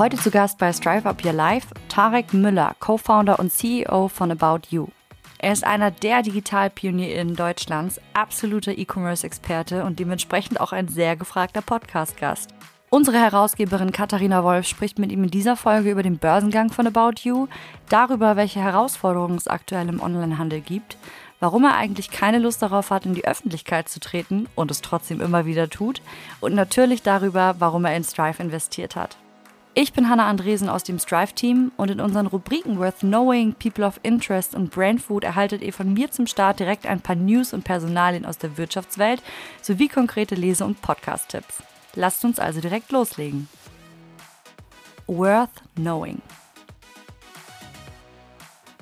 Heute 0.00 0.16
zu 0.16 0.30
Gast 0.30 0.56
bei 0.56 0.72
Strive 0.72 1.06
Up 1.06 1.22
Your 1.22 1.34
Life 1.34 1.74
Tarek 1.90 2.32
Müller, 2.32 2.74
Co-Founder 2.80 3.38
und 3.38 3.52
CEO 3.52 4.08
von 4.08 4.30
About 4.30 4.60
You. 4.70 4.86
Er 5.36 5.52
ist 5.52 5.62
einer 5.62 5.90
der 5.90 6.22
Digitalpionierinnen 6.22 7.36
Deutschlands, 7.36 8.00
absoluter 8.14 8.78
E-Commerce-Experte 8.78 9.84
und 9.84 9.98
dementsprechend 9.98 10.58
auch 10.58 10.72
ein 10.72 10.88
sehr 10.88 11.16
gefragter 11.16 11.60
Podcast-Gast. 11.60 12.48
Unsere 12.88 13.18
Herausgeberin 13.18 13.92
Katharina 13.92 14.42
Wolf 14.42 14.66
spricht 14.66 14.98
mit 14.98 15.12
ihm 15.12 15.24
in 15.24 15.30
dieser 15.30 15.54
Folge 15.54 15.90
über 15.90 16.02
den 16.02 16.16
Börsengang 16.16 16.72
von 16.72 16.86
About 16.86 17.20
You, 17.24 17.48
darüber, 17.90 18.36
welche 18.36 18.60
Herausforderungen 18.60 19.36
es 19.36 19.48
aktuell 19.48 19.90
im 19.90 20.00
Onlinehandel 20.00 20.62
gibt, 20.62 20.96
warum 21.40 21.64
er 21.64 21.76
eigentlich 21.76 22.10
keine 22.10 22.38
Lust 22.38 22.62
darauf 22.62 22.88
hat, 22.88 23.04
in 23.04 23.12
die 23.12 23.26
Öffentlichkeit 23.26 23.90
zu 23.90 24.00
treten 24.00 24.48
und 24.54 24.70
es 24.70 24.80
trotzdem 24.80 25.20
immer 25.20 25.44
wieder 25.44 25.68
tut 25.68 26.00
und 26.40 26.54
natürlich 26.54 27.02
darüber, 27.02 27.56
warum 27.58 27.84
er 27.84 27.94
in 27.94 28.04
Strive 28.04 28.42
investiert 28.42 28.96
hat. 28.96 29.18
Ich 29.82 29.94
bin 29.94 30.10
Hannah 30.10 30.28
Andresen 30.28 30.68
aus 30.68 30.84
dem 30.84 30.98
Strive-Team 30.98 31.72
und 31.78 31.90
in 31.90 32.02
unseren 32.02 32.26
Rubriken 32.26 32.78
Worth 32.78 32.98
Knowing, 32.98 33.54
People 33.54 33.86
of 33.86 33.98
Interest 34.02 34.54
und 34.54 34.70
Brainfood 34.70 35.24
erhaltet 35.24 35.62
ihr 35.62 35.72
von 35.72 35.94
mir 35.94 36.10
zum 36.10 36.26
Start 36.26 36.60
direkt 36.60 36.84
ein 36.84 37.00
paar 37.00 37.16
News 37.16 37.54
und 37.54 37.64
Personalien 37.64 38.26
aus 38.26 38.36
der 38.36 38.58
Wirtschaftswelt 38.58 39.22
sowie 39.62 39.88
konkrete 39.88 40.34
Lese- 40.34 40.66
und 40.66 40.82
Podcast-Tipps. 40.82 41.62
Lasst 41.94 42.22
uns 42.26 42.38
also 42.38 42.60
direkt 42.60 42.92
loslegen. 42.92 43.48
Worth 45.06 45.62
Knowing. 45.76 46.20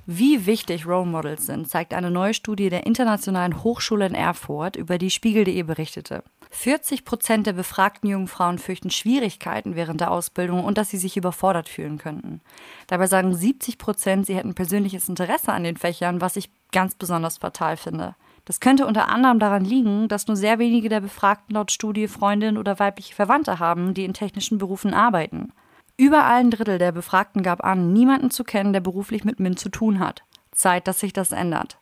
Wie 0.05 0.47
wichtig 0.47 0.85
Role 0.85 1.07
Models 1.07 1.47
sind, 1.47 1.71
zeigt 1.71 1.95
eine 1.95 2.11
neue 2.11 2.35
Studie 2.35 2.71
der 2.71 2.87
Internationalen 2.87 3.63
Hochschule 3.63 4.07
in 4.07 4.17
Erfurt, 4.17 4.75
über 4.75 4.99
die 4.99 5.11
Spiegel.de 5.11 5.63
berichtete. 5.63 6.25
40 6.59 7.05
Prozent 7.05 7.47
der 7.47 7.53
befragten 7.53 8.11
jungen 8.11 8.27
Frauen 8.27 8.59
fürchten 8.59 8.91
Schwierigkeiten 8.91 9.77
während 9.77 10.01
der 10.01 10.11
Ausbildung 10.11 10.65
und 10.65 10.77
dass 10.77 10.91
sie 10.91 10.99
sich 10.99 11.17
überfordert 11.17 11.69
fühlen 11.69 11.99
könnten. 11.99 12.41
Dabei 12.89 13.07
sagen 13.07 13.33
70 13.33 13.79
Prozent, 13.79 14.27
sie 14.27 14.35
hätten 14.35 14.55
persönliches 14.55 15.09
Interesse 15.09 15.53
an 15.53 15.63
den 15.63 15.77
Fächern, 15.77 16.21
was 16.21 16.35
ich 16.35 16.51
ganz 16.73 16.97
besonders 16.97 17.39
fatal 17.39 17.77
finde. 17.77 18.17
Das 18.45 18.59
könnte 18.59 18.87
unter 18.89 19.09
anderem 19.09 19.39
daran 19.39 19.65
liegen, 19.65 20.09
dass 20.09 20.27
nur 20.27 20.37
sehr 20.37 20.59
wenige 20.59 20.89
der 20.89 21.01
Befragten 21.01 21.55
laut 21.55 21.71
Studie 21.71 22.09
Freundinnen 22.09 22.59
oder 22.59 22.81
weibliche 22.81 23.15
Verwandte 23.15 23.61
haben, 23.61 23.95
die 23.95 24.05
in 24.05 24.13
technischen 24.13 24.59
Berufen 24.59 24.95
arbeiten. 24.95 25.53
Über 25.97 26.25
ein 26.25 26.51
Drittel 26.51 26.79
der 26.79 26.91
Befragten 26.91 27.45
gab 27.45 27.65
an, 27.65 27.93
niemanden 27.93 28.33
zu 28.33 28.43
kennen, 28.43 28.73
der 28.73 28.81
beruflich 28.81 29.25
mit 29.25 29.39
MINT 29.39 29.61
zu 29.61 29.69
tun 29.69 30.01
hat. 30.01 30.25
Zeit, 30.51 30.89
dass 30.89 30.99
sich 30.99 31.13
das 31.13 31.31
ändert. 31.31 31.79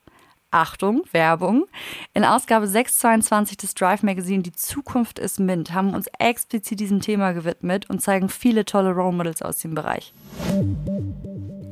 Achtung, 0.50 1.02
Werbung. 1.12 1.66
In 2.14 2.24
Ausgabe 2.24 2.66
622 2.66 3.56
des 3.56 3.74
Drive 3.74 4.02
Magazine 4.02 4.42
Die 4.42 4.52
Zukunft 4.52 5.18
ist 5.18 5.40
MINT 5.40 5.72
haben 5.72 5.94
uns 5.94 6.06
explizit 6.18 6.80
diesem 6.80 7.00
Thema 7.00 7.32
gewidmet 7.32 7.90
und 7.90 8.00
zeigen 8.00 8.28
viele 8.28 8.64
tolle 8.64 8.92
Role 8.92 9.16
Models 9.16 9.42
aus 9.42 9.58
dem 9.58 9.74
Bereich. 9.74 10.14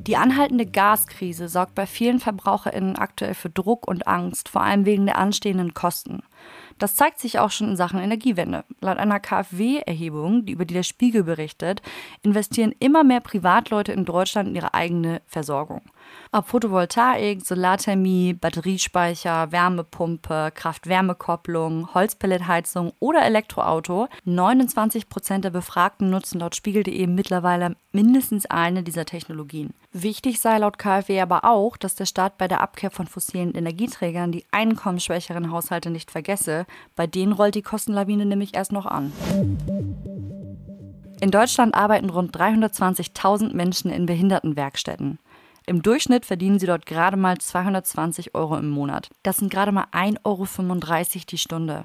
Die 0.07 0.19
anhaltende 0.19 0.67
Gaskrise 0.67 1.49
sorgt 1.49 1.75
bei 1.75 1.87
vielen 1.87 2.21
VerbraucherInnen 2.21 2.97
aktuell 2.97 3.33
für 3.33 3.49
Druck 3.49 3.89
und 3.89 4.07
Angst, 4.07 4.51
vor 4.51 4.61
allem 4.63 4.85
wegen 4.85 5.07
der 5.07 5.17
anstehenden 5.17 5.73
Kosten. 5.73 6.23
Das 6.79 6.95
zeigt 6.95 7.21
sich 7.21 7.39
auch 7.39 7.51
schon 7.51 7.71
in 7.71 7.77
Sachen 7.77 8.01
Energiewende. 8.01 8.65
Laut 8.81 8.99
einer 8.99 9.19
KfW-Erhebung, 9.19 10.47
über 10.47 10.67
die 10.67 10.75
der 10.75 10.83
Spiegel 10.83 11.23
berichtet, 11.23 11.81
investieren 12.23 12.75
immer 12.81 13.03
mehr 13.03 13.21
Privatleute 13.21 13.93
in 13.93 14.05
Deutschland 14.05 14.51
in 14.51 14.57
ihre 14.57 14.75
eigene 14.75 15.23
Versorgung. 15.27 15.81
Ob 16.33 16.49
Photovoltaik, 16.49 17.47
Solarthermie, 17.47 18.33
Batteriespeicher, 18.33 19.53
Wärmepumpe, 19.53 20.51
Kraft-Wärme-Kopplung, 20.53 21.95
Holzpelletheizung 21.95 22.93
oder 22.99 23.23
Elektroauto, 23.23 24.09
29 24.25 25.09
Prozent 25.09 25.45
der 25.45 25.51
Befragten 25.51 26.11
nutzen 26.11 26.41
laut 26.41 26.57
Spiegel.de 26.57 27.07
mittlerweile 27.07 27.77
mindestens 27.93 28.47
eine 28.47 28.83
dieser 28.83 29.05
Technologien. 29.05 29.75
Wichtig 29.93 30.41
sei 30.41 30.59
laut 30.59 30.77
KfW 30.77 31.21
aber 31.21 31.45
auch, 31.45 31.77
dass 31.77 31.95
der 31.95 32.07
Staat 32.07 32.37
bei 32.37 32.49
der 32.49 32.61
Abkehr 32.61 32.91
von 32.91 33.07
fossilen 33.07 33.55
Energieträgern 33.55 34.33
die 34.33 34.45
einkommensschwächeren 34.51 35.53
Haushalte 35.53 35.91
nicht 35.91 36.11
vergesse. 36.11 36.67
Bei 36.97 37.07
denen 37.07 37.33
rollt 37.33 37.55
die 37.55 37.63
Kostenlawine 37.63 38.27
nämlich 38.27 38.57
erst 38.57 38.73
noch 38.73 38.87
an. 38.87 39.13
In 41.21 41.31
Deutschland 41.31 41.75
arbeiten 41.75 42.11
rund 42.11 42.37
320.000 42.37 43.55
Menschen 43.55 43.91
in 43.91 44.07
Behindertenwerkstätten. 44.07 45.19
Im 45.67 45.81
Durchschnitt 45.83 46.27
verdienen 46.27 46.59
sie 46.59 46.67
dort 46.67 46.85
gerade 46.85 47.17
mal 47.17 47.39
220 47.39 48.35
Euro 48.35 48.57
im 48.57 48.69
Monat. 48.69 49.09
Das 49.23 49.39
sind 49.39 49.51
gerade 49.51 49.73
mal 49.73 49.87
1,35 49.93 50.21
Euro 50.25 50.47
die 51.31 51.39
Stunde. 51.39 51.85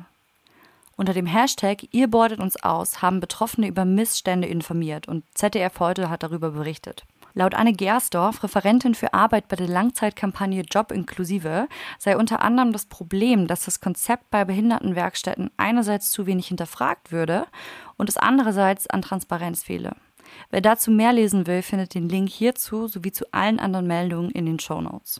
Unter 0.97 1.13
dem 1.13 1.25
Hashtag 1.25 1.87
Ihr 1.91 2.09
bordet 2.09 2.41
uns 2.41 2.61
aus 2.61 3.01
haben 3.01 3.21
Betroffene 3.21 3.67
über 3.67 3.85
Missstände 3.85 4.49
informiert 4.49 5.07
und 5.07 5.23
ZDF 5.33 5.79
heute 5.79 6.09
hat 6.09 6.23
darüber 6.23 6.51
berichtet. 6.51 7.05
Laut 7.33 7.55
Anne 7.55 7.71
Gersdorf, 7.71 8.43
Referentin 8.43 8.95
für 8.95 9.13
Arbeit 9.13 9.47
bei 9.47 9.55
der 9.55 9.69
Langzeitkampagne 9.69 10.63
Job 10.69 10.91
inklusive, 10.91 11.69
sei 11.97 12.17
unter 12.17 12.41
anderem 12.41 12.73
das 12.73 12.85
Problem, 12.85 13.47
dass 13.47 13.63
das 13.63 13.79
Konzept 13.79 14.29
bei 14.29 14.43
Behindertenwerkstätten 14.43 15.51
einerseits 15.55 16.11
zu 16.11 16.25
wenig 16.25 16.47
hinterfragt 16.47 17.13
würde 17.13 17.47
und 17.95 18.09
es 18.09 18.17
andererseits 18.17 18.87
an 18.87 19.01
Transparenz 19.01 19.63
fehle. 19.63 19.95
Wer 20.49 20.61
dazu 20.61 20.91
mehr 20.91 21.13
lesen 21.13 21.47
will, 21.47 21.61
findet 21.61 21.93
den 21.93 22.09
Link 22.09 22.29
hierzu 22.29 22.87
sowie 22.87 23.11
zu 23.11 23.25
allen 23.31 23.59
anderen 23.59 23.87
Meldungen 23.87 24.31
in 24.31 24.45
den 24.45 24.59
Show 24.59 24.81
Notes. 24.81 25.17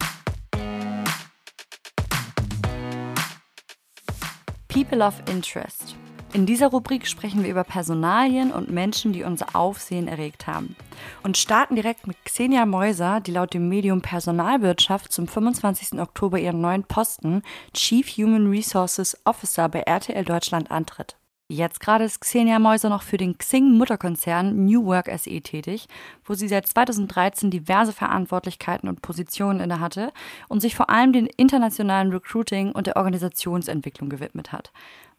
People 4.67 5.05
of 5.05 5.21
Interest. 5.29 5.95
In 6.31 6.45
dieser 6.45 6.67
Rubrik 6.67 7.07
sprechen 7.07 7.43
wir 7.43 7.49
über 7.49 7.63
Personalien 7.63 8.51
und 8.51 8.69
Menschen, 8.69 9.13
die 9.13 9.23
unser 9.23 9.55
Aufsehen 9.55 10.07
erregt 10.07 10.45
haben. 10.45 10.75
Und 11.23 11.37
starten 11.37 11.75
direkt 11.75 12.05
mit 12.05 12.23
Xenia 12.23 12.67
Meuser, 12.67 13.19
die 13.19 13.31
laut 13.31 13.55
dem 13.55 13.67
Medium 13.67 14.01
Personalwirtschaft 14.01 15.11
zum 15.11 15.27
25. 15.27 15.99
Oktober 15.99 16.37
ihren 16.37 16.61
neuen 16.61 16.83
Posten 16.83 17.41
Chief 17.73 18.07
Human 18.17 18.47
Resources 18.47 19.17
Officer 19.25 19.69
bei 19.69 19.79
RTL 19.79 20.23
Deutschland 20.23 20.69
antritt. 20.69 21.18
Jetzt 21.51 21.79
gerade 21.79 22.03
ist 22.03 22.21
Xenia 22.21 22.59
Mäuser 22.59 22.89
noch 22.89 23.01
für 23.01 23.17
den 23.17 23.35
Xing-Mutterkonzern 23.35 24.65
New 24.65 24.85
Work 24.85 25.09
SE 25.17 25.41
tätig, 25.41 25.87
wo 26.23 26.35
sie 26.35 26.47
seit 26.47 26.67
2013 26.67 27.49
diverse 27.49 27.91
Verantwortlichkeiten 27.91 28.87
und 28.87 29.01
Positionen 29.01 29.59
innehatte 29.59 30.13
und 30.47 30.59
sich 30.59 30.75
vor 30.75 30.91
allem 30.91 31.11
dem 31.11 31.27
internationalen 31.37 32.11
Recruiting 32.11 32.71
und 32.71 32.85
der 32.85 32.97
Organisationsentwicklung 32.97 34.09
gewidmet 34.09 34.51
hat. 34.51 34.71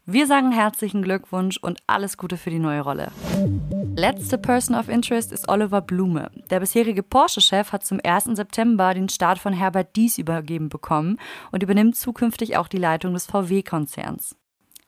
Wir 0.05 0.25
sagen 0.25 0.53
herzlichen 0.53 1.01
Glückwunsch 1.01 1.57
und 1.57 1.79
alles 1.85 2.15
Gute 2.15 2.37
für 2.37 2.49
die 2.49 2.59
neue 2.59 2.79
Rolle. 2.79 3.11
Letzte 3.97 4.37
Person 4.37 4.77
of 4.77 4.87
Interest 4.87 5.33
ist 5.33 5.49
Oliver 5.49 5.81
Blume. 5.81 6.31
Der 6.49 6.61
bisherige 6.61 7.03
Porsche-Chef 7.03 7.73
hat 7.73 7.85
zum 7.85 7.99
1. 8.01 8.29
September 8.37 8.93
den 8.93 9.09
Start 9.09 9.37
von 9.37 9.51
Herbert 9.51 9.97
Dies 9.97 10.17
übergeben 10.17 10.69
bekommen 10.69 11.19
und 11.51 11.61
übernimmt 11.61 11.97
zukünftig 11.97 12.55
auch 12.55 12.69
die 12.69 12.77
Leitung 12.77 13.13
des 13.13 13.25
VW-Konzerns. 13.25 14.37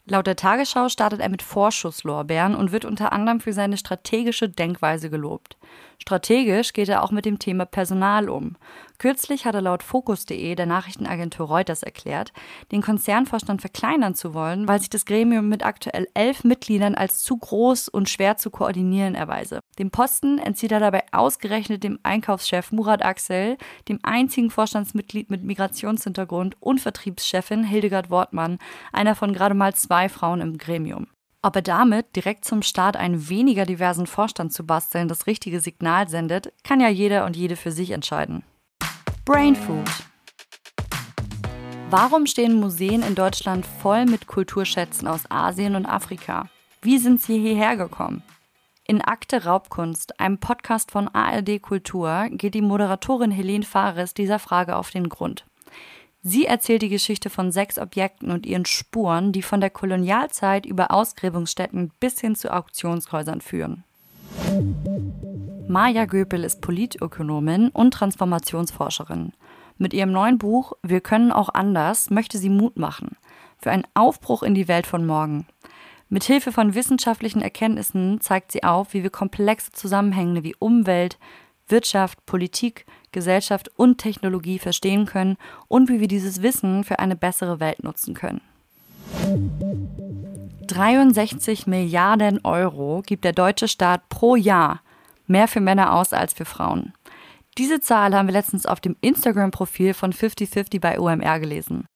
Laut 0.06 0.28
der 0.28 0.36
Tagesschau 0.36 0.90
startet 0.90 1.22
er 1.22 1.30
mit 1.30 1.42
Vorschusslorbeeren 1.42 2.56
und 2.56 2.74
wird 2.74 2.84
unter 2.84 3.14
anderem 3.14 3.40
für 3.40 3.54
seine 3.54 3.78
strategische 3.78 4.50
Denkweise 4.50 5.10
gelobt. 5.10 5.58
Strategisch 6.04 6.74
geht 6.74 6.90
er 6.90 7.02
auch 7.02 7.12
mit 7.12 7.24
dem 7.24 7.40
Thema 7.40 7.64
Personal 7.64 8.28
um. 8.28 8.58
Kürzlich 8.98 9.46
hat 9.46 9.56
er 9.56 9.62
laut 9.62 9.84
Focus.de 9.84 10.54
der 10.54 10.66
Nachrichtenagentur 10.66 11.48
Reuters 11.48 11.82
erklärt, 11.82 12.34
den 12.74 12.82
Konzernvorstand 12.82 13.62
verkleinern 13.62 14.14
zu 14.14 14.34
wollen, 14.34 14.68
weil 14.68 14.80
sich 14.80 14.90
das 14.90 15.06
Gremium 15.06 15.48
mit 15.48 15.66
aktuell 15.66 16.10
elf 16.14 16.44
Mitgliedern 16.44 16.96
als 16.96 17.24
zu 17.24 17.38
groß 17.38 17.88
und 17.88 18.10
schwer 18.10 18.36
zu 18.36 18.50
koordinieren 18.50 19.16
erweise. 19.16 19.62
Den 19.80 19.92
Posten 19.92 20.40
entzieht 20.40 20.74
er 20.74 20.82
dabei 20.82 21.06
ausgerechnet 21.14 21.86
dem 21.86 21.98
Einkaufschef 22.04 22.74
Murat 22.74 23.02
Axel, 23.02 23.56
dem 23.88 24.00
einzigen 24.04 24.52
Vorstandsmitglied 24.52 25.30
mit 25.30 25.46
Migrationshintergrund 25.46 26.58
und 26.60 26.82
Vertriebschefin 26.82 27.64
Hildegard 27.64 28.10
Wortmann, 28.10 28.60
einer 28.92 29.16
von 29.16 29.32
gerade 29.32 29.56
mal 29.56 29.74
zwei 29.74 30.10
Frauen 30.10 30.42
im 30.42 30.58
Gremium. 30.58 31.08
Ob 31.46 31.58
er 31.58 31.62
damit 31.62 32.16
direkt 32.16 32.46
zum 32.46 32.62
Start 32.62 32.96
einen 32.96 33.28
weniger 33.28 33.66
diversen 33.66 34.08
Vorstand 34.08 34.54
zu 34.54 34.66
basteln 34.66 35.10
das 35.10 35.28
richtige 35.28 35.60
Signal 35.60 36.08
sendet, 36.08 36.54
kann 36.64 36.80
ja 36.80 36.88
jeder 36.88 37.26
und 37.26 37.36
jede 37.36 37.58
für 37.58 37.74
sich 37.74 37.92
entscheiden. 37.92 38.44
Brain 39.26 39.54
Food. 39.54 39.90
Warum 41.90 42.28
stehen 42.28 42.56
Museen 42.56 43.04
in 43.04 43.14
Deutschland 43.14 43.66
voll 43.66 44.06
mit 44.06 44.26
Kulturschätzen 44.26 45.06
aus 45.06 45.30
Asien 45.30 45.76
und 45.76 45.86
Afrika? 45.86 46.50
Wie 46.82 46.98
sind 46.98 47.22
sie 47.22 47.40
hierher 47.40 47.76
gekommen? 47.76 48.24
In 48.88 49.02
Akte 49.02 49.44
Raubkunst, 49.44 50.22
einem 50.22 50.38
Podcast 50.38 50.92
von 50.92 51.10
ARD 51.10 51.62
Kultur, 51.62 52.30
geht 52.32 52.54
die 52.54 52.62
Moderatorin 52.62 53.32
Helene 53.32 53.66
Fares 53.66 54.14
dieser 54.14 54.40
Frage 54.40 54.78
auf 54.78 54.92
den 54.92 55.10
Grund. 55.10 55.46
Sie 56.26 56.46
erzählt 56.46 56.82
die 56.82 56.90
Geschichte 56.90 57.30
von 57.30 57.52
sechs 57.52 57.78
Objekten 57.78 58.32
und 58.32 58.46
ihren 58.46 58.66
Spuren, 58.66 59.34
die 59.34 59.42
von 59.42 59.60
der 59.60 59.70
Kolonialzeit 59.70 60.66
über 60.66 60.92
Ausgräbungsstätten 60.92 61.92
bis 62.00 62.22
hin 62.22 62.36
zu 62.36 62.54
Auktionshäusern 62.54 63.42
führen. 63.42 63.84
Maja 65.68 66.06
Göpel 66.06 66.46
ist 66.46 66.62
Politökonomin 66.62 67.70
und 67.70 67.94
Transformationsforscherin. 67.94 69.34
Mit 69.78 69.94
ihrem 69.94 70.14
neuen 70.14 70.38
Buch 70.38 70.74
Wir 70.82 71.02
können 71.02 71.34
auch 71.34 71.50
anders 71.50 72.10
möchte 72.10 72.38
sie 72.38 72.50
Mut 72.50 72.78
machen 72.78 73.18
für 73.58 73.72
einen 73.72 73.88
Aufbruch 73.94 74.44
in 74.44 74.56
die 74.56 74.68
Welt 74.68 74.88
von 74.88 75.06
morgen. 75.06 75.48
Mithilfe 76.10 76.52
von 76.52 76.76
wissenschaftlichen 76.76 77.42
Erkenntnissen 77.42 78.22
zeigt 78.22 78.52
sie 78.52 78.64
auf, 78.64 78.94
wie 78.94 79.04
wir 79.04 79.10
komplexe 79.10 79.72
Zusammenhänge 79.72 80.44
wie 80.44 80.56
Umwelt, 80.60 81.18
Wirtschaft, 81.68 82.26
Politik, 82.26 82.86
Gesellschaft 83.12 83.70
und 83.76 83.98
Technologie 83.98 84.60
verstehen 84.60 85.06
können 85.06 85.38
und 85.68 85.90
wie 85.90 86.00
wir 86.00 86.08
dieses 86.08 86.42
Wissen 86.42 86.84
für 86.84 87.00
eine 87.00 87.16
bessere 87.16 87.60
Welt 87.60 87.84
nutzen 87.84 88.14
können. 88.14 88.42
63 90.68 91.68
Milliarden 91.68 92.44
Euro 92.44 93.04
gibt 93.06 93.26
der 93.26 93.34
deutsche 93.34 93.68
Staat 93.68 94.10
pro 94.10 94.36
Jahr 94.36 94.82
mehr 95.28 95.48
für 95.48 95.62
Männer 95.62 95.94
aus 95.94 96.14
als 96.14 96.34
für 96.34 96.46
Frauen. 96.46 96.94
Diese 97.58 97.80
Zahl 97.80 98.16
haben 98.16 98.28
wir 98.28 98.34
letztens 98.34 98.66
auf 98.66 98.80
dem 98.80 98.96
Instagram-Profil 99.02 99.94
von 99.94 100.12
5050 100.12 100.82
bei 100.82 101.00
OMR 101.00 101.40
gelesen. 101.40 101.88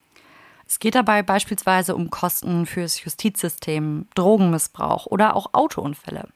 Es 0.67 0.79
geht 0.79 0.95
dabei 0.95 1.23
beispielsweise 1.23 1.95
um 1.95 2.09
Kosten 2.09 2.65
fürs 2.65 3.03
Justizsystem, 3.03 4.07
Drogenmissbrauch 4.15 5.05
oder 5.05 5.35
auch 5.35 5.53
Autounfälle. 5.53 6.27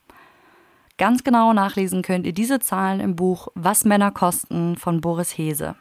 Ganz 1.02 1.24
genau 1.24 1.52
nachlesen 1.52 2.04
könnt 2.04 2.28
ihr 2.28 2.32
diese 2.32 2.60
Zahlen 2.60 3.00
im 3.00 3.16
Buch 3.16 3.48
Was 3.56 3.86
Männer 3.86 4.12
kosten 4.12 4.76
von 4.76 5.02
Boris 5.02 5.36
Hese. 5.36 5.74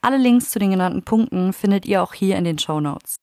Alle 0.00 0.16
Links 0.16 0.50
zu 0.50 0.58
den 0.58 0.72
genannten 0.72 1.04
Punkten 1.04 1.52
findet 1.52 1.86
ihr 1.86 2.02
auch 2.02 2.12
hier 2.12 2.36
in 2.36 2.42
den 2.42 2.58
Show 2.58 2.80
Notes. 2.80 3.20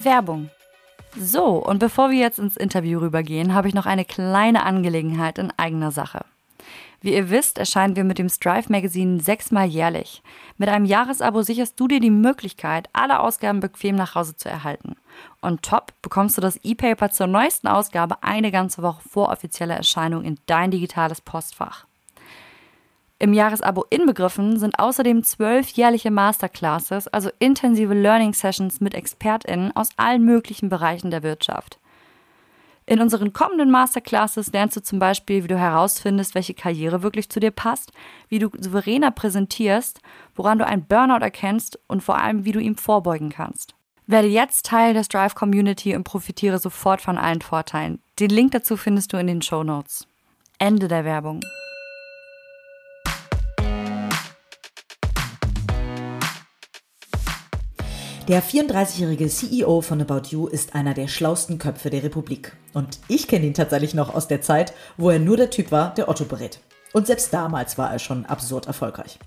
Werbung. 0.00 0.50
So, 1.16 1.64
und 1.64 1.78
bevor 1.78 2.10
wir 2.10 2.18
jetzt 2.18 2.38
ins 2.38 2.58
Interview 2.58 2.98
rübergehen, 2.98 3.54
habe 3.54 3.68
ich 3.68 3.74
noch 3.74 3.86
eine 3.86 4.04
kleine 4.04 4.64
Angelegenheit 4.64 5.38
in 5.38 5.50
eigener 5.56 5.92
Sache. 5.92 6.26
Wie 7.00 7.14
ihr 7.14 7.30
wisst, 7.30 7.58
erscheinen 7.58 7.94
wir 7.94 8.02
mit 8.02 8.18
dem 8.18 8.28
Strive 8.28 8.72
Magazine 8.72 9.20
sechsmal 9.20 9.68
jährlich. 9.68 10.22
Mit 10.56 10.68
einem 10.68 10.84
Jahresabo 10.84 11.42
sicherst 11.42 11.78
du 11.78 11.86
dir 11.86 12.00
die 12.00 12.10
Möglichkeit, 12.10 12.88
alle 12.92 13.20
Ausgaben 13.20 13.60
bequem 13.60 13.94
nach 13.94 14.16
Hause 14.16 14.34
zu 14.36 14.48
erhalten. 14.48 14.96
Und 15.40 15.62
top 15.62 15.92
bekommst 16.02 16.36
du 16.36 16.40
das 16.40 16.58
E-Paper 16.64 17.10
zur 17.10 17.28
neuesten 17.28 17.68
Ausgabe 17.68 18.22
eine 18.22 18.50
ganze 18.50 18.82
Woche 18.82 19.02
vor 19.08 19.28
offizieller 19.28 19.76
Erscheinung 19.76 20.24
in 20.24 20.38
dein 20.46 20.72
digitales 20.72 21.20
Postfach. 21.20 21.86
Im 23.20 23.32
Jahresabo 23.32 23.84
inbegriffen 23.90 24.58
sind 24.58 24.78
außerdem 24.78 25.24
zwölf 25.24 25.68
jährliche 25.70 26.10
Masterclasses, 26.10 27.08
also 27.08 27.30
intensive 27.38 27.94
Learning 27.94 28.32
Sessions 28.32 28.80
mit 28.80 28.94
ExpertInnen 28.94 29.74
aus 29.74 29.90
allen 29.96 30.24
möglichen 30.24 30.68
Bereichen 30.68 31.10
der 31.10 31.24
Wirtschaft. 31.24 31.78
In 32.88 33.02
unseren 33.02 33.34
kommenden 33.34 33.70
Masterclasses 33.70 34.50
lernst 34.52 34.74
du 34.74 34.82
zum 34.82 34.98
Beispiel, 34.98 35.44
wie 35.44 35.48
du 35.48 35.58
herausfindest, 35.58 36.34
welche 36.34 36.54
Karriere 36.54 37.02
wirklich 37.02 37.28
zu 37.28 37.38
dir 37.38 37.50
passt, 37.50 37.92
wie 38.30 38.38
du 38.38 38.48
souveräner 38.58 39.10
präsentierst, 39.10 40.00
woran 40.34 40.58
du 40.58 40.66
einen 40.66 40.86
Burnout 40.86 41.22
erkennst 41.22 41.78
und 41.86 42.02
vor 42.02 42.16
allem, 42.16 42.46
wie 42.46 42.52
du 42.52 42.60
ihm 42.60 42.76
vorbeugen 42.76 43.28
kannst. 43.28 43.74
Werde 44.06 44.28
jetzt 44.28 44.64
Teil 44.64 44.94
der 44.94 45.04
Strive 45.04 45.34
Community 45.34 45.94
und 45.94 46.04
profitiere 46.04 46.58
sofort 46.58 47.02
von 47.02 47.18
allen 47.18 47.42
Vorteilen. 47.42 48.00
Den 48.20 48.30
Link 48.30 48.52
dazu 48.52 48.78
findest 48.78 49.12
du 49.12 49.18
in 49.18 49.26
den 49.26 49.42
Show 49.42 49.62
Notes. 49.62 50.08
Ende 50.58 50.88
der 50.88 51.04
Werbung. 51.04 51.40
Der 58.28 58.42
34-jährige 58.42 59.26
CEO 59.26 59.80
von 59.80 60.02
About 60.02 60.28
You 60.28 60.48
ist 60.48 60.74
einer 60.74 60.92
der 60.92 61.08
schlausten 61.08 61.58
Köpfe 61.58 61.88
der 61.88 62.02
Republik. 62.02 62.54
Und 62.74 63.00
ich 63.08 63.26
kenne 63.26 63.46
ihn 63.46 63.54
tatsächlich 63.54 63.94
noch 63.94 64.14
aus 64.14 64.28
der 64.28 64.42
Zeit, 64.42 64.74
wo 64.98 65.08
er 65.08 65.18
nur 65.18 65.38
der 65.38 65.48
Typ 65.48 65.72
war, 65.72 65.94
der 65.94 66.10
Otto 66.10 66.26
berät. 66.26 66.60
Und 66.92 67.06
selbst 67.06 67.32
damals 67.32 67.78
war 67.78 67.90
er 67.90 67.98
schon 67.98 68.26
absurd 68.26 68.66
erfolgreich. 68.66 69.18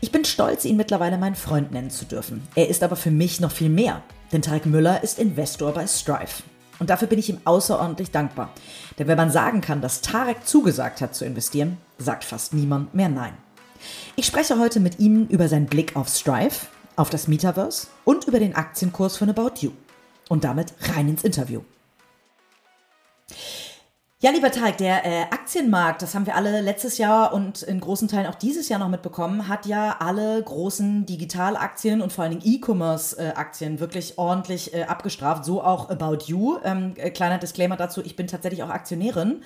Ich 0.00 0.12
bin 0.12 0.24
stolz, 0.24 0.64
ihn 0.64 0.76
mittlerweile 0.76 1.18
meinen 1.18 1.34
Freund 1.34 1.72
nennen 1.72 1.90
zu 1.90 2.04
dürfen. 2.04 2.46
Er 2.54 2.68
ist 2.68 2.84
aber 2.84 2.94
für 2.94 3.10
mich 3.10 3.40
noch 3.40 3.50
viel 3.50 3.68
mehr, 3.68 4.00
denn 4.30 4.42
Tarek 4.42 4.64
Müller 4.64 5.02
ist 5.02 5.18
Investor 5.18 5.72
bei 5.72 5.88
Strive. 5.88 6.44
Und 6.78 6.88
dafür 6.88 7.08
bin 7.08 7.18
ich 7.18 7.30
ihm 7.30 7.40
außerordentlich 7.44 8.12
dankbar. 8.12 8.54
Denn 8.96 9.08
wenn 9.08 9.18
man 9.18 9.32
sagen 9.32 9.60
kann, 9.60 9.80
dass 9.80 10.02
Tarek 10.02 10.46
zugesagt 10.46 11.00
hat 11.00 11.16
zu 11.16 11.24
investieren, 11.24 11.78
sagt 11.98 12.22
fast 12.22 12.54
niemand 12.54 12.94
mehr 12.94 13.08
Nein. 13.08 13.32
Ich 14.14 14.26
spreche 14.26 14.56
heute 14.60 14.78
mit 14.78 15.00
ihm 15.00 15.26
über 15.26 15.48
seinen 15.48 15.66
Blick 15.66 15.96
auf 15.96 16.08
Strive, 16.08 16.68
auf 17.00 17.08
das 17.08 17.28
Metaverse 17.28 17.86
und 18.04 18.26
über 18.26 18.38
den 18.38 18.54
Aktienkurs 18.54 19.16
von 19.16 19.30
About 19.30 19.60
You. 19.60 19.72
Und 20.28 20.44
damit 20.44 20.74
rein 20.94 21.08
ins 21.08 21.24
Interview. 21.24 21.62
Ja, 24.22 24.30
lieber 24.30 24.50
Tarek, 24.50 24.76
der 24.76 25.06
äh, 25.06 25.22
Aktienmarkt, 25.22 26.02
das 26.02 26.14
haben 26.14 26.26
wir 26.26 26.36
alle 26.36 26.60
letztes 26.60 26.98
Jahr 26.98 27.32
und 27.32 27.62
in 27.62 27.80
großen 27.80 28.06
Teilen 28.06 28.26
auch 28.26 28.34
dieses 28.34 28.68
Jahr 28.68 28.78
noch 28.78 28.90
mitbekommen, 28.90 29.48
hat 29.48 29.64
ja 29.64 29.96
alle 29.98 30.42
großen 30.42 31.06
Digitalaktien 31.06 32.02
und 32.02 32.12
vor 32.12 32.24
allen 32.24 32.38
Dingen 32.38 32.54
E-Commerce-Aktien 32.54 33.80
wirklich 33.80 34.18
ordentlich 34.18 34.74
äh, 34.74 34.82
abgestraft. 34.82 35.46
So 35.46 35.62
auch 35.62 35.88
About 35.88 36.26
You. 36.26 36.58
Ähm, 36.62 36.92
äh, 36.96 37.10
kleiner 37.10 37.38
Disclaimer 37.38 37.78
dazu, 37.78 38.02
ich 38.04 38.14
bin 38.14 38.26
tatsächlich 38.26 38.62
auch 38.62 38.68
Aktionärin. 38.68 39.42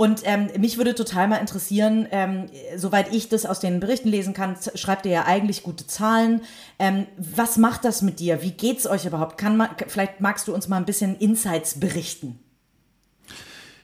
Und 0.00 0.22
ähm, 0.24 0.48
mich 0.58 0.78
würde 0.78 0.94
total 0.94 1.28
mal 1.28 1.36
interessieren, 1.36 2.08
ähm, 2.10 2.46
soweit 2.74 3.12
ich 3.12 3.28
das 3.28 3.44
aus 3.44 3.60
den 3.60 3.80
Berichten 3.80 4.08
lesen 4.08 4.32
kann, 4.32 4.56
schreibt 4.74 5.04
ihr 5.04 5.12
ja 5.12 5.26
eigentlich 5.26 5.62
gute 5.62 5.86
Zahlen. 5.86 6.40
Ähm, 6.78 7.06
was 7.18 7.58
macht 7.58 7.84
das 7.84 8.00
mit 8.00 8.18
dir? 8.18 8.40
Wie 8.40 8.52
geht's 8.52 8.86
euch 8.86 9.04
überhaupt? 9.04 9.36
Kann 9.36 9.58
man, 9.58 9.68
vielleicht 9.88 10.22
magst 10.22 10.48
du 10.48 10.54
uns 10.54 10.68
mal 10.68 10.78
ein 10.78 10.86
bisschen 10.86 11.16
Insights 11.16 11.78
berichten. 11.78 12.38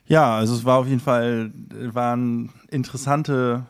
Ja, 0.07 0.35
also 0.35 0.55
es 0.55 0.65
war 0.65 0.79
auf 0.79 0.87
jeden 0.87 1.01
Fall, 1.01 1.53
waren 1.93 2.49
interessante, 2.71 3.67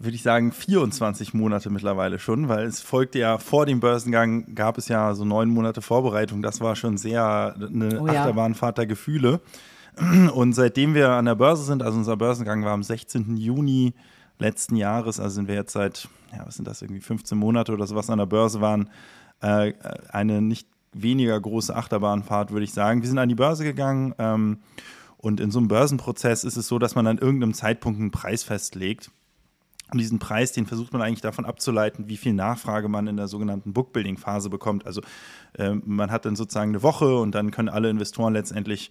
würde 0.00 0.16
ich 0.16 0.24
sagen, 0.24 0.50
24 0.50 1.34
Monate 1.34 1.70
mittlerweile 1.70 2.18
schon, 2.18 2.48
weil 2.48 2.66
es 2.66 2.80
folgte 2.80 3.20
ja 3.20 3.38
vor 3.38 3.64
dem 3.64 3.78
Börsengang, 3.78 4.56
gab 4.56 4.76
es 4.76 4.88
ja 4.88 5.14
so 5.14 5.24
neun 5.24 5.50
Monate 5.50 5.82
Vorbereitung. 5.82 6.42
Das 6.42 6.60
war 6.60 6.74
schon 6.74 6.98
sehr 6.98 7.54
eine 7.54 8.00
oh 8.00 8.08
ja. 8.08 8.22
Achterbahnfahrt 8.22 8.78
der 8.78 8.86
Gefühle. 8.86 9.40
Und 10.34 10.52
seitdem 10.52 10.94
wir 10.94 11.10
an 11.10 11.24
der 11.24 11.34
Börse 11.34 11.64
sind, 11.64 11.82
also 11.82 11.98
unser 11.98 12.16
Börsengang 12.16 12.64
war 12.64 12.72
am 12.72 12.82
16. 12.82 13.36
Juni 13.36 13.94
letzten 14.38 14.76
Jahres, 14.76 15.18
also 15.18 15.34
sind 15.34 15.48
wir 15.48 15.54
jetzt 15.54 15.72
seit, 15.72 16.08
ja, 16.32 16.46
was 16.46 16.56
sind 16.56 16.68
das, 16.68 16.82
irgendwie 16.82 17.00
15 17.00 17.36
Monate 17.36 17.72
oder 17.72 17.86
sowas 17.86 18.08
an 18.10 18.18
der 18.18 18.26
Börse 18.26 18.60
waren, 18.60 18.90
äh, 19.40 19.72
eine 20.10 20.40
nicht 20.40 20.68
weniger 20.92 21.38
große 21.40 21.74
Achterbahnfahrt, 21.74 22.52
würde 22.52 22.64
ich 22.64 22.72
sagen. 22.72 23.02
Wir 23.02 23.08
sind 23.08 23.18
an 23.18 23.28
die 23.28 23.34
Börse 23.34 23.64
gegangen 23.64 24.14
ähm, 24.18 24.58
und 25.16 25.40
in 25.40 25.50
so 25.50 25.58
einem 25.58 25.68
Börsenprozess 25.68 26.44
ist 26.44 26.56
es 26.56 26.68
so, 26.68 26.78
dass 26.78 26.94
man 26.94 27.06
an 27.06 27.18
irgendeinem 27.18 27.54
Zeitpunkt 27.54 28.00
einen 28.00 28.10
Preis 28.10 28.44
festlegt. 28.44 29.10
Und 29.90 29.98
diesen 29.98 30.18
Preis, 30.18 30.52
den 30.52 30.66
versucht 30.66 30.92
man 30.92 31.00
eigentlich 31.00 31.22
davon 31.22 31.46
abzuleiten, 31.46 32.08
wie 32.08 32.18
viel 32.18 32.34
Nachfrage 32.34 32.88
man 32.88 33.06
in 33.06 33.16
der 33.16 33.26
sogenannten 33.26 33.72
Bookbuilding-Phase 33.72 34.50
bekommt. 34.50 34.86
Also 34.86 35.00
äh, 35.54 35.74
man 35.74 36.10
hat 36.10 36.26
dann 36.26 36.36
sozusagen 36.36 36.72
eine 36.72 36.82
Woche 36.82 37.16
und 37.16 37.34
dann 37.34 37.50
können 37.50 37.70
alle 37.70 37.88
Investoren 37.88 38.34
letztendlich 38.34 38.90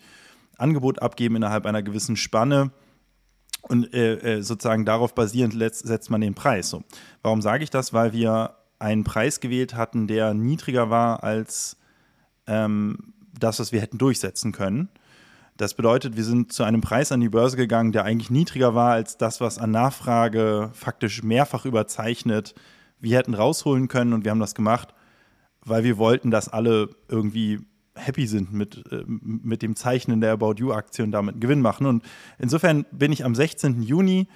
Angebot 0.57 1.01
abgeben 1.01 1.35
innerhalb 1.35 1.65
einer 1.65 1.83
gewissen 1.83 2.15
Spanne. 2.15 2.71
Und 3.61 3.93
äh, 3.93 4.37
äh 4.37 4.41
sozusagen 4.41 4.85
darauf 4.85 5.13
basierend 5.13 5.53
setzt 5.53 6.09
man 6.09 6.21
den 6.21 6.35
Preis. 6.35 6.69
So. 6.69 6.83
Warum 7.21 7.41
sage 7.41 7.63
ich 7.63 7.69
das? 7.69 7.93
Weil 7.93 8.13
wir 8.13 8.55
einen 8.79 9.03
Preis 9.03 9.39
gewählt 9.39 9.75
hatten, 9.75 10.07
der 10.07 10.33
niedriger 10.33 10.89
war 10.89 11.23
als 11.23 11.77
ähm, 12.45 13.13
das, 13.37 13.59
was 13.59 13.71
wir 13.71 13.81
hätten 13.81 13.97
durchsetzen 13.97 14.51
können. 14.51 14.89
Das 15.57 15.73
bedeutet, 15.73 16.15
wir 16.15 16.23
sind 16.23 16.53
zu 16.53 16.63
einem 16.63 16.81
Preis 16.81 17.11
an 17.11 17.19
die 17.19 17.29
Börse 17.29 17.57
gegangen, 17.57 17.91
der 17.91 18.03
eigentlich 18.03 18.29
niedriger 18.29 18.75
war 18.75 18.91
als 18.91 19.17
das, 19.17 19.41
was 19.41 19.57
an 19.57 19.71
Nachfrage 19.71 20.69
faktisch 20.73 21.23
mehrfach 21.23 21.65
überzeichnet 21.65 22.53
wir 22.99 23.17
hätten 23.17 23.33
rausholen 23.33 23.87
können. 23.87 24.13
Und 24.13 24.23
wir 24.23 24.31
haben 24.31 24.39
das 24.39 24.55
gemacht, 24.55 24.93
weil 25.61 25.83
wir 25.83 25.97
wollten, 25.97 26.31
dass 26.31 26.49
alle 26.49 26.89
irgendwie 27.07 27.59
happy 27.97 28.27
sind 28.27 28.53
mit, 28.53 28.83
äh, 28.91 29.03
mit 29.07 29.61
dem 29.61 29.75
Zeichnen 29.75 30.21
der 30.21 30.33
About 30.33 30.55
You-Aktie 30.57 31.03
und 31.03 31.11
damit 31.11 31.35
einen 31.35 31.41
Gewinn 31.41 31.61
machen. 31.61 31.85
Und 31.85 32.03
insofern 32.39 32.85
bin 32.91 33.11
ich 33.11 33.25
am 33.25 33.35
16. 33.35 33.81
Juni 33.81 34.27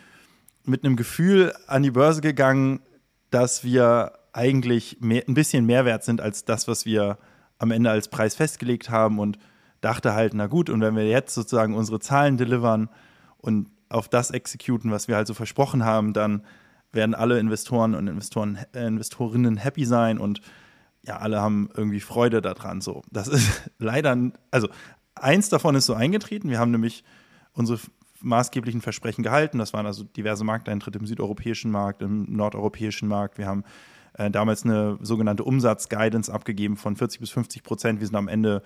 mit 0.66 0.84
einem 0.84 0.96
Gefühl 0.96 1.54
an 1.68 1.84
die 1.84 1.92
Börse 1.92 2.22
gegangen, 2.22 2.82
dass 3.30 3.64
wir 3.64 4.14
eigentlich 4.34 4.98
mehr, 5.02 5.24
ein 5.28 5.34
bisschen 5.34 5.66
mehr 5.66 5.86
wert 5.86 6.04
sind 6.04 6.22
als 6.22 6.46
das, 6.46 6.68
was 6.68 6.86
wir 6.86 7.18
am 7.58 7.72
Ende 7.72 7.90
als 7.90 8.08
Preis 8.08 8.36
festgelegt 8.36 8.90
haben 8.90 9.20
und 9.20 9.38
dachte 9.82 10.14
halt, 10.14 10.34
na 10.34 10.48
gut, 10.48 10.70
und 10.70 10.82
wenn 10.82 10.96
wir 10.96 11.08
jetzt 11.08 11.34
sozusagen 11.34 11.76
unsere 11.76 12.00
Zahlen 12.00 12.38
delivern 12.38 12.90
und 13.38 13.70
auf 13.90 14.08
das 14.08 14.32
exekuten, 14.32 14.92
was 14.92 15.08
wir 15.08 15.16
halt 15.16 15.28
so 15.28 15.34
versprochen 15.34 15.84
haben, 15.84 16.14
dann 16.14 16.44
werden 16.92 17.16
alle 17.16 17.40
Investoren 17.40 17.96
und 17.96 18.08
Investoren, 18.08 18.60
äh, 18.74 18.86
Investorinnen 18.86 19.58
happy 19.58 19.86
sein 19.86 20.18
und 20.18 20.42
ja, 21.04 21.18
alle 21.18 21.42
haben 21.42 21.70
irgendwie 21.76 22.00
Freude 22.00 22.42
daran. 22.42 22.82
So, 22.82 23.02
das 23.12 23.28
ist 23.28 23.72
leider, 23.80 24.18
also 24.52 24.70
eins 25.16 25.50
davon 25.50 25.76
ist 25.76 25.86
so 25.86 25.94
eingetreten. 25.94 26.50
Wir 26.50 26.60
haben 26.60 26.72
nämlich 26.72 27.04
unsere 27.54 27.80
maßgeblichen 28.22 28.82
Versprechen 28.82 29.24
gehalten. 29.24 29.58
Das 29.58 29.74
waren 29.74 29.86
also 29.86 30.04
diverse 30.04 30.44
Markteintritte 30.44 31.00
im 31.00 31.06
südeuropäischen 31.06 31.72
Markt, 31.72 32.02
im 32.02 32.32
nordeuropäischen 32.32 33.08
Markt. 33.08 33.38
Wir 33.38 33.48
haben 33.48 33.64
äh, 34.14 34.30
damals 34.30 34.64
eine 34.64 35.00
sogenannte 35.02 35.44
Umsatzguidance 35.44 36.32
abgegeben 36.32 36.78
von 36.78 36.96
40 36.96 37.20
bis 37.20 37.32
50 37.32 37.64
Prozent. 37.64 38.00
Wir 38.00 38.08
sind 38.08 38.16
am 38.16 38.28
Ende 38.28 38.62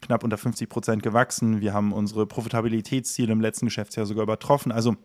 knapp 0.00 0.24
unter 0.24 0.36
50 0.36 0.68
Prozent 0.68 1.02
gewachsen. 1.02 1.60
Wir 1.60 1.72
haben 1.72 1.92
unsere 1.92 2.26
Profitabilitätsziele 2.26 3.32
im 3.32 3.40
letzten 3.40 3.66
Geschäftsjahr 3.66 4.06
sogar 4.06 4.24
übertroffen. 4.24 4.72
Also 4.72 4.96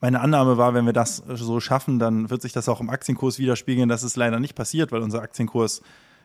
meine 0.00 0.20
Annahme 0.20 0.56
war, 0.56 0.74
wenn 0.74 0.86
wir 0.86 0.92
das 0.92 1.22
so 1.28 1.60
schaffen, 1.60 1.98
dann 1.98 2.30
wird 2.30 2.42
sich 2.42 2.52
das 2.52 2.68
auch 2.68 2.80
im 2.80 2.90
Aktienkurs 2.90 3.38
widerspiegeln. 3.38 3.88
Das 3.88 4.02
ist 4.02 4.16
leider 4.16 4.40
nicht 4.40 4.54
passiert, 4.54 4.92
weil 4.92 5.02
unser 5.02 5.20
Aktienkurs 5.20 5.82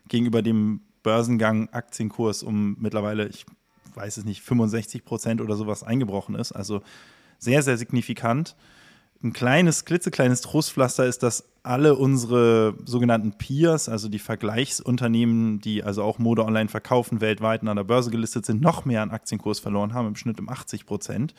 gegenüber 0.07 0.41
dem 0.41 0.81
Börsengang 1.03 1.69
Aktienkurs 1.69 2.41
um 2.41 2.77
mittlerweile, 2.79 3.27
ich 3.27 3.45
weiß 3.93 4.17
es 4.17 4.25
nicht, 4.25 4.41
65 4.41 5.05
Prozent 5.05 5.41
oder 5.41 5.55
sowas 5.55 5.83
eingebrochen 5.83 6.35
ist. 6.35 6.51
Also 6.51 6.81
sehr, 7.37 7.61
sehr 7.61 7.77
signifikant. 7.77 8.55
Ein 9.23 9.33
kleines, 9.33 9.85
klitzekleines 9.85 10.41
Trostpflaster 10.41 11.05
ist, 11.05 11.23
dass 11.23 11.45
alle 11.63 11.95
unsere 11.95 12.75
sogenannten 12.85 13.33
Peers, 13.33 13.89
also 13.89 14.07
die 14.07 14.19
Vergleichsunternehmen, 14.19 15.59
die 15.61 15.83
also 15.83 16.03
auch 16.03 16.19
Mode 16.19 16.45
online 16.45 16.69
verkaufen, 16.69 17.21
weltweit 17.21 17.65
an 17.65 17.75
der 17.75 17.83
Börse 17.83 18.11
gelistet 18.11 18.45
sind, 18.45 18.61
noch 18.61 18.85
mehr 18.85 19.01
an 19.01 19.11
Aktienkurs 19.11 19.59
verloren 19.59 19.93
haben, 19.93 20.07
im 20.09 20.15
Schnitt 20.15 20.39
um 20.39 20.49
80 20.49 20.85
Prozent. 20.85 21.33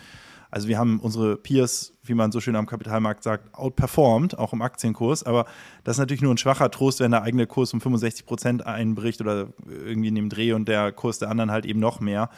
Also 0.50 0.68
wir 0.68 0.78
haben 0.78 1.00
unsere 1.00 1.36
Peers, 1.36 1.92
wie 2.02 2.14
man 2.14 2.32
so 2.32 2.40
schön 2.40 2.56
am 2.56 2.66
Kapitalmarkt 2.66 3.22
sagt, 3.22 3.54
outperformed, 3.54 4.38
auch 4.38 4.52
im 4.52 4.62
Aktienkurs. 4.62 5.24
Aber 5.24 5.46
das 5.84 5.96
ist 5.96 6.00
natürlich 6.00 6.22
nur 6.22 6.32
ein 6.32 6.38
schwacher 6.38 6.70
Trost, 6.70 7.00
wenn 7.00 7.10
der 7.10 7.22
eigene 7.22 7.46
Kurs 7.46 7.74
um 7.74 7.80
65 7.80 8.26
Prozent 8.26 8.66
einbricht 8.66 9.20
oder 9.20 9.48
irgendwie 9.66 10.08
in 10.08 10.14
dem 10.14 10.28
Dreh 10.28 10.52
und 10.52 10.68
der 10.68 10.92
Kurs 10.92 11.18
der 11.18 11.30
anderen 11.30 11.50
halt 11.50 11.66
eben 11.66 11.80
noch 11.80 12.00
mehr, 12.00 12.30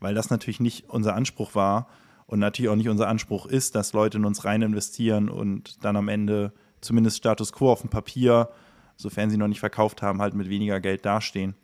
weil 0.00 0.14
das 0.14 0.30
natürlich 0.30 0.60
nicht 0.60 0.88
unser 0.88 1.14
Anspruch 1.14 1.54
war 1.54 1.88
und 2.26 2.38
natürlich 2.38 2.70
auch 2.70 2.76
nicht 2.76 2.88
unser 2.88 3.08
Anspruch 3.08 3.46
ist, 3.46 3.74
dass 3.74 3.92
Leute 3.92 4.18
in 4.18 4.24
uns 4.24 4.44
rein 4.44 4.62
investieren 4.62 5.28
und 5.28 5.84
dann 5.84 5.96
am 5.96 6.08
Ende 6.08 6.52
zumindest 6.80 7.18
Status 7.18 7.52
quo 7.52 7.70
auf 7.70 7.80
dem 7.80 7.90
Papier, 7.90 8.48
sofern 8.96 9.30
sie 9.30 9.36
noch 9.36 9.48
nicht 9.48 9.60
verkauft 9.60 10.02
haben, 10.02 10.20
halt 10.20 10.34
mit 10.34 10.48
weniger 10.48 10.80
Geld 10.80 11.04
dastehen. 11.04 11.54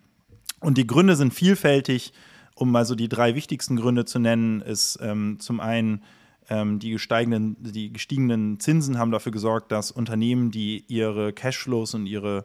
Und 0.60 0.78
die 0.78 0.86
Gründe 0.86 1.16
sind 1.16 1.34
vielfältig 1.34 2.12
um 2.54 2.70
mal 2.70 2.84
so 2.84 2.94
die 2.94 3.08
drei 3.08 3.34
wichtigsten 3.34 3.76
Gründe 3.76 4.04
zu 4.04 4.18
nennen, 4.18 4.60
ist 4.60 4.98
ähm, 5.02 5.38
zum 5.40 5.60
einen 5.60 6.02
ähm, 6.48 6.78
die, 6.78 6.90
gesteigenden, 6.90 7.56
die 7.60 7.92
gestiegenen 7.92 8.60
Zinsen 8.60 8.98
haben 8.98 9.10
dafür 9.10 9.32
gesorgt, 9.32 9.72
dass 9.72 9.90
Unternehmen, 9.90 10.50
die 10.50 10.84
ihre 10.88 11.32
Cashflows 11.32 11.94
und 11.94 12.06
ihre, 12.06 12.44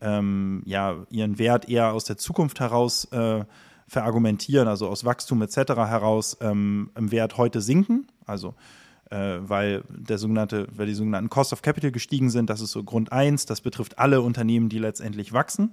ähm, 0.00 0.62
ja, 0.64 0.96
ihren 1.10 1.38
Wert 1.38 1.68
eher 1.68 1.92
aus 1.92 2.04
der 2.04 2.16
Zukunft 2.16 2.60
heraus 2.60 3.04
äh, 3.12 3.44
verargumentieren, 3.86 4.66
also 4.66 4.88
aus 4.88 5.04
Wachstum 5.04 5.42
etc. 5.42 5.56
heraus 5.76 6.36
ähm, 6.40 6.90
im 6.96 7.12
Wert 7.12 7.36
heute 7.36 7.60
sinken. 7.60 8.06
Also 8.26 8.54
äh, 9.10 9.38
weil 9.40 9.84
der 9.88 10.18
sogenannte, 10.18 10.66
weil 10.74 10.86
die 10.86 10.94
sogenannten 10.94 11.30
Cost 11.30 11.52
of 11.52 11.62
Capital 11.62 11.92
gestiegen 11.92 12.30
sind, 12.30 12.50
das 12.50 12.60
ist 12.60 12.72
so 12.72 12.82
Grund 12.82 13.12
eins. 13.12 13.46
Das 13.46 13.60
betrifft 13.60 13.98
alle 13.98 14.22
Unternehmen, 14.22 14.68
die 14.68 14.78
letztendlich 14.78 15.32
wachsen. 15.32 15.70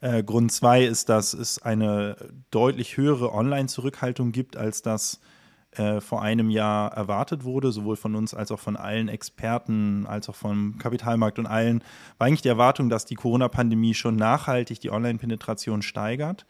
Äh, 0.00 0.22
Grund 0.22 0.52
zwei 0.52 0.84
ist, 0.84 1.08
dass 1.08 1.32
es 1.32 1.60
eine 1.60 2.16
deutlich 2.50 2.96
höhere 2.96 3.32
Online-Zurückhaltung 3.32 4.32
gibt, 4.32 4.56
als 4.56 4.82
das 4.82 5.20
äh, 5.72 6.00
vor 6.00 6.20
einem 6.20 6.50
Jahr 6.50 6.92
erwartet 6.92 7.44
wurde, 7.44 7.72
sowohl 7.72 7.96
von 7.96 8.14
uns 8.14 8.34
als 8.34 8.52
auch 8.52 8.60
von 8.60 8.76
allen 8.76 9.08
Experten, 9.08 10.06
als 10.06 10.28
auch 10.28 10.34
vom 10.34 10.76
Kapitalmarkt 10.78 11.38
und 11.38 11.46
allen, 11.46 11.82
war 12.18 12.26
eigentlich 12.26 12.42
die 12.42 12.48
Erwartung, 12.48 12.90
dass 12.90 13.06
die 13.06 13.14
Corona-Pandemie 13.14 13.94
schon 13.94 14.16
nachhaltig 14.16 14.80
die 14.80 14.90
Online-Penetration 14.90 15.80
steigert. 15.82 16.44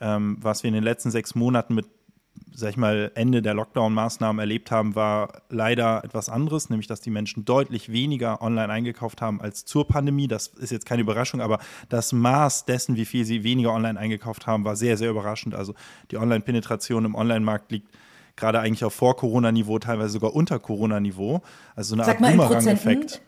Ähm, 0.00 0.38
was 0.40 0.62
wir 0.62 0.68
in 0.68 0.74
den 0.74 0.82
letzten 0.82 1.10
sechs 1.10 1.34
Monaten 1.34 1.74
mit 1.74 1.86
sag 2.54 2.70
ich 2.70 2.76
mal, 2.76 3.10
Ende 3.14 3.42
der 3.42 3.54
Lockdown-Maßnahmen 3.54 4.38
erlebt 4.38 4.70
haben, 4.70 4.94
war 4.94 5.42
leider 5.48 6.04
etwas 6.04 6.28
anderes, 6.28 6.70
nämlich 6.70 6.86
dass 6.86 7.00
die 7.00 7.10
Menschen 7.10 7.44
deutlich 7.44 7.90
weniger 7.90 8.42
online 8.42 8.72
eingekauft 8.72 9.20
haben 9.20 9.40
als 9.40 9.64
zur 9.64 9.88
Pandemie. 9.88 10.28
Das 10.28 10.48
ist 10.48 10.70
jetzt 10.70 10.86
keine 10.86 11.02
Überraschung, 11.02 11.40
aber 11.40 11.58
das 11.88 12.12
Maß 12.12 12.64
dessen, 12.64 12.96
wie 12.96 13.04
viel 13.04 13.24
sie 13.24 13.42
weniger 13.42 13.72
online 13.72 13.98
eingekauft 13.98 14.46
haben, 14.46 14.64
war 14.64 14.76
sehr, 14.76 14.96
sehr 14.96 15.10
überraschend. 15.10 15.54
Also 15.54 15.74
die 16.10 16.16
Online-Penetration 16.16 17.04
im 17.04 17.14
Online-Markt 17.16 17.72
liegt 17.72 17.88
gerade 18.36 18.60
eigentlich 18.60 18.84
auf 18.84 18.94
Vor-Corona-Niveau, 18.94 19.78
teilweise 19.80 20.10
sogar 20.10 20.34
unter 20.34 20.58
Corona-Niveau. 20.58 21.42
Also 21.74 21.90
so 21.90 21.94
eine 21.96 22.04
Sag 22.04 22.20
Art 22.20 22.30
Boomerang-Effekt. 22.30 23.20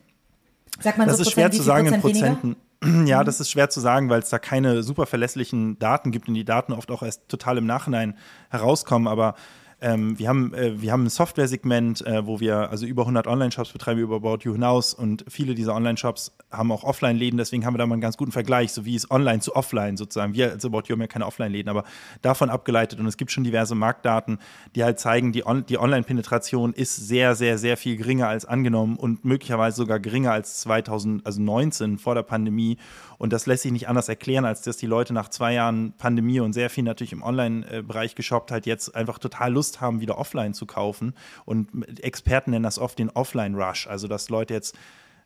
Sag 0.78 0.98
mal 0.98 1.06
das 1.06 1.16
so 1.16 1.22
ist 1.22 1.32
schwer 1.32 1.44
Prozent, 1.46 1.62
zu 1.62 1.66
sagen 1.66 1.86
in 1.86 2.00
Prozent 2.00 2.42
weniger? 2.42 2.60
Ja, 3.07 3.25
das 3.25 3.40
ist 3.40 3.50
schwer 3.50 3.69
zu 3.71 3.81
sagen, 3.81 4.09
weil 4.09 4.21
es 4.21 4.31
da 4.31 4.38
keine 4.38 4.83
super 4.83 5.07
verlässlichen 5.07 5.78
Daten 5.78 6.11
gibt 6.11 6.28
und 6.28 6.35
die 6.35 6.45
Daten 6.45 6.73
oft 6.73 6.90
auch 6.90 7.02
erst 7.02 7.28
total 7.28 7.59
im 7.59 7.66
Nachhinein 7.66 8.16
herauskommen. 8.50 9.09
Aber 9.09 9.35
ähm, 9.78 10.18
wir, 10.18 10.28
haben, 10.28 10.54
äh, 10.54 10.80
wir 10.80 10.90
haben 10.90 11.04
ein 11.04 11.11
Software-Segment, 11.11 12.06
äh, 12.06 12.26
wo 12.26 12.40
wir 12.40 12.71
also 12.71 12.87
über 12.87 13.02
100 13.02 13.26
Online-Shops 13.26 13.73
betreiben 13.73 14.00
über 14.00 14.16
About 14.16 14.38
You 14.42 14.52
hinaus. 14.52 14.95
Und 14.95 15.25
viele 15.28 15.54
dieser 15.54 15.75
Online-Shops 15.75 16.35
haben 16.50 16.73
auch 16.73 16.83
Offline-Läden, 16.83 17.37
deswegen 17.37 17.66
haben 17.66 17.75
wir 17.75 17.78
da 17.78 17.87
mal 17.87 17.95
einen 17.95 18.00
ganz 18.00 18.16
guten 18.16 18.33
Vergleich, 18.33 18.73
so 18.73 18.87
wie 18.87 18.95
es 18.95 19.11
online 19.11 19.40
zu 19.40 19.54
offline 19.54 19.99
sozusagen. 19.99 20.33
Wir 20.33 20.50
als 20.50 20.64
About 20.64 20.85
You 20.87 20.95
haben 20.95 21.02
ja 21.02 21.06
keine 21.06 21.26
Offline-Läden, 21.26 21.68
aber 21.68 21.85
davon 22.23 22.49
abgeleitet. 22.49 23.00
Und 23.00 23.06
es 23.06 23.18
gibt 23.18 23.30
schon 23.33 23.45
diverse 23.45 23.75
Marktdaten, 23.75 24.38
die 24.75 24.83
halt 24.83 24.99
zeigen, 24.99 25.33
die, 25.33 25.47
On 25.47 25.66
die 25.66 25.78
Online-Penetration 25.78 26.73
ist 26.73 26.97
sehr, 26.97 27.35
sehr, 27.35 27.59
sehr 27.59 27.76
viel 27.76 27.97
geringer 27.97 28.28
als 28.28 28.47
angenommen 28.47 28.97
und 28.97 29.26
möglicherweise 29.26 29.76
sogar 29.76 30.00
geringer 30.00 30.33
als 30.33 30.61
2019 30.61 31.99
vor 31.99 32.14
der 32.14 32.23
Pandemie. 32.23 32.78
Und 33.18 33.33
das 33.33 33.47
lässt 33.47 33.62
sich 33.62 33.73
nicht 33.73 33.88
anders 33.88 34.09
erklären, 34.09 34.45
als 34.45 34.62
dass 34.62 34.76
die 34.76 34.87
Leute 34.87 35.14
nach 35.14 35.28
zwei 35.28 35.54
Jahren 35.54 35.95
Pandemie 35.97 36.40
und 36.40 36.52
sehr 36.52 36.71
viel 36.71 36.85
natürlich 36.85 37.12
im 37.12 37.23
Online-Bereich 37.23 38.14
geshoppt 38.14 38.50
halt 38.50 38.66
jetzt 38.66 38.95
einfach 38.95 39.18
total 39.18 39.52
Lust 39.52 39.65
haben, 39.80 40.00
wieder 40.00 40.18
offline 40.18 40.54
zu 40.54 40.66
kaufen. 40.66 41.14
Und 41.44 41.68
Experten 42.02 42.50
nennen 42.50 42.62
das 42.62 42.78
oft 42.78 42.99
den 42.99 43.11
Offline-Rush, 43.11 43.87
also 43.87 44.08
dass 44.08 44.28
Leute 44.28 44.54
jetzt 44.54 44.76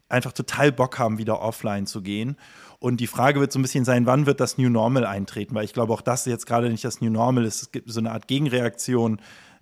einfach 0.08 0.32
total 0.32 0.72
Bock 0.72 0.98
haben, 0.98 1.18
wieder 1.18 1.40
offline 1.40 1.86
zu 1.86 2.02
gehen. 2.02 2.36
Und 2.78 2.98
die 2.98 3.06
Frage 3.06 3.40
wird 3.40 3.52
so 3.52 3.58
ein 3.58 3.62
bisschen 3.62 3.84
sein, 3.84 4.06
wann 4.06 4.26
wird 4.26 4.40
das 4.40 4.58
New 4.58 4.68
Normal 4.68 5.06
eintreten? 5.06 5.54
Weil 5.54 5.64
ich 5.64 5.72
glaube, 5.72 5.92
auch 5.92 6.00
das 6.00 6.24
jetzt 6.24 6.46
gerade 6.46 6.70
nicht 6.70 6.84
das 6.84 7.00
New 7.00 7.10
Normal 7.10 7.44
ist. 7.44 7.62
Es 7.62 7.72
gibt 7.72 7.90
so 7.90 8.00
eine 8.00 8.10
Art 8.10 8.26
Gegenreaktion 8.26 9.20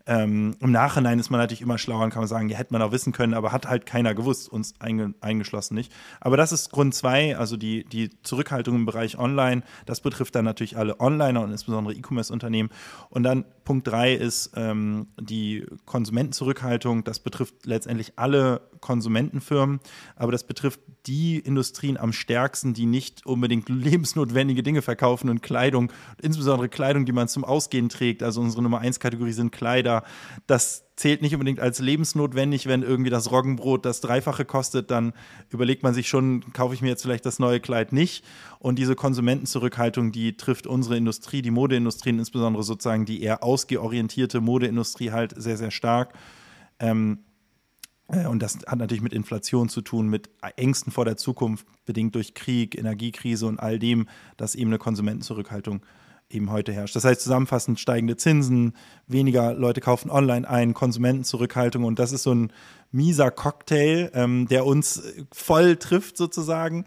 ähm, 0.09 0.57
Im 0.61 0.73
Nachhinein 0.73 1.19
ist 1.19 1.29
man 1.29 1.39
natürlich 1.39 1.61
immer 1.61 1.77
schlauer 1.77 2.03
und 2.03 2.11
kann 2.11 2.23
man 2.23 2.29
sagen, 2.29 2.49
ja, 2.49 2.57
hätte 2.57 2.73
man 2.73 2.81
auch 2.81 2.93
wissen 2.93 3.13
können, 3.13 3.35
aber 3.35 3.53
hat 3.53 3.69
halt 3.69 3.85
keiner 3.85 4.15
gewusst, 4.15 4.49
uns 4.49 4.73
einge 4.81 5.13
eingeschlossen 5.21 5.75
nicht. 5.75 5.93
Aber 6.19 6.39
das 6.39 6.51
ist 6.51 6.71
Grund 6.71 6.95
zwei, 6.95 7.37
also 7.37 7.59
die, 7.59 7.85
die 7.85 8.09
Zurückhaltung 8.23 8.75
im 8.75 8.87
Bereich 8.87 9.19
Online. 9.19 9.63
Das 9.85 10.01
betrifft 10.01 10.35
dann 10.35 10.47
natürlich 10.47 10.79
alle 10.79 10.99
Onliner 10.99 11.43
und 11.43 11.51
insbesondere 11.51 11.95
E-Commerce-Unternehmen. 11.95 12.71
Und 13.11 13.25
dann 13.25 13.45
Punkt 13.69 13.87
drei 13.87 14.15
ist 14.15 14.53
ähm, 14.57 15.09
die 15.21 15.67
Konsumentenzurückhaltung. 15.85 17.05
Das 17.05 17.19
betrifft 17.19 17.67
letztendlich 17.67 18.15
alle 18.17 18.63
Konsumentenfirmen, 18.81 19.81
aber 20.17 20.33
das 20.33 20.45
betrifft 20.45 20.81
die 21.05 21.39
Industrien 21.39 21.99
am 21.99 22.15
stärksten, 22.15 22.73
die 22.73 22.87
nicht 22.87 23.27
unbedingt 23.27 23.69
lebensnotwendige 23.69 24.63
Dinge 24.63 24.81
verkaufen 24.81 25.29
und 25.29 25.43
Kleidung, 25.43 25.93
insbesondere 26.23 26.71
Kleidung, 26.71 27.05
die 27.05 27.13
man 27.13 27.29
zum 27.29 27.45
Ausgehen 27.45 27.91
trägt. 27.91 28.23
Also 28.23 28.41
unsere 28.41 28.63
Nummer 28.63 28.79
eins 28.79 29.01
Kategorie 29.01 29.33
sind 29.33 29.53
Kleider. 29.53 30.03
Das 30.47 30.88
zählt 30.99 31.23
nicht 31.23 31.33
unbedingt 31.33 31.61
als 31.61 31.79
lebensnotwendig, 31.79 32.67
wenn 32.67 32.83
irgendwie 32.83 33.11
das 33.11 33.31
Roggenbrot 33.31 33.85
das 33.85 34.01
Dreifache 34.01 34.45
kostet, 34.45 34.91
dann 34.91 35.13
überlegt 35.49 35.85
man 35.85 35.95
sich 35.95 36.09
schon, 36.09 36.53
kaufe 36.53 36.75
ich 36.75 36.83
mir 36.83 36.89
jetzt 36.89 37.03
vielleicht 37.03 37.25
das 37.25 37.39
neue 37.39 37.61
Kleid 37.61 37.93
nicht. 37.93 38.25
Und 38.59 38.81
diese 38.81 38.97
Konsumentenzurückhaltung, 38.97 40.11
die 40.11 40.37
trifft 40.37 40.67
unsere 40.67 40.97
Industrie, 40.97 41.41
die 41.41 41.53
Modeindustrie, 41.53 42.11
insbesondere 42.11 42.65
sozusagen 42.65 43.05
die 43.05 43.23
eher 43.23 43.45
ausgeorientierte 43.45 44.41
Modeindustrie 44.41 45.13
halt 45.13 45.35
sehr, 45.41 45.57
sehr 45.57 45.71
stark. 45.71 46.15
Ähm, 46.81 47.21
äh, 48.09 48.27
und 48.27 48.43
das 48.43 48.59
hat 48.67 48.81
natürlich 48.81 49.03
mit 49.03 49.13
Inflation 49.13 49.69
zu 49.69 49.83
tun, 49.83 50.09
mit 50.09 50.31
Ängsten 50.57 50.93
vor 50.93 51.05
der 51.05 51.17
Zukunft, 51.17 51.65
bedingt 51.87 52.17
durch 52.17 52.35
Krieg, 52.35 52.77
Energiekrise 52.77 53.47
und 53.47 53.61
all 53.61 53.79
dem, 53.79 54.09
dass 54.37 54.57
eben 54.57 54.71
eine 54.71 54.79
Konsumentenzurückhaltung 54.79 55.81
eben 56.31 56.51
heute 56.51 56.73
herrscht. 56.73 56.95
Das 56.95 57.05
heißt 57.05 57.21
zusammenfassend 57.21 57.81
steigende 57.81 58.17
Zinsen, 58.17 58.75
weniger 59.07 59.55
Leute 59.55 59.81
kaufen 59.81 60.11
online 60.11 60.49
ein, 60.49 60.75
Konsumentenzurückhaltung 60.75 61.85
und 61.85 61.99
das 61.99 62.13
ist 62.13 62.23
so 62.23 62.35
ein 62.35 62.53
mieser 62.91 63.31
Cocktail, 63.31 64.11
ähm, 64.15 64.47
der 64.49 64.67
uns 64.67 65.03
voll 65.33 65.77
trifft 65.77 66.17
sozusagen. 66.17 66.85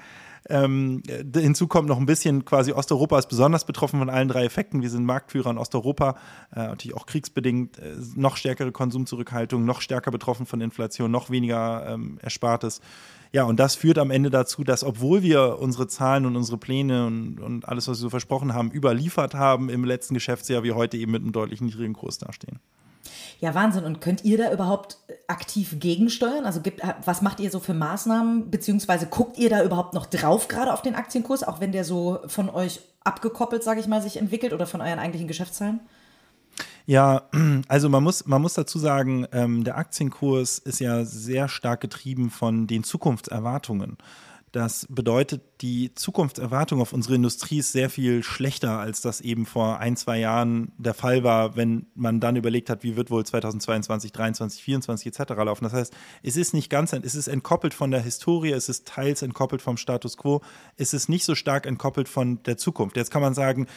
Ähm, 0.50 1.04
hinzu 1.36 1.68
kommt 1.68 1.88
noch 1.88 2.00
ein 2.00 2.08
bisschen 2.08 2.46
quasi 2.46 2.72
Osteuropa 2.72 3.20
ist 3.20 3.30
besonders 3.30 3.66
betroffen 3.66 4.00
von 4.00 4.10
allen 4.10 4.28
drei 4.28 4.46
Effekten. 4.46 4.82
Wir 4.82 4.90
sind 4.90 5.06
Marktführer 5.06 5.52
in 5.52 5.58
Osteuropa, 5.58 6.18
äh, 6.52 6.60
natürlich 6.60 6.98
auch 6.98 7.06
kriegsbedingt, 7.06 7.78
äh, 7.78 7.96
noch 8.16 8.38
stärkere 8.38 8.72
Konsumzurückhaltung, 8.72 9.66
noch 9.66 9.82
stärker 9.82 10.12
betroffen 10.12 10.46
von 10.48 10.60
Inflation, 10.62 11.12
noch 11.12 11.30
weniger 11.30 11.86
ähm, 11.88 12.18
Erspartes. 12.22 12.82
Ja, 13.34 13.44
und 13.44 13.60
das 13.60 13.76
führt 13.76 13.98
am 13.98 14.12
Ende 14.12 14.30
dazu, 14.30 14.64
dass 14.64 14.84
obwohl 14.84 15.24
wir 15.24 15.60
unsere 15.60 15.88
Zahlen 15.88 16.26
und 16.26 16.36
unsere 16.36 16.58
Pläne 16.58 17.06
und, 17.08 17.40
und 17.40 17.68
alles, 17.68 17.88
was 17.88 18.00
wir 18.00 18.04
so 18.04 18.10
versprochen 18.10 18.54
haben, 18.54 18.72
überliefert 18.72 19.36
haben 19.36 19.70
im 19.70 19.86
letzten 19.86 20.14
Geschäftsjahr, 20.14 20.64
wir 20.64 20.76
heute 20.76 20.98
eben 20.98 21.14
mit 21.14 21.22
einem 21.22 21.32
deutlich 21.32 21.62
niedrigen 21.62 21.94
Kurs 21.94 22.18
dastehen. 22.18 22.60
Ja, 23.40 23.56
Wahnsinn. 23.56 23.86
Und 23.86 24.02
könnt 24.02 24.24
ihr 24.26 24.38
da 24.38 24.52
überhaupt 24.52 24.98
aktiv 25.28 25.80
gegensteuern? 25.80 26.46
Also 26.46 26.62
gibt, 26.62 26.82
was 27.06 27.22
macht 27.22 27.40
ihr 27.40 27.50
so 27.50 27.60
für 27.60 27.74
Maßnahmen? 27.74 28.52
Beziehungsweise 28.52 29.08
guckt 29.08 29.38
ihr 29.40 29.50
da 29.50 29.64
überhaupt 29.64 29.94
noch 29.94 30.06
drauf, 30.06 30.48
gerade 30.48 30.72
auf 30.74 30.82
den 30.82 30.94
Aktienkurs, 30.94 31.44
auch 31.44 31.60
wenn 31.60 31.72
der 31.72 31.84
so 31.84 32.20
von 32.28 32.50
euch 32.50 32.82
abgekoppelt, 33.04 33.64
sage 33.64 33.80
ich 33.80 33.88
mal, 33.88 34.02
sich 34.02 34.18
entwickelt 34.18 34.54
oder 34.54 34.68
von 34.68 34.82
euren 34.82 35.00
eigentlichen 35.00 35.28
Geschäftszahlen? 35.28 35.80
Ja, 36.86 37.30
also 37.68 37.90
man 37.90 38.04
muss, 38.04 38.26
man 38.26 38.42
muss 38.42 38.54
dazu 38.54 38.80
sagen, 38.80 39.26
ähm, 39.32 39.64
der 39.64 39.78
Aktienkurs 39.78 40.60
ist 40.60 40.80
ja 40.80 41.06
sehr 41.06 41.48
stark 41.48 41.82
getrieben 41.82 42.30
von 42.30 42.68
den 42.68 42.84
Zukunftserwartungen. 42.84 43.98
Das 44.52 44.86
bedeutet, 44.90 45.42
die 45.62 45.96
Zukunftserwartung 45.96 46.82
auf 46.82 46.92
unsere 46.92 47.16
Industrie 47.16 47.60
ist 47.60 47.72
sehr 47.72 47.90
viel 47.90 48.22
schlechter, 48.22 48.80
als 48.80 49.00
das 49.00 49.22
eben 49.22 49.46
vor 49.46 49.80
ein, 49.80 49.96
zwei 49.96 50.20
Jahren 50.20 50.74
der 50.78 50.94
Fall 50.94 51.24
war, 51.24 51.56
wenn 51.56 51.86
man 51.96 52.20
dann 52.20 52.36
überlegt 52.36 52.70
hat, 52.70 52.84
wie 52.84 52.98
wird 52.98 53.12
wohl 53.12 53.26
2022, 53.26 54.12
2023, 54.12 54.62
2024 54.62 55.08
etc. 55.08 55.42
laufen. 55.46 55.64
Das 55.64 55.72
heißt, 55.74 55.94
es 56.22 56.36
ist 56.36 56.54
nicht 56.54 56.70
ganz, 56.70 56.92
es 56.92 57.16
ist 57.16 57.30
entkoppelt 57.30 57.74
von 57.74 57.92
der 57.92 58.02
Historie, 58.02 58.52
es 58.52 58.68
ist 58.68 58.86
teils 58.86 59.22
entkoppelt 59.22 59.62
vom 59.62 59.78
Status 59.78 60.18
quo, 60.18 60.42
es 60.76 60.94
ist 60.94 61.08
nicht 61.08 61.24
so 61.24 61.34
stark 61.34 61.66
entkoppelt 61.66 62.10
von 62.10 62.44
der 62.44 62.58
Zukunft. 62.58 62.98
Jetzt 62.98 63.12
kann 63.12 63.22
man 63.22 63.34
sagen, 63.34 63.68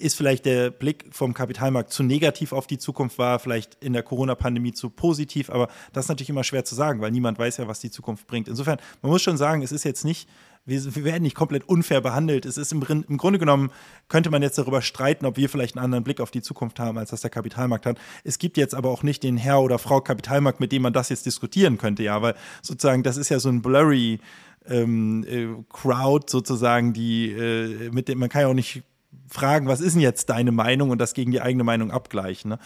ist 0.00 0.16
vielleicht 0.16 0.46
der 0.46 0.70
Blick 0.70 1.06
vom 1.12 1.34
Kapitalmarkt 1.34 1.92
zu 1.92 2.02
negativ 2.02 2.52
auf 2.52 2.66
die 2.66 2.78
Zukunft, 2.78 3.18
war 3.18 3.38
vielleicht 3.38 3.76
in 3.82 3.92
der 3.92 4.02
Corona-Pandemie 4.02 4.72
zu 4.72 4.90
positiv, 4.90 5.50
aber 5.50 5.68
das 5.92 6.06
ist 6.06 6.08
natürlich 6.08 6.30
immer 6.30 6.44
schwer 6.44 6.64
zu 6.64 6.74
sagen, 6.74 7.00
weil 7.00 7.10
niemand 7.10 7.38
weiß 7.38 7.58
ja, 7.58 7.68
was 7.68 7.80
die 7.80 7.90
Zukunft 7.90 8.26
bringt. 8.26 8.48
Insofern, 8.48 8.78
man 9.02 9.12
muss 9.12 9.22
schon 9.22 9.36
sagen, 9.36 9.62
es 9.62 9.72
ist 9.72 9.84
jetzt 9.84 10.04
nicht, 10.04 10.28
wir, 10.66 10.94
wir 10.94 11.04
werden 11.04 11.22
nicht 11.22 11.34
komplett 11.34 11.68
unfair 11.68 12.00
behandelt. 12.00 12.46
Es 12.46 12.56
ist 12.56 12.72
im, 12.72 12.82
im, 13.08 13.16
Grunde 13.16 13.38
genommen, 13.38 13.70
könnte 14.08 14.30
man 14.30 14.42
jetzt 14.42 14.58
darüber 14.58 14.82
streiten, 14.82 15.26
ob 15.26 15.36
wir 15.36 15.48
vielleicht 15.48 15.76
einen 15.76 15.84
anderen 15.84 16.04
Blick 16.04 16.20
auf 16.20 16.30
die 16.30 16.42
Zukunft 16.42 16.78
haben, 16.78 16.98
als 16.98 17.10
das 17.10 17.22
der 17.22 17.30
Kapitalmarkt 17.30 17.86
hat. 17.86 17.98
Es 18.24 18.38
gibt 18.38 18.56
jetzt 18.56 18.74
aber 18.74 18.90
auch 18.90 19.02
nicht 19.02 19.22
den 19.22 19.36
Herr 19.36 19.60
oder 19.60 19.78
Frau 19.78 20.00
Kapitalmarkt, 20.00 20.60
mit 20.60 20.72
dem 20.72 20.82
man 20.82 20.92
das 20.92 21.08
jetzt 21.08 21.26
diskutieren 21.26 21.78
könnte, 21.78 22.02
ja, 22.02 22.20
weil 22.22 22.34
sozusagen 22.62 23.02
das 23.02 23.16
ist 23.16 23.28
ja 23.28 23.38
so 23.38 23.48
ein 23.48 23.62
blurry 23.62 24.20
ähm, 24.66 25.24
äh, 25.26 25.48
Crowd 25.70 26.26
sozusagen, 26.28 26.92
die 26.92 27.30
äh, 27.30 27.90
mit 27.90 28.08
dem 28.08 28.18
man 28.18 28.28
kann 28.28 28.42
ja 28.42 28.48
auch 28.48 28.54
nicht 28.54 28.82
fragen, 29.28 29.68
was 29.68 29.80
ist 29.80 29.94
denn 29.94 30.02
jetzt 30.02 30.28
deine 30.30 30.52
Meinung 30.52 30.90
und 30.90 30.98
das 31.00 31.14
gegen 31.14 31.30
die 31.30 31.40
eigene 31.40 31.64
Meinung 31.64 31.90
abgleichen. 31.90 32.50
Ne? 32.50 32.58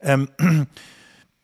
Ähm, 0.00 0.28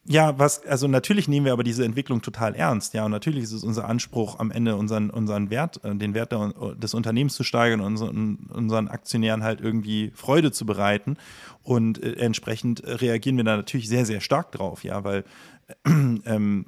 ja, 0.06 0.38
was, 0.38 0.64
also 0.66 0.86
natürlich 0.86 1.28
nehmen 1.28 1.46
wir 1.46 1.52
aber 1.52 1.64
diese 1.64 1.84
Entwicklung 1.84 2.20
total 2.20 2.54
ernst, 2.54 2.92
ja, 2.92 3.04
und 3.04 3.10
natürlich 3.10 3.44
ist 3.44 3.52
es 3.52 3.64
unser 3.64 3.88
Anspruch, 3.88 4.38
am 4.38 4.50
Ende 4.50 4.76
unseren, 4.76 5.10
unseren 5.10 5.48
Wert, 5.50 5.82
äh, 5.84 5.94
den 5.94 6.14
Wert 6.14 6.32
der, 6.32 6.52
des 6.74 6.92
Unternehmens 6.92 7.34
zu 7.34 7.44
steigern 7.44 7.80
und 7.80 7.86
unseren, 7.86 8.50
unseren 8.52 8.88
Aktionären 8.88 9.42
halt 9.42 9.60
irgendwie 9.60 10.12
Freude 10.14 10.52
zu 10.52 10.66
bereiten. 10.66 11.16
Und 11.62 12.02
äh, 12.02 12.16
entsprechend 12.16 12.82
reagieren 12.84 13.36
wir 13.36 13.44
da 13.44 13.56
natürlich 13.56 13.88
sehr, 13.88 14.04
sehr 14.04 14.20
stark 14.20 14.52
drauf, 14.52 14.84
ja, 14.84 15.04
weil 15.04 15.24
ähm, 15.86 16.66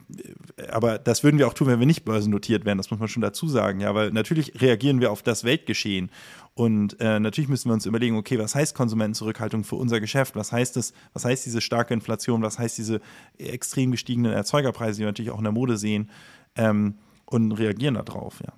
aber 0.71 0.99
das 0.99 1.23
würden 1.23 1.39
wir 1.39 1.47
auch 1.47 1.53
tun, 1.53 1.67
wenn 1.67 1.81
wir 1.81 1.87
nicht 1.87 2.07
börsennotiert 2.07 2.65
wären, 2.65 2.79
das 2.79 2.91
muss 2.91 2.99
man 2.99 3.09
schon 3.09 3.21
dazu 3.21 3.47
sagen, 3.47 3.81
ja, 3.81 3.95
weil 3.95 4.11
natürlich 4.11 4.61
reagieren 4.63 5.03
wir 5.03 5.13
auf 5.13 5.23
das 5.23 5.45
Weltgeschehen 5.45 6.11
und 6.57 6.99
äh, 7.01 7.21
natürlich 7.21 7.51
müssen 7.51 7.69
wir 7.69 7.75
uns 7.75 7.85
überlegen, 7.85 8.17
okay, 8.17 8.39
was 8.39 8.55
heißt 8.55 8.75
Konsumentenzurückhaltung 8.75 9.63
für 9.63 9.77
unser 9.77 10.01
Geschäft? 10.01 10.37
Was 10.37 10.53
heißt 10.53 10.75
das? 10.77 10.95
Was 11.13 11.27
heißt 11.27 11.45
diese 11.45 11.61
starke 11.61 11.93
Inflation? 11.93 12.41
Was 12.41 12.59
heißt 12.59 12.79
diese 12.79 13.03
extrem 13.37 13.91
gestiegenen 13.91 14.33
Erzeugerpreise, 14.33 14.95
die 14.95 15.01
wir 15.01 15.09
natürlich 15.09 15.31
auch 15.31 15.39
in 15.39 15.45
der 15.45 15.53
Mode 15.53 15.77
sehen? 15.77 16.11
Ähm, 16.57 16.95
und 17.27 17.53
reagieren 17.53 17.95
darauf, 17.95 18.41
ja. 18.41 18.55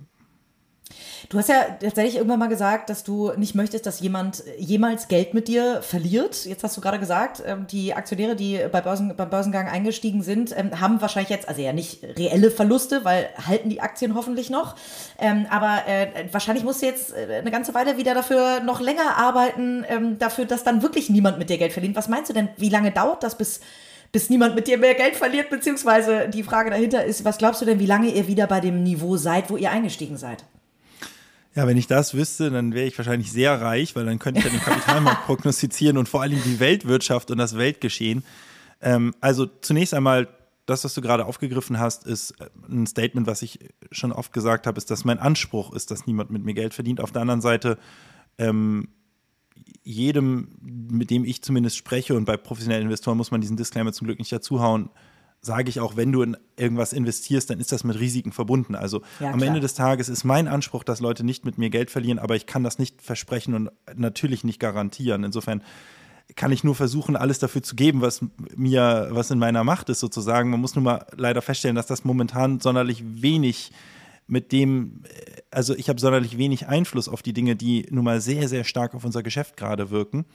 Du 1.29 1.39
hast 1.39 1.49
ja 1.49 1.77
tatsächlich 1.81 2.17
irgendwann 2.17 2.39
mal 2.39 2.49
gesagt, 2.49 2.89
dass 2.89 3.05
du 3.05 3.33
nicht 3.37 3.55
möchtest, 3.55 3.87
dass 3.87 4.01
jemand 4.01 4.43
jemals 4.59 5.09
Geld 5.09 5.35
mit 5.35 5.49
dir 5.49 5.83
verliert. 5.83 6.47
Jetzt 6.47 6.65
hast 6.65 6.77
du 6.77 6.81
gerade 6.81 6.99
gesagt, 6.99 7.43
ähm, 7.45 7.67
die 7.67 7.93
Aktionäre, 7.93 8.37
die 8.37 8.61
bei 8.71 8.81
Börsen, 8.81 9.15
beim 9.17 9.29
Börsengang 9.29 9.69
eingestiegen 9.69 10.23
sind, 10.23 10.57
ähm, 10.57 10.81
haben 10.81 11.01
wahrscheinlich 11.01 11.31
jetzt, 11.31 11.49
also 11.49 11.61
ja 11.61 11.73
nicht 11.73 12.03
reelle 12.03 12.51
Verluste, 12.51 13.05
weil 13.05 13.29
halten 13.47 13.69
die 13.69 13.81
Aktien 13.81 14.15
hoffentlich 14.15 14.49
noch. 14.49 14.77
Ähm, 15.19 15.47
aber 15.51 15.83
äh, 15.87 16.29
wahrscheinlich 16.33 16.65
musst 16.65 16.83
du 16.83 16.87
jetzt 16.87 17.13
äh, 17.15 17.37
eine 17.41 17.51
ganze 17.51 17.75
Weile 17.75 17.97
wieder 17.97 18.15
dafür 18.15 18.61
noch 18.61 18.81
länger 18.81 19.17
arbeiten, 19.17 19.85
dafür, 20.19 20.45
dass 20.45 20.65
dann 20.65 20.83
wirklich 20.83 21.11
niemand 21.11 21.39
mit 21.39 21.51
dir 21.51 21.59
Geld 21.59 21.73
verdient. 21.73 21.97
Was 21.97 22.09
meinst 22.09 22.31
du 22.31 22.35
denn, 22.35 22.49
wie 22.57 22.69
lange 22.69 22.91
dauert 22.91 23.23
das, 23.23 23.37
bis 23.37 23.61
bis 24.11 24.31
niemand 24.31 24.55
mit 24.55 24.67
dir 24.67 24.79
mehr 24.79 24.95
Geld 24.95 25.17
verliert, 25.17 25.51
beziehungsweise 25.51 26.29
die 26.29 26.43
Frage 26.43 26.71
dahinter 26.71 27.05
ist, 27.05 27.25
was 27.25 27.37
glaubst 27.37 27.61
du 27.61 27.67
denn, 27.67 27.79
wie 27.79 27.87
lange 27.87 28.09
ihr 28.09 28.27
wieder 28.27 28.47
bei 28.47 28.61
dem 28.61 28.83
Niveau 28.83 29.17
seid, 29.17 29.51
wo 29.51 29.57
ihr 29.57 29.71
eingestiegen 29.71 30.17
seid? 30.17 30.45
Ja, 31.59 31.67
wenn 31.67 31.77
ich 31.77 31.89
das 31.89 32.15
wüsste, 32.15 32.53
dann 32.53 32.73
wäre 32.73 32.87
ich 32.87 32.97
wahrscheinlich 32.97 33.33
sehr 33.33 33.61
reich, 33.61 33.97
weil 33.97 34.05
dann 34.05 34.21
könnte 34.21 34.39
ich 34.39 34.45
ja 34.45 34.51
den 34.53 34.61
Kapitalmarkt 34.61 35.25
prognostizieren 35.27 35.99
und 35.99 36.09
vor 36.09 36.23
allem 36.23 36.41
die 36.45 36.61
Weltwirtschaft 36.61 37.33
und 37.33 37.39
das 37.39 37.57
Weltgeschehen. 37.57 38.23
Ähm, 38.81 39.13
also 39.21 39.45
zunächst 39.45 39.93
einmal, 39.93 40.29
das, 40.67 40.85
was 40.85 40.95
du 40.95 41.01
gerade 41.01 41.27
aufgegriffen 41.27 41.81
hast, 41.81 42.07
ist 42.07 42.41
äh, 42.41 42.47
ein 42.71 42.87
Statement, 42.87 43.27
was 43.27 43.43
ich 43.43 43.59
schon 43.91 44.13
oft 44.13 44.33
gesagt 44.33 44.69
habe, 44.69 44.79
ist, 44.79 44.89
dass 44.93 45.05
mein 45.05 45.19
Anspruch 45.19 45.73
ist, 45.73 45.91
dass 45.91 46.07
niemand 46.07 46.31
mit 46.31 46.45
mir 46.45 46.55
Geld 46.55 46.75
verdient. 46.75 47.01
Auf 47.01 47.11
der 47.11 47.23
anderen 47.23 47.41
Seite, 47.41 47.77
ähm, 48.39 48.91
jedem, 49.83 50.57
mit 50.63 51.11
dem 51.11 51.25
ich 51.25 51.43
zumindest 51.43 51.77
spreche 51.77 52.15
und 52.15 52.25
bei 52.25 52.37
professionellen 52.37 52.85
Investoren 52.85 53.17
muss 53.17 53.33
man 53.33 53.41
diesen 53.41 53.57
Disclaimer 53.57 53.93
zum 53.93 54.07
Glück 54.07 54.21
nicht 54.21 54.31
dazuhauen, 54.31 54.91
sage 55.41 55.69
ich 55.71 55.81
auch, 55.81 55.97
wenn 55.97 56.13
du 56.13 56.23
in 56.23 56.37
irgendwas 56.57 56.93
investierst, 56.93 57.51
dann 57.51 57.61
ist 57.61 57.73
das 57.73 57.85
mit 57.85 57.99
Risiken 57.99 58.33
verbunden. 58.33 58.75
Also 58.75 59.03
ja, 59.21 59.31
am 59.31 59.43
Ende 59.43 59.61
des 59.61 59.75
Tages 59.75 60.09
ist 60.09 60.25
mein 60.25 60.49
Anspruch, 60.49 60.85
dass 60.85 61.01
Leute 61.01 61.25
nicht 61.25 61.45
mit 61.45 61.59
mir 61.59 61.71
Geld 61.71 61.91
verlieren, 61.91 62.19
aber 62.19 62.37
ich 62.37 62.47
kann 62.47 62.65
das 62.65 62.79
nicht 62.79 63.03
versprechen 63.03 63.55
und 63.55 63.71
natürlich 63.95 64.45
nicht 64.45 64.59
garantieren. 64.59 65.25
Insofern 65.25 65.63
kann 66.37 66.53
ich 66.53 66.65
nur 66.65 66.75
versuchen, 66.75 67.17
alles 67.17 67.39
dafür 67.39 67.63
zu 67.63 67.75
geben, 67.75 68.01
was 68.01 68.21
mir, 68.55 69.09
was 69.11 69.31
in 69.31 69.39
meiner 69.39 69.65
Macht 69.65 69.89
ist, 69.89 70.01
sozusagen. 70.01 70.51
Man 70.51 70.61
muss 70.61 70.75
nur 70.75 70.85
mal 70.85 71.07
leider 71.17 71.41
feststellen, 71.41 71.77
dass 71.77 71.87
das 71.87 72.05
momentan 72.05 72.61
sonderlich 72.61 73.03
wenig 73.23 73.73
mit 74.27 74.53
dem, 74.53 75.05
also 75.51 75.75
ich 75.75 75.89
habe 75.89 76.01
sonderlich 76.01 76.37
wenig 76.37 76.69
Einfluss 76.69 77.09
auf 77.09 77.23
die 77.23 77.33
Dinge, 77.33 77.57
die 77.57 77.87
nun 77.91 78.05
mal 78.05 78.21
sehr, 78.21 78.49
sehr 78.49 78.65
stark 78.65 78.95
auf 78.95 79.05
unser 79.05 79.23
Geschäft 79.23 79.57
gerade 79.57 79.91
wirken. 79.91 80.27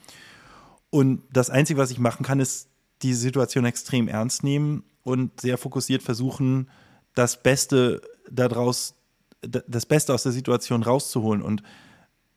Und 0.90 1.22
das 1.32 1.50
Einzige, 1.50 1.78
was 1.78 1.92
ich 1.92 1.98
machen 1.98 2.24
kann, 2.24 2.40
ist 2.40 2.68
diese 3.02 3.20
Situation 3.20 3.64
extrem 3.64 4.08
ernst 4.08 4.44
nehmen 4.44 4.84
und 5.02 5.40
sehr 5.40 5.58
fokussiert 5.58 6.02
versuchen, 6.02 6.70
das 7.14 7.42
Beste 7.42 8.00
daraus, 8.30 8.94
das 9.42 9.86
Beste 9.86 10.14
aus 10.14 10.22
der 10.22 10.32
Situation 10.32 10.82
rauszuholen. 10.82 11.42
Und 11.42 11.62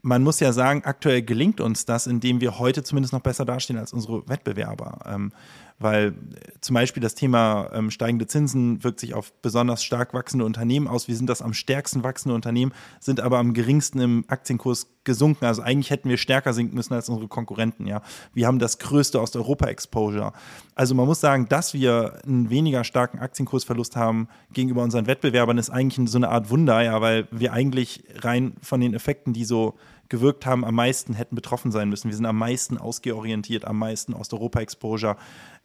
man 0.01 0.23
muss 0.23 0.39
ja 0.39 0.53
sagen, 0.53 0.83
aktuell 0.83 1.21
gelingt 1.21 1.61
uns 1.61 1.85
das, 1.85 2.07
indem 2.07 2.41
wir 2.41 2.59
heute 2.59 2.83
zumindest 2.83 3.13
noch 3.13 3.21
besser 3.21 3.45
dastehen 3.45 3.79
als 3.79 3.93
unsere 3.93 4.27
Wettbewerber. 4.27 5.31
Weil 5.79 6.15
zum 6.61 6.73
Beispiel 6.73 7.01
das 7.01 7.13
Thema 7.13 7.69
ähm, 7.71 7.91
steigende 7.91 8.25
Zinsen 8.25 8.83
wirkt 8.83 8.99
sich 8.99 9.13
auf 9.13 9.31
besonders 9.41 9.83
stark 9.83 10.13
wachsende 10.13 10.43
Unternehmen 10.43 10.87
aus. 10.87 11.07
Wir 11.07 11.15
sind 11.15 11.29
das 11.29 11.43
am 11.43 11.53
stärksten 11.53 12.03
wachsende 12.03 12.33
Unternehmen, 12.33 12.73
sind 12.99 13.19
aber 13.19 13.37
am 13.37 13.53
geringsten 13.53 13.99
im 13.99 14.25
Aktienkurs 14.27 14.87
gesunken. 15.03 15.45
Also 15.45 15.61
eigentlich 15.61 15.91
hätten 15.91 16.09
wir 16.09 16.17
stärker 16.17 16.53
sinken 16.53 16.75
müssen 16.75 16.93
als 16.93 17.09
unsere 17.09 17.27
Konkurrenten. 17.27 17.85
Ja, 17.85 18.01
wir 18.33 18.47
haben 18.47 18.59
das 18.59 18.79
größte 18.79 19.21
Osteuropa-Exposure. 19.21 20.33
Also 20.75 20.95
man 20.95 21.05
muss 21.05 21.21
sagen, 21.21 21.47
dass 21.47 21.73
wir 21.73 22.19
einen 22.25 22.49
weniger 22.49 22.83
starken 22.83 23.19
Aktienkursverlust 23.19 23.95
haben 23.95 24.27
gegenüber 24.53 24.83
unseren 24.83 25.07
Wettbewerbern, 25.07 25.57
ist 25.57 25.69
eigentlich 25.69 26.09
so 26.09 26.17
eine 26.17 26.29
Art 26.29 26.49
Wunder, 26.49 26.81
ja, 26.81 27.01
weil 27.01 27.27
wir 27.31 27.53
eigentlich 27.53 28.03
rein 28.15 28.53
von 28.61 28.81
den 28.81 28.93
Effekten, 28.93 29.33
die 29.33 29.45
so 29.45 29.75
gewirkt 30.09 30.45
haben, 30.45 30.65
am 30.65 30.75
meisten 30.75 31.13
hätten 31.13 31.35
betroffen 31.35 31.71
sein 31.71 31.89
müssen. 31.89 32.09
Wir 32.09 32.15
sind 32.15 32.25
am 32.25 32.37
meisten 32.37 32.77
ausgeorientiert, 32.77 33.65
am 33.65 33.77
meisten 33.77 34.13
Osteuropa-Exposure 34.13 35.17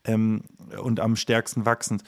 ähm, 0.04 0.42
und 0.80 1.00
am 1.00 1.16
stärksten 1.16 1.64
wachsend. 1.64 2.02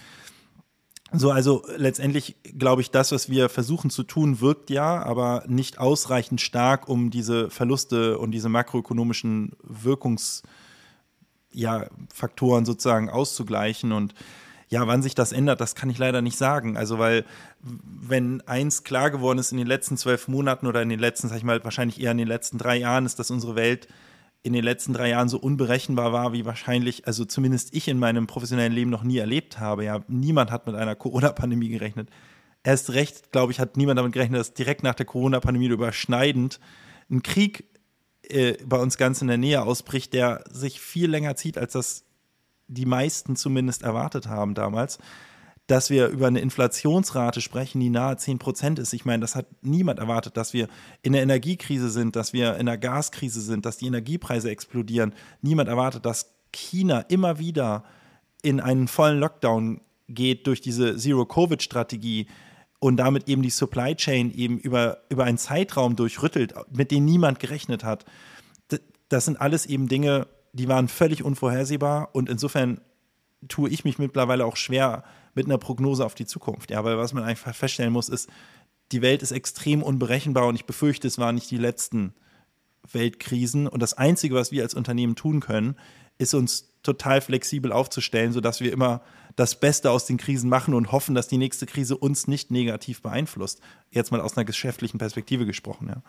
So, 1.12 1.30
also 1.30 1.62
letztendlich 1.76 2.36
glaube 2.58 2.82
ich, 2.82 2.90
das, 2.90 3.12
was 3.12 3.28
wir 3.28 3.48
versuchen 3.48 3.88
zu 3.88 4.02
tun, 4.02 4.40
wirkt 4.40 4.68
ja, 4.70 5.00
aber 5.02 5.44
nicht 5.46 5.78
ausreichend 5.78 6.40
stark, 6.40 6.88
um 6.88 7.10
diese 7.10 7.50
Verluste 7.50 8.18
und 8.18 8.32
diese 8.32 8.48
makroökonomischen 8.48 9.52
Wirkungsfaktoren 9.62 10.48
ja, 11.52 12.66
sozusagen 12.66 13.10
auszugleichen. 13.10 13.92
Und 13.92 14.14
ja, 14.74 14.88
wann 14.88 15.02
sich 15.02 15.14
das 15.14 15.30
ändert, 15.30 15.60
das 15.60 15.76
kann 15.76 15.88
ich 15.88 15.98
leider 15.98 16.20
nicht 16.20 16.36
sagen. 16.36 16.76
Also, 16.76 16.98
weil 16.98 17.24
wenn 17.62 18.40
eins 18.48 18.82
klar 18.82 19.12
geworden 19.12 19.38
ist 19.38 19.52
in 19.52 19.58
den 19.58 19.68
letzten 19.68 19.96
zwölf 19.96 20.26
Monaten 20.26 20.66
oder 20.66 20.82
in 20.82 20.88
den 20.88 20.98
letzten, 20.98 21.28
sag 21.28 21.36
ich 21.36 21.44
mal, 21.44 21.62
wahrscheinlich 21.62 22.00
eher 22.00 22.10
in 22.10 22.18
den 22.18 22.26
letzten 22.26 22.58
drei 22.58 22.76
Jahren, 22.76 23.06
ist, 23.06 23.20
dass 23.20 23.30
unsere 23.30 23.54
Welt 23.54 23.86
in 24.42 24.52
den 24.52 24.64
letzten 24.64 24.92
drei 24.92 25.10
Jahren 25.10 25.28
so 25.28 25.38
unberechenbar 25.38 26.12
war, 26.12 26.32
wie 26.32 26.44
wahrscheinlich, 26.44 27.06
also 27.06 27.24
zumindest 27.24 27.72
ich 27.72 27.86
in 27.86 28.00
meinem 28.00 28.26
professionellen 28.26 28.72
Leben 28.72 28.90
noch 28.90 29.04
nie 29.04 29.18
erlebt 29.18 29.60
habe. 29.60 29.84
Ja, 29.84 30.00
niemand 30.08 30.50
hat 30.50 30.66
mit 30.66 30.74
einer 30.74 30.96
Corona-Pandemie 30.96 31.68
gerechnet. 31.68 32.08
Erst 32.64 32.94
recht, 32.94 33.30
glaube 33.30 33.52
ich, 33.52 33.60
hat 33.60 33.76
niemand 33.76 34.00
damit 34.00 34.12
gerechnet, 34.12 34.40
dass 34.40 34.54
direkt 34.54 34.82
nach 34.82 34.96
der 34.96 35.06
Corona-Pandemie 35.06 35.68
überschneidend 35.68 36.58
ein 37.12 37.22
Krieg 37.22 37.64
äh, 38.22 38.54
bei 38.66 38.78
uns 38.78 38.96
ganz 38.96 39.22
in 39.22 39.28
der 39.28 39.38
Nähe 39.38 39.62
ausbricht, 39.62 40.12
der 40.14 40.42
sich 40.50 40.80
viel 40.80 41.08
länger 41.08 41.36
zieht, 41.36 41.58
als 41.58 41.74
das 41.74 42.04
die 42.66 42.86
meisten 42.86 43.36
zumindest 43.36 43.82
erwartet 43.82 44.28
haben 44.28 44.54
damals 44.54 44.98
dass 45.66 45.88
wir 45.88 46.08
über 46.08 46.26
eine 46.26 46.40
Inflationsrate 46.40 47.40
sprechen, 47.40 47.80
die 47.80 47.88
nahe 47.88 48.16
10 48.16 48.38
Prozent 48.38 48.78
ist. 48.78 48.92
Ich 48.92 49.04
meine, 49.04 49.22
das 49.22 49.34
hat 49.34 49.46
niemand 49.62 49.98
erwartet, 49.98 50.36
dass 50.36 50.52
wir 50.52 50.68
in 51.02 51.14
der 51.14 51.22
Energiekrise 51.22 51.88
sind, 51.88 52.16
dass 52.16 52.32
wir 52.32 52.56
in 52.56 52.66
der 52.66 52.76
Gaskrise 52.76 53.40
sind, 53.40 53.64
dass 53.64 53.78
die 53.78 53.86
Energiepreise 53.86 54.50
explodieren. 54.50 55.14
Niemand 55.40 55.68
erwartet, 55.68 56.04
dass 56.04 56.34
China 56.52 57.00
immer 57.00 57.38
wieder 57.38 57.84
in 58.42 58.60
einen 58.60 58.88
vollen 58.88 59.18
Lockdown 59.20 59.80
geht 60.06 60.46
durch 60.46 60.60
diese 60.60 60.96
Zero-Covid-Strategie 60.96 62.26
und 62.78 62.98
damit 62.98 63.26
eben 63.26 63.40
die 63.40 63.48
Supply 63.48 63.96
Chain 63.96 64.30
eben 64.32 64.58
über, 64.58 64.98
über 65.08 65.24
einen 65.24 65.38
Zeitraum 65.38 65.96
durchrüttelt, 65.96 66.52
mit 66.70 66.90
dem 66.90 67.06
niemand 67.06 67.40
gerechnet 67.40 67.84
hat. 67.84 68.04
Das 69.08 69.24
sind 69.24 69.40
alles 69.40 69.64
eben 69.64 69.88
Dinge, 69.88 70.26
die 70.54 70.68
waren 70.68 70.88
völlig 70.88 71.22
unvorhersehbar 71.22 72.10
und 72.12 72.28
insofern 72.30 72.80
tue 73.48 73.68
ich 73.68 73.84
mich 73.84 73.98
mittlerweile 73.98 74.46
auch 74.46 74.56
schwer, 74.56 75.04
mit 75.34 75.46
einer 75.46 75.58
Prognose 75.58 76.06
auf 76.06 76.14
die 76.14 76.26
Zukunft. 76.26 76.70
Ja, 76.70 76.84
weil 76.84 76.96
was 76.96 77.12
man 77.12 77.24
einfach 77.24 77.54
feststellen 77.54 77.92
muss, 77.92 78.08
ist, 78.08 78.30
die 78.92 79.02
Welt 79.02 79.22
ist 79.22 79.32
extrem 79.32 79.82
unberechenbar 79.82 80.46
und 80.46 80.54
ich 80.54 80.64
befürchte, 80.64 81.08
es 81.08 81.18
waren 81.18 81.34
nicht 81.34 81.50
die 81.50 81.58
letzten 81.58 82.14
Weltkrisen. 82.90 83.66
Und 83.66 83.82
das 83.82 83.94
Einzige, 83.94 84.36
was 84.36 84.52
wir 84.52 84.62
als 84.62 84.74
Unternehmen 84.74 85.16
tun 85.16 85.40
können, 85.40 85.76
ist 86.18 86.34
uns 86.34 86.72
total 86.82 87.20
flexibel 87.20 87.72
aufzustellen, 87.72 88.32
sodass 88.32 88.60
wir 88.60 88.72
immer 88.72 89.02
das 89.34 89.58
Beste 89.58 89.90
aus 89.90 90.06
den 90.06 90.18
Krisen 90.18 90.48
machen 90.48 90.74
und 90.74 90.92
hoffen, 90.92 91.16
dass 91.16 91.26
die 91.26 91.38
nächste 91.38 91.66
Krise 91.66 91.96
uns 91.96 92.28
nicht 92.28 92.52
negativ 92.52 93.02
beeinflusst. 93.02 93.60
Jetzt 93.90 94.12
mal 94.12 94.20
aus 94.20 94.36
einer 94.36 94.44
geschäftlichen 94.44 94.98
Perspektive 94.98 95.46
gesprochen, 95.46 95.88
ja. 95.88 96.02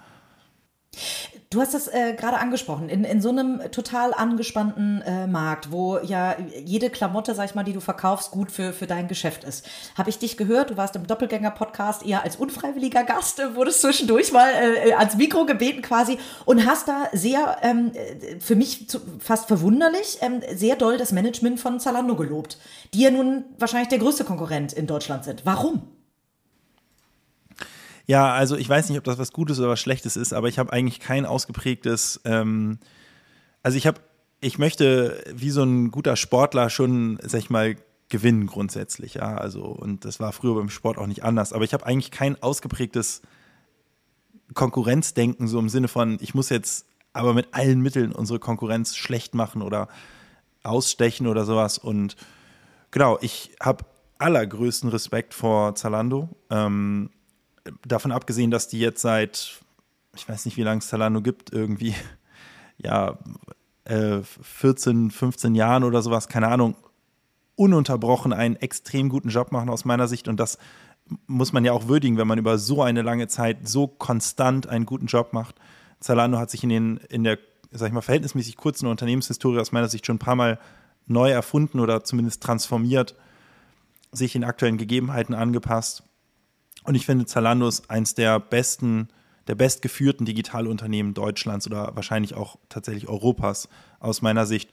Du 1.49 1.62
hast 1.62 1.73
das 1.73 1.88
äh, 1.88 2.13
gerade 2.17 2.38
angesprochen, 2.38 2.89
in, 2.89 3.03
in 3.03 3.21
so 3.21 3.29
einem 3.29 3.62
total 3.71 4.13
angespannten 4.13 5.01
äh, 5.03 5.27
Markt, 5.27 5.71
wo 5.71 5.99
ja 5.99 6.36
jede 6.65 6.89
Klamotte, 6.89 7.34
sag 7.36 7.45
ich 7.45 7.55
mal, 7.55 7.63
die 7.63 7.71
du 7.71 7.79
verkaufst, 7.79 8.31
gut 8.31 8.51
für, 8.51 8.73
für 8.73 8.88
dein 8.88 9.08
Geschäft 9.08 9.43
ist. 9.43 9.65
Habe 9.97 10.10
ich 10.10 10.19
dich 10.19 10.38
gehört, 10.38 10.71
du 10.71 10.77
warst 10.77 10.95
im 10.95 11.08
Doppelgänger-Podcast 11.08 12.05
eher 12.05 12.23
als 12.23 12.36
unfreiwilliger 12.36 13.03
Gast, 13.03 13.39
äh, 13.39 13.55
wurdest 13.55 13.81
zwischendurch 13.81 14.34
mal 14.34 14.49
äh, 14.49 14.93
ans 14.93 15.15
Mikro 15.15 15.45
gebeten 15.45 15.81
quasi 15.81 16.17
und 16.45 16.65
hast 16.65 16.88
da 16.88 17.10
sehr, 17.13 17.58
ähm, 17.62 17.91
äh, 17.93 18.39
für 18.39 18.55
mich 18.55 18.89
zu, 18.89 18.99
fast 19.19 19.47
verwunderlich, 19.47 20.17
ähm, 20.21 20.41
sehr 20.55 20.75
doll 20.75 20.97
das 20.97 21.12
Management 21.12 21.60
von 21.60 21.79
Zalando 21.79 22.15
gelobt, 22.15 22.58
die 22.93 23.01
ja 23.01 23.12
nun 23.12 23.45
wahrscheinlich 23.60 23.89
der 23.89 23.99
größte 23.99 24.25
Konkurrent 24.25 24.73
in 24.73 24.88
Deutschland 24.88 25.23
sind. 25.23 25.45
Warum? 25.45 25.84
Ja, 28.08 28.34
also 28.34 28.56
ich 28.56 28.70
weiß 28.70 28.89
nicht, 28.89 28.98
ob 28.98 29.04
das 29.04 29.18
was 29.18 29.32
Gutes 29.32 29.60
oder 29.60 29.70
was 29.70 29.80
Schlechtes 29.80 30.15
ist, 30.15 30.34
aber 30.34 30.48
ich 30.48 30.60
habe 30.60 30.72
eigentlich 30.72 31.00
kein 31.00 31.26
ausgeprägtes, 31.26 32.22
ähm, 32.26 32.80
also 33.63 33.78
ich 33.78 33.88
habe, 33.88 34.00
ich 34.41 34.60
möchte 34.60 35.24
wie 35.34 35.50
so 35.50 35.63
ein 35.63 35.91
guter 35.91 36.15
Sportler 36.15 36.70
schon, 36.70 37.18
sag 37.24 37.39
ich 37.39 37.50
mal, 37.50 37.76
gewinnen 38.10 38.46
grundsätzlich, 38.46 39.15
ja, 39.15 39.36
also 39.38 39.63
und 39.63 40.06
das 40.06 40.20
war 40.20 40.32
früher 40.32 40.56
beim 40.56 40.70
Sport 40.70 41.00
auch 41.00 41.08
nicht 41.08 41.24
anders, 41.24 41.52
aber 41.52 41.63
ich 41.63 41.74
habe 41.74 41.86
eigentlich 41.86 42.12
kein 42.12 42.41
ausgeprägtes 42.41 43.24
Konkurrenzdenken 44.54 45.48
so 45.48 45.58
im 45.58 45.70
Sinne 45.70 45.88
von, 45.88 46.20
ich 46.22 46.36
muss 46.36 46.50
jetzt 46.50 46.86
aber 47.13 47.34
mit 47.34 47.54
allen 47.54 47.82
Mitteln 47.82 48.12
unsere 48.12 48.39
Konkurrenz 48.39 48.96
schlecht 48.96 49.34
machen 49.34 49.62
oder 49.62 49.88
ausstechen 50.63 51.28
oder 51.28 51.46
sowas. 51.46 51.78
Und 51.78 52.15
genau, 52.91 53.18
ich 53.22 53.56
habe 53.62 53.86
allergrößten 54.18 54.89
Respekt 54.89 55.34
vor 55.34 55.76
Zalando. 55.76 56.30
Ähm, 56.50 57.10
davon 57.86 58.12
abgesehen, 58.12 58.51
dass 58.51 58.67
die 58.67 58.80
jetzt 58.80 59.01
seit, 59.01 59.60
ich 60.15 60.28
weiß 60.28 60.45
nicht, 60.45 60.58
wie 60.58 60.63
lange 60.63 60.80
es 60.80 60.88
Zalando 60.88 61.21
gibt, 61.21 61.51
irgendwie, 61.51 61.95
ja, 62.78 63.17
äh, 63.86 64.21
14, 64.21 65.12
15 65.12 65.56
Jahren 65.56 65.84
oder 65.84 66.01
sowas, 66.01 66.28
keine 66.28 66.47
Ahnung, 66.47 66.75
ununterbrochen 67.56 68.34
einen 68.34 68.56
extrem 68.58 69.10
guten 69.10 69.30
Job 69.30 69.51
machen 69.51 69.69
aus 69.69 69.86
meiner 69.86 70.08
Sicht 70.08 70.28
und 70.28 70.39
das 70.39 70.58
muss 71.28 71.54
man 71.54 71.63
ja 71.63 71.71
auch 71.71 71.88
würdigen, 71.88 72.17
wenn 72.17 72.28
man 72.28 72.39
über 72.39 72.58
so 72.58 72.82
eine 72.82 73.01
lange 73.01 73.28
Zeit 73.28 73.67
so 73.67 73.88
konstant 73.88 74.67
einen 74.67 74.86
guten 74.86 75.06
Job 75.06 75.34
macht. 75.34 75.56
Zalando 75.99 76.38
hat 76.38 76.49
sich 76.49 76.63
in, 76.63 76.69
den, 76.69 76.97
in 77.10 77.23
der, 77.23 77.38
sag 77.71 77.88
ich 77.88 77.93
mal, 77.93 78.01
verhältnismäßig 78.01 78.58
kurzen 78.58 78.88
Unternehmenshistorie 78.88 79.60
aus 79.60 79.71
meiner 79.71 79.88
Sicht 79.88 80.06
schon 80.06 80.15
ein 80.15 80.19
paar 80.19 80.36
Mal 80.36 80.60
neu 81.06 81.30
erfunden 81.30 81.80
oder 81.80 82.04
zumindest 82.04 82.41
transformiert, 82.41 83.15
sich 84.12 84.34
den 84.34 84.43
aktuellen 84.43 84.78
Gegebenheiten 84.78 85.36
angepasst. 85.36 86.04
Und 86.84 86.96
ich 86.96 87.06
finde, 87.06 87.26
Zalando 87.26 87.68
ist 87.68 87.90
eins 87.90 88.14
der 88.14 88.40
besten, 88.40 89.10
der 89.48 89.56
bestgeführten 89.56 90.26
Digitalunternehmen 90.26 91.14
Deutschlands 91.14 91.68
oder 91.68 91.96
wahrscheinlich 91.96 92.36
auch 92.36 92.58
tatsächlich 92.70 93.08
Europas 93.08 93.70
aus 94.00 94.22
meiner 94.22 94.46
Sicht. 94.46 94.72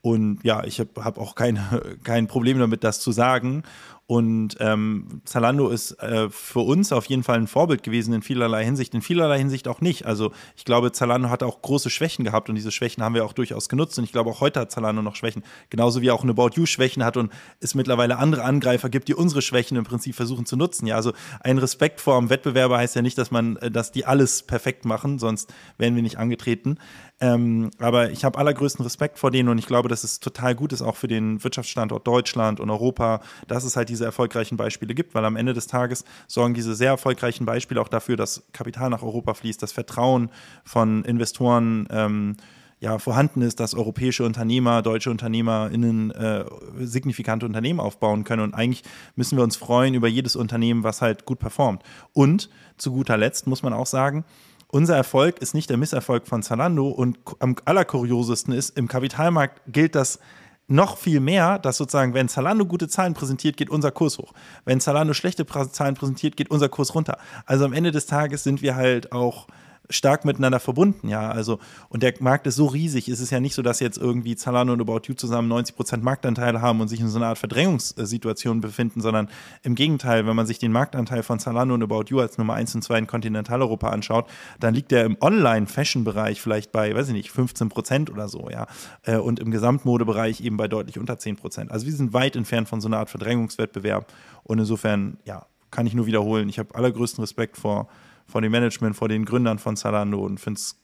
Und 0.00 0.44
ja, 0.44 0.64
ich 0.64 0.80
habe 0.80 1.04
hab 1.04 1.18
auch 1.18 1.34
keine, 1.34 1.96
kein 2.04 2.26
Problem 2.26 2.58
damit, 2.58 2.84
das 2.84 3.00
zu 3.00 3.12
sagen. 3.12 3.62
Und 4.06 4.58
ähm, 4.60 5.22
Zalando 5.24 5.70
ist 5.70 5.92
äh, 6.02 6.28
für 6.28 6.60
uns 6.60 6.92
auf 6.92 7.06
jeden 7.06 7.22
Fall 7.22 7.38
ein 7.38 7.46
Vorbild 7.46 7.82
gewesen 7.82 8.12
in 8.12 8.20
vielerlei 8.20 8.62
Hinsicht, 8.62 8.92
in 8.94 9.00
vielerlei 9.00 9.38
Hinsicht 9.38 9.66
auch 9.66 9.80
nicht. 9.80 10.04
Also 10.04 10.32
ich 10.56 10.66
glaube, 10.66 10.92
Zalando 10.92 11.30
hat 11.30 11.42
auch 11.42 11.62
große 11.62 11.88
Schwächen 11.88 12.22
gehabt 12.22 12.50
und 12.50 12.54
diese 12.54 12.70
Schwächen 12.70 13.02
haben 13.02 13.14
wir 13.14 13.24
auch 13.24 13.32
durchaus 13.32 13.70
genutzt. 13.70 13.98
Und 13.98 14.04
ich 14.04 14.12
glaube, 14.12 14.28
auch 14.28 14.42
heute 14.42 14.60
hat 14.60 14.70
Zalando 14.70 15.00
noch 15.00 15.16
Schwächen. 15.16 15.42
Genauso 15.70 16.02
wie 16.02 16.10
auch 16.10 16.22
eine 16.22 16.32
About 16.32 16.50
You 16.54 16.66
Schwächen 16.66 17.02
hat 17.02 17.16
und 17.16 17.32
es 17.60 17.74
mittlerweile 17.74 18.18
andere 18.18 18.44
Angreifer 18.44 18.90
gibt, 18.90 19.08
die 19.08 19.14
unsere 19.14 19.40
Schwächen 19.40 19.78
im 19.78 19.84
Prinzip 19.84 20.14
versuchen 20.14 20.44
zu 20.44 20.56
nutzen. 20.56 20.86
Ja, 20.86 20.96
also 20.96 21.14
ein 21.40 21.56
Respekt 21.56 22.02
vor 22.02 22.18
dem 22.18 22.28
Wettbewerber 22.28 22.76
heißt 22.76 22.96
ja 22.96 23.02
nicht, 23.02 23.16
dass 23.16 23.30
man, 23.30 23.56
äh, 23.56 23.70
dass 23.70 23.90
die 23.90 24.04
alles 24.04 24.42
perfekt 24.42 24.84
machen, 24.84 25.18
sonst 25.18 25.52
wären 25.78 25.96
wir 25.96 26.02
nicht 26.02 26.18
angetreten. 26.18 26.76
Ähm, 27.20 27.70
aber 27.78 28.10
ich 28.10 28.24
habe 28.24 28.38
allergrößten 28.38 28.82
Respekt 28.82 29.18
vor 29.18 29.30
denen 29.30 29.48
und 29.48 29.58
ich 29.58 29.66
glaube, 29.66 29.88
dass 29.88 30.02
es 30.04 30.18
total 30.18 30.54
gut 30.54 30.72
ist, 30.72 30.82
auch 30.82 30.96
für 30.96 31.06
den 31.06 31.42
Wirtschaftsstandort 31.42 32.06
Deutschland 32.06 32.58
und 32.58 32.70
Europa, 32.70 33.20
dass 33.46 33.64
es 33.64 33.76
halt 33.76 33.88
diese 33.94 34.04
erfolgreichen 34.04 34.56
Beispiele 34.56 34.94
gibt, 34.94 35.14
weil 35.14 35.24
am 35.24 35.36
Ende 35.36 35.54
des 35.54 35.68
Tages 35.68 36.04
sorgen 36.26 36.54
diese 36.54 36.74
sehr 36.74 36.90
erfolgreichen 36.90 37.46
Beispiele 37.46 37.80
auch 37.80 37.88
dafür, 37.88 38.16
dass 38.16 38.42
Kapital 38.52 38.90
nach 38.90 39.02
Europa 39.02 39.34
fließt, 39.34 39.62
das 39.62 39.72
Vertrauen 39.72 40.30
von 40.64 41.04
Investoren 41.04 41.86
ähm, 41.90 42.36
ja, 42.80 42.98
vorhanden 42.98 43.40
ist, 43.40 43.60
dass 43.60 43.74
europäische 43.74 44.24
Unternehmer, 44.24 44.82
deutsche 44.82 45.10
UnternehmerInnen 45.10 46.10
äh, 46.10 46.44
signifikante 46.80 47.46
Unternehmen 47.46 47.80
aufbauen 47.80 48.24
können. 48.24 48.42
Und 48.42 48.54
eigentlich 48.54 48.82
müssen 49.14 49.38
wir 49.38 49.44
uns 49.44 49.56
freuen 49.56 49.94
über 49.94 50.08
jedes 50.08 50.36
Unternehmen, 50.36 50.82
was 50.82 51.00
halt 51.00 51.24
gut 51.24 51.38
performt. 51.38 51.82
Und 52.12 52.50
zu 52.76 52.92
guter 52.92 53.16
Letzt 53.16 53.46
muss 53.46 53.62
man 53.62 53.72
auch 53.72 53.86
sagen, 53.86 54.24
unser 54.68 54.96
Erfolg 54.96 55.38
ist 55.38 55.54
nicht 55.54 55.70
der 55.70 55.76
Misserfolg 55.76 56.26
von 56.26 56.42
Zalando 56.42 56.88
und 56.88 57.16
am 57.38 57.54
allerkuriosesten 57.64 58.52
ist, 58.52 58.76
im 58.76 58.88
Kapitalmarkt 58.88 59.62
gilt 59.68 59.94
das 59.94 60.18
noch 60.66 60.96
viel 60.96 61.20
mehr, 61.20 61.58
dass 61.58 61.76
sozusagen, 61.76 62.14
wenn 62.14 62.28
Zalando 62.28 62.64
gute 62.64 62.88
Zahlen 62.88 63.14
präsentiert, 63.14 63.56
geht 63.56 63.70
unser 63.70 63.90
Kurs 63.90 64.18
hoch. 64.18 64.32
Wenn 64.64 64.80
Zalando 64.80 65.12
schlechte 65.12 65.44
Zahlen 65.46 65.94
präsentiert, 65.94 66.36
geht 66.36 66.50
unser 66.50 66.68
Kurs 66.68 66.94
runter. 66.94 67.18
Also 67.44 67.64
am 67.64 67.72
Ende 67.72 67.90
des 67.90 68.06
Tages 68.06 68.44
sind 68.44 68.62
wir 68.62 68.74
halt 68.74 69.12
auch 69.12 69.46
stark 69.90 70.24
miteinander 70.24 70.60
verbunden, 70.60 71.08
ja. 71.08 71.30
Also, 71.30 71.58
und 71.88 72.02
der 72.02 72.14
Markt 72.20 72.46
ist 72.46 72.56
so 72.56 72.66
riesig, 72.66 73.08
es 73.08 73.20
ist 73.20 73.30
ja 73.30 73.40
nicht 73.40 73.54
so, 73.54 73.62
dass 73.62 73.80
jetzt 73.80 73.98
irgendwie 73.98 74.36
Zalando 74.36 74.72
und 74.72 74.80
About 74.80 75.02
You 75.06 75.14
zusammen 75.14 75.48
90 75.48 75.76
Prozent 75.76 76.02
Marktanteil 76.02 76.60
haben 76.60 76.80
und 76.80 76.88
sich 76.88 77.00
in 77.00 77.08
so 77.08 77.18
einer 77.18 77.26
Art 77.26 77.38
Verdrängungssituation 77.38 78.60
befinden, 78.60 79.00
sondern 79.00 79.28
im 79.62 79.74
Gegenteil, 79.74 80.26
wenn 80.26 80.36
man 80.36 80.46
sich 80.46 80.58
den 80.58 80.72
Marktanteil 80.72 81.22
von 81.22 81.38
Zalando 81.38 81.74
und 81.74 81.82
About 81.82 82.04
You 82.08 82.20
als 82.20 82.38
Nummer 82.38 82.54
1 82.54 82.74
und 82.76 82.82
2 82.82 83.00
in 83.00 83.06
Kontinentaleuropa 83.06 83.90
anschaut, 83.90 84.26
dann 84.58 84.74
liegt 84.74 84.90
der 84.90 85.04
im 85.04 85.16
Online-Fashion-Bereich 85.20 86.40
vielleicht 86.40 86.72
bei, 86.72 86.94
weiß 86.94 87.08
ich 87.08 87.14
nicht, 87.14 87.30
15 87.30 87.68
Prozent 87.68 88.10
oder 88.10 88.28
so, 88.28 88.48
ja. 88.50 88.66
Äh, 89.02 89.16
und 89.16 89.38
im 89.40 89.50
Gesamtmodebereich 89.50 90.40
eben 90.40 90.56
bei 90.56 90.68
deutlich 90.68 90.98
unter 90.98 91.18
10 91.18 91.36
Prozent. 91.36 91.70
Also 91.70 91.86
wir 91.86 91.92
sind 91.92 92.12
weit 92.12 92.36
entfernt 92.36 92.68
von 92.68 92.80
so 92.80 92.88
einer 92.88 92.98
Art 92.98 93.10
Verdrängungswettbewerb. 93.10 94.12
Und 94.44 94.58
insofern, 94.58 95.18
ja, 95.24 95.46
kann 95.70 95.86
ich 95.86 95.94
nur 95.94 96.06
wiederholen, 96.06 96.48
ich 96.48 96.58
habe 96.58 96.74
allergrößten 96.74 97.22
Respekt 97.22 97.56
vor 97.56 97.88
vor 98.26 98.40
dem 98.40 98.52
Management, 98.52 98.96
vor 98.96 99.08
den 99.08 99.24
Gründern 99.24 99.58
von 99.58 99.76
Zalando 99.76 100.20
und 100.20 100.40
finde 100.40 100.58
es 100.58 100.80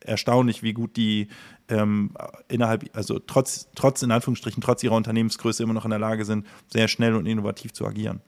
erstaunlich, 0.00 0.62
wie 0.62 0.72
gut 0.72 0.96
die 0.96 1.28
ähm, 1.68 2.10
innerhalb, 2.48 2.84
also 2.94 3.18
trotz, 3.18 3.68
trotz 3.74 4.02
in 4.02 4.10
Anführungsstrichen, 4.10 4.62
trotz 4.62 4.82
ihrer 4.82 4.96
Unternehmensgröße 4.96 5.62
immer 5.62 5.72
noch 5.72 5.84
in 5.84 5.90
der 5.90 5.98
Lage 5.98 6.24
sind, 6.24 6.46
sehr 6.68 6.88
schnell 6.88 7.14
und 7.14 7.26
innovativ 7.26 7.72
zu 7.72 7.86
agieren. 7.86 8.20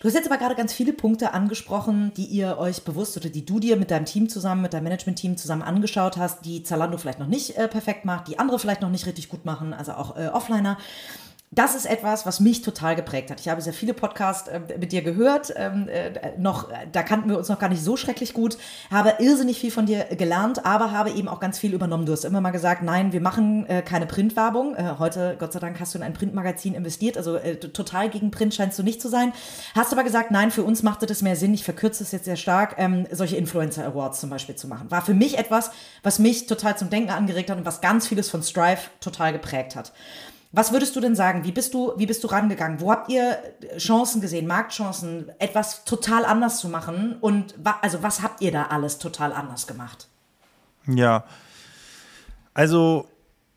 Du 0.00 0.08
hast 0.08 0.14
jetzt 0.14 0.26
aber 0.26 0.38
gerade 0.38 0.56
ganz 0.56 0.72
viele 0.72 0.92
Punkte 0.92 1.32
angesprochen, 1.32 2.12
die 2.16 2.24
ihr 2.24 2.58
euch 2.58 2.82
bewusst 2.82 3.16
oder 3.16 3.28
die 3.28 3.46
du 3.46 3.60
dir 3.60 3.76
mit 3.76 3.92
deinem 3.92 4.06
Team 4.06 4.28
zusammen, 4.28 4.62
mit 4.62 4.72
deinem 4.72 4.84
Management-Team 4.84 5.36
zusammen 5.36 5.62
angeschaut 5.62 6.16
hast, 6.16 6.44
die 6.44 6.64
Zalando 6.64 6.98
vielleicht 6.98 7.20
noch 7.20 7.28
nicht 7.28 7.56
äh, 7.56 7.68
perfekt 7.68 8.04
macht, 8.04 8.26
die 8.26 8.40
andere 8.40 8.58
vielleicht 8.58 8.80
noch 8.80 8.90
nicht 8.90 9.06
richtig 9.06 9.28
gut 9.28 9.44
machen, 9.44 9.72
also 9.72 9.92
auch 9.92 10.16
äh, 10.16 10.28
Offliner 10.28 10.78
das 11.54 11.74
ist 11.74 11.84
etwas, 11.84 12.24
was 12.24 12.40
mich 12.40 12.62
total 12.62 12.96
geprägt 12.96 13.30
hat. 13.30 13.38
Ich 13.38 13.48
habe 13.48 13.60
sehr 13.60 13.74
viele 13.74 13.92
Podcasts 13.92 14.48
äh, 14.48 14.60
mit 14.80 14.90
dir 14.90 15.02
gehört, 15.02 15.52
ähm, 15.54 15.86
äh, 15.86 16.32
noch, 16.38 16.70
da 16.90 17.02
kannten 17.02 17.28
wir 17.28 17.36
uns 17.36 17.50
noch 17.50 17.58
gar 17.58 17.68
nicht 17.68 17.84
so 17.84 17.98
schrecklich 17.98 18.32
gut, 18.32 18.56
habe 18.90 19.16
irrsinnig 19.18 19.60
viel 19.60 19.70
von 19.70 19.84
dir 19.84 20.04
gelernt, 20.04 20.64
aber 20.64 20.92
habe 20.92 21.10
eben 21.10 21.28
auch 21.28 21.40
ganz 21.40 21.58
viel 21.58 21.74
übernommen. 21.74 22.06
Du 22.06 22.12
hast 22.12 22.24
immer 22.24 22.40
mal 22.40 22.52
gesagt, 22.52 22.82
nein, 22.82 23.12
wir 23.12 23.20
machen 23.20 23.66
äh, 23.66 23.82
keine 23.82 24.06
Printwerbung. 24.06 24.74
Äh, 24.76 24.94
heute, 24.98 25.36
Gott 25.38 25.52
sei 25.52 25.58
Dank, 25.58 25.78
hast 25.78 25.92
du 25.92 25.98
in 25.98 26.04
ein 26.04 26.14
Printmagazin 26.14 26.74
investiert, 26.74 27.18
also 27.18 27.36
äh, 27.36 27.56
total 27.56 28.08
gegen 28.08 28.30
Print 28.30 28.54
scheinst 28.54 28.78
du 28.78 28.82
nicht 28.82 29.02
zu 29.02 29.10
sein. 29.10 29.34
Hast 29.74 29.92
aber 29.92 30.04
gesagt, 30.04 30.30
nein, 30.30 30.50
für 30.50 30.62
uns 30.62 30.82
machte 30.82 31.04
das 31.04 31.20
mehr 31.20 31.36
Sinn, 31.36 31.52
ich 31.52 31.64
verkürze 31.64 32.02
es 32.02 32.12
jetzt 32.12 32.24
sehr 32.24 32.36
stark, 32.36 32.76
ähm, 32.78 33.06
solche 33.10 33.36
Influencer 33.36 33.84
Awards 33.84 34.20
zum 34.20 34.30
Beispiel 34.30 34.56
zu 34.56 34.68
machen. 34.68 34.90
War 34.90 35.02
für 35.02 35.14
mich 35.14 35.36
etwas, 35.36 35.70
was 36.02 36.18
mich 36.18 36.46
total 36.46 36.78
zum 36.78 36.88
Denken 36.88 37.10
angeregt 37.10 37.50
hat 37.50 37.58
und 37.58 37.66
was 37.66 37.82
ganz 37.82 38.06
vieles 38.06 38.30
von 38.30 38.42
Strive 38.42 38.80
total 39.00 39.34
geprägt 39.34 39.76
hat. 39.76 39.92
Was 40.52 40.72
würdest 40.72 40.94
du 40.94 41.00
denn 41.00 41.16
sagen? 41.16 41.44
Wie 41.44 41.52
bist 41.52 41.72
du, 41.72 41.92
wie 41.96 42.06
bist 42.06 42.22
du 42.22 42.28
rangegangen? 42.28 42.80
Wo 42.80 42.90
habt 42.90 43.10
ihr 43.10 43.38
Chancen 43.78 44.20
gesehen, 44.20 44.46
Marktchancen, 44.46 45.30
etwas 45.38 45.84
total 45.84 46.26
anders 46.26 46.58
zu 46.58 46.68
machen? 46.68 47.16
Und 47.20 47.54
wa 47.62 47.78
also 47.80 48.02
was 48.02 48.22
habt 48.22 48.42
ihr 48.42 48.52
da 48.52 48.64
alles 48.64 48.98
total 48.98 49.32
anders 49.32 49.66
gemacht? 49.66 50.08
Ja, 50.86 51.24
also 52.52 53.08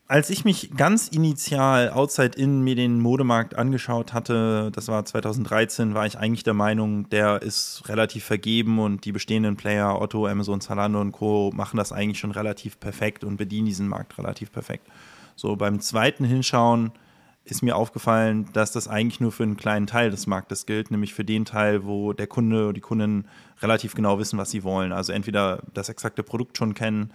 als 0.08 0.30
ich 0.30 0.44
mich 0.44 0.70
ganz 0.76 1.08
initial 1.08 1.90
outside 1.90 2.38
in 2.38 2.62
mir 2.62 2.76
den 2.76 3.00
Modemarkt 3.00 3.56
angeschaut 3.56 4.12
hatte, 4.12 4.70
das 4.72 4.88
war 4.88 5.04
2013, 5.04 5.94
war 5.94 6.06
ich 6.06 6.16
eigentlich 6.16 6.44
der 6.44 6.54
Meinung, 6.54 7.10
der 7.10 7.42
ist 7.42 7.82
relativ 7.88 8.24
vergeben 8.24 8.78
und 8.78 9.04
die 9.04 9.12
bestehenden 9.12 9.56
Player, 9.56 10.00
Otto, 10.00 10.26
Amazon, 10.26 10.60
Zalando 10.60 11.00
und 11.00 11.12
Co. 11.12 11.50
machen 11.54 11.76
das 11.76 11.92
eigentlich 11.92 12.20
schon 12.20 12.30
relativ 12.30 12.78
perfekt 12.78 13.24
und 13.24 13.36
bedienen 13.36 13.66
diesen 13.66 13.88
Markt 13.88 14.16
relativ 14.16 14.52
perfekt. 14.52 14.86
So 15.36 15.54
beim 15.54 15.80
zweiten 15.80 16.24
Hinschauen 16.24 16.92
ist 17.44 17.62
mir 17.62 17.76
aufgefallen, 17.76 18.48
dass 18.52 18.72
das 18.72 18.88
eigentlich 18.88 19.20
nur 19.20 19.30
für 19.30 19.44
einen 19.44 19.56
kleinen 19.56 19.86
Teil 19.86 20.10
des 20.10 20.26
Marktes 20.26 20.66
gilt, 20.66 20.90
nämlich 20.90 21.14
für 21.14 21.24
den 21.24 21.44
Teil, 21.44 21.84
wo 21.84 22.12
der 22.12 22.26
Kunde 22.26 22.64
oder 22.64 22.72
die 22.72 22.80
Kunden 22.80 23.28
relativ 23.62 23.94
genau 23.94 24.18
wissen, 24.18 24.38
was 24.38 24.50
sie 24.50 24.64
wollen. 24.64 24.92
Also 24.92 25.12
entweder 25.12 25.62
das 25.72 25.88
exakte 25.88 26.24
Produkt 26.24 26.58
schon 26.58 26.74
kennen 26.74 27.12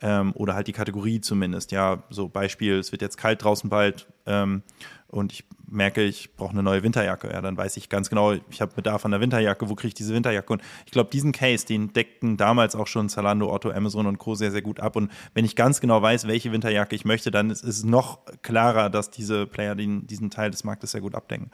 ähm, 0.00 0.32
oder 0.34 0.54
halt 0.54 0.66
die 0.66 0.72
Kategorie 0.72 1.20
zumindest. 1.20 1.72
Ja, 1.72 2.02
so 2.10 2.28
Beispiel, 2.28 2.78
es 2.78 2.92
wird 2.92 3.02
jetzt 3.02 3.16
kalt 3.16 3.42
draußen 3.42 3.70
bald 3.70 4.06
ähm, 4.26 4.62
und 5.08 5.32
ich 5.32 5.44
merke, 5.66 6.02
ich 6.02 6.34
brauche 6.36 6.52
eine 6.52 6.62
neue 6.62 6.82
Winterjacke. 6.82 7.30
Ja, 7.32 7.40
dann 7.40 7.56
weiß 7.56 7.76
ich 7.76 7.88
ganz 7.88 8.10
genau, 8.10 8.32
ich 8.32 8.60
habe 8.60 8.74
Bedarf 8.74 9.04
an 9.04 9.10
der 9.10 9.20
Winterjacke, 9.20 9.68
wo 9.68 9.74
kriege 9.74 9.88
ich 9.88 9.94
diese 9.94 10.14
Winterjacke? 10.14 10.52
Und 10.52 10.62
ich 10.86 10.92
glaube, 10.92 11.10
diesen 11.10 11.32
Case, 11.32 11.66
den 11.66 11.92
deckten 11.92 12.36
damals 12.36 12.74
auch 12.76 12.86
schon 12.86 13.08
Zalando, 13.08 13.52
Otto, 13.52 13.70
Amazon 13.70 14.06
und 14.06 14.18
Co. 14.18 14.34
sehr, 14.34 14.50
sehr 14.50 14.62
gut 14.62 14.80
ab. 14.80 14.96
Und 14.96 15.10
wenn 15.34 15.44
ich 15.44 15.56
ganz 15.56 15.80
genau 15.80 16.00
weiß, 16.00 16.26
welche 16.26 16.52
Winterjacke 16.52 16.94
ich 16.94 17.04
möchte, 17.04 17.30
dann 17.30 17.50
ist 17.50 17.64
es 17.64 17.84
noch 17.84 18.20
klarer, 18.42 18.90
dass 18.90 19.10
diese 19.10 19.46
Player 19.46 19.74
den, 19.74 20.06
diesen 20.06 20.30
Teil 20.30 20.50
des 20.50 20.64
Marktes 20.64 20.92
sehr 20.92 21.00
gut 21.00 21.14
abdecken. 21.14 21.50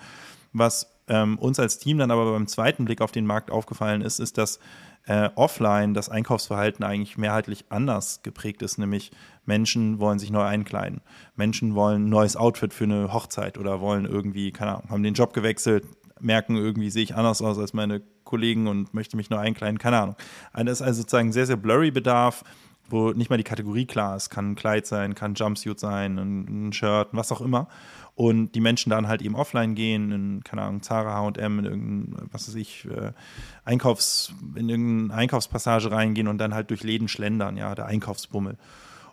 Was 0.53 1.00
ähm, 1.11 1.39
uns 1.39 1.59
als 1.59 1.79
Team 1.79 1.99
dann 1.99 2.11
aber 2.11 2.33
beim 2.33 2.47
zweiten 2.47 2.85
Blick 2.87 3.03
auf 3.03 3.13
den 3.13 3.27
Markt 3.27 3.51
aufgefallen 3.51 4.01
ist, 4.01 4.21
ist, 4.21 4.39
dass 4.39 4.61
äh, 5.07 5.29
offline 5.35 5.93
das 5.93 6.09
Einkaufsverhalten 6.09 6.85
eigentlich 6.85 7.19
mehrheitlich 7.19 7.65
anders 7.69 8.23
geprägt 8.23 8.63
ist, 8.63 8.79
nämlich 8.79 9.11
Menschen 9.45 9.99
wollen 9.99 10.21
sich 10.21 10.31
neu 10.31 10.45
einkleiden. 10.45 11.01
Menschen 11.35 11.75
wollen 11.75 12.07
ein 12.07 12.09
neues 12.09 12.37
Outfit 12.37 12.73
für 12.73 12.85
eine 12.85 13.13
Hochzeit 13.13 13.59
oder 13.59 13.81
wollen 13.81 14.05
irgendwie, 14.05 14.53
keine 14.53 14.77
Ahnung, 14.77 14.91
haben 14.91 15.03
den 15.03 15.15
Job 15.15 15.33
gewechselt, 15.33 15.85
merken, 16.21 16.57
irgendwie 16.57 16.91
sehe 16.91 17.03
ich 17.03 17.17
anders 17.17 17.43
aus 17.43 17.59
als 17.59 17.73
meine 17.73 18.03
Kollegen 18.25 18.69
und 18.69 18.95
möchte 18.95 19.17
mich 19.17 19.31
neu 19.31 19.39
einkleiden, 19.39 19.79
keine 19.79 19.99
Ahnung. 19.99 20.17
Das 20.53 20.81
ist 20.81 20.83
also 20.83 21.01
sozusagen 21.01 21.33
sehr, 21.33 21.47
sehr 21.47 21.57
blurry 21.57 21.91
Bedarf, 21.91 22.45
wo 22.89 23.13
nicht 23.13 23.31
mal 23.31 23.37
die 23.37 23.45
Kategorie 23.45 23.87
klar 23.87 24.17
ist. 24.17 24.31
Kann 24.31 24.53
ein 24.53 24.55
Kleid 24.55 24.87
sein, 24.87 25.15
kann 25.15 25.33
ein 25.33 25.35
Jumpsuit 25.35 25.81
sein, 25.81 26.19
ein, 26.19 26.73
Shirt, 26.73 27.09
was 27.13 27.33
auch 27.33 27.41
immer. 27.41 27.69
Und 28.21 28.53
die 28.55 28.61
Menschen 28.61 28.91
dann 28.91 29.09
halt 29.09 29.23
eben 29.23 29.35
offline 29.35 29.75
gehen, 29.75 30.13
in, 30.13 30.45
keine 30.45 30.61
Ahnung, 30.61 30.83
Zara, 30.83 31.15
H&M, 31.15 31.59
in 31.61 31.65
irgendein, 31.65 32.29
was 32.31 32.47
weiß 32.47 32.55
ich, 32.57 32.85
äh, 32.85 33.13
Einkaufs, 33.65 34.35
in 34.57 34.69
irgendeine 34.69 35.19
Einkaufspassage 35.19 35.91
reingehen 35.91 36.29
und 36.29 36.37
dann 36.37 36.53
halt 36.53 36.69
durch 36.69 36.83
Läden 36.83 37.09
schlendern, 37.09 37.57
ja, 37.57 37.75
der 37.75 37.87
Einkaufsbummel 37.87 38.59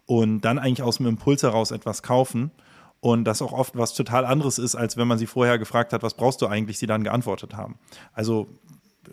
und 0.08 0.42
dann 0.42 0.60
eigentlich 0.60 0.82
aus 0.82 0.98
dem 0.98 1.06
Impuls 1.06 1.42
heraus 1.42 1.72
etwas 1.72 2.04
kaufen. 2.04 2.52
Und 3.00 3.24
das 3.24 3.42
auch 3.42 3.54
oft 3.54 3.78
was 3.78 3.94
total 3.94 4.26
anderes 4.26 4.60
ist, 4.60 4.76
als 4.76 4.98
wenn 4.98 5.08
man 5.08 5.18
sie 5.18 5.28
vorher 5.28 5.58
gefragt 5.58 5.94
hat, 5.94 6.04
was 6.04 6.16
brauchst 6.16 6.42
du 6.42 6.48
eigentlich, 6.48 6.78
sie 6.78 6.88
dann 6.88 7.06
geantwortet 7.06 7.56
haben. 7.56 7.80
Also 8.12 8.50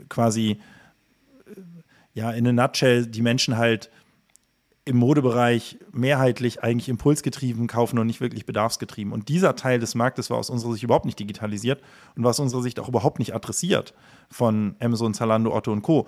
quasi, 0.09 0.59
ja, 2.15 2.33
in 2.33 2.49
a 2.49 2.53
nutshell, 2.53 3.07
die 3.07 3.23
Menschen 3.23 3.59
halt 3.59 3.91
im 4.87 4.99
Modebereich 4.99 5.79
mehrheitlich 5.93 6.63
eigentlich 6.63 6.91
impulsgetrieben 6.91 7.69
kaufen 7.69 7.99
und 7.99 8.07
nicht 8.07 8.21
wirklich 8.21 8.45
bedarfsgetrieben. 8.45 9.15
Und 9.15 9.31
dieser 9.31 9.57
Teil 9.57 9.79
des 9.79 9.95
Marktes 9.95 10.29
war 10.29 10.37
aus 10.37 10.51
unserer 10.51 10.73
Sicht 10.73 10.85
überhaupt 10.85 11.07
nicht 11.07 11.19
digitalisiert 11.19 11.81
und 12.17 12.23
war 12.23 12.31
aus 12.31 12.41
unserer 12.41 12.61
Sicht 12.61 12.79
auch 12.79 12.89
überhaupt 12.89 13.19
nicht 13.19 13.35
adressiert 13.35 13.95
von 14.29 14.77
Amazon, 14.81 15.15
Zalando, 15.15 15.55
Otto 15.55 15.73
und 15.73 15.81
Co. 15.81 16.07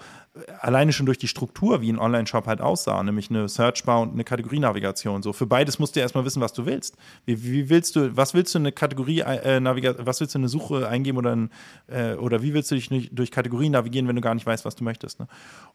Alleine 0.61 0.93
schon 0.93 1.07
durch 1.07 1.17
die 1.17 1.29
Struktur, 1.29 1.81
wie 1.81 1.91
ein 1.91 1.99
Online-Shop 1.99 2.47
halt 2.47 2.61
aussah, 2.61 3.03
nämlich 3.03 3.31
eine 3.31 3.49
Searchbar 3.49 4.03
und 4.03 4.13
eine 4.13 4.25
Kategorienavigation. 4.25 5.23
So 5.23 5.33
für 5.33 5.47
beides 5.47 5.79
musst 5.79 5.97
du 5.97 6.01
erstmal 6.01 6.27
wissen, 6.27 6.43
was 6.43 6.53
du 6.53 6.67
willst. 6.67 6.99
Wie, 7.25 7.43
wie 7.45 7.71
willst 7.71 7.97
du, 7.97 8.15
was 8.15 8.35
willst 8.35 8.55
du 8.55 8.59
eine 8.59 8.73
Kategorie 8.73 9.21
äh, 9.21 9.59
was 10.05 10.21
willst 10.21 10.35
du 10.35 10.39
eine 10.39 10.49
Suche 10.49 10.87
eingeben 10.87 11.17
oder, 11.17 11.35
ein, 11.35 11.51
äh, 11.87 12.15
oder 12.15 12.43
wie 12.43 12.53
willst 12.53 12.71
du 12.71 12.75
dich 12.75 12.91
durch 13.11 13.31
Kategorien 13.31 13.73
navigieren, 13.73 14.07
wenn 14.07 14.17
du 14.17 14.23
gar 14.23 14.35
nicht 14.35 14.45
weißt, 14.45 14.67
was 14.67 14.75
du 14.75 14.85
möchtest? 14.85 15.19
Ne? 15.19 15.29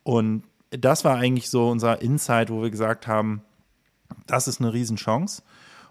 Und 0.04 0.44
das 0.72 1.04
war 1.04 1.18
eigentlich 1.18 1.50
so 1.50 1.70
unser 1.70 2.02
Insight, 2.02 2.50
wo 2.50 2.62
wir 2.62 2.72
gesagt 2.72 3.08
haben, 3.08 3.44
das 4.26 4.48
ist 4.48 4.60
eine 4.60 4.74
Riesenchance. 4.74 5.44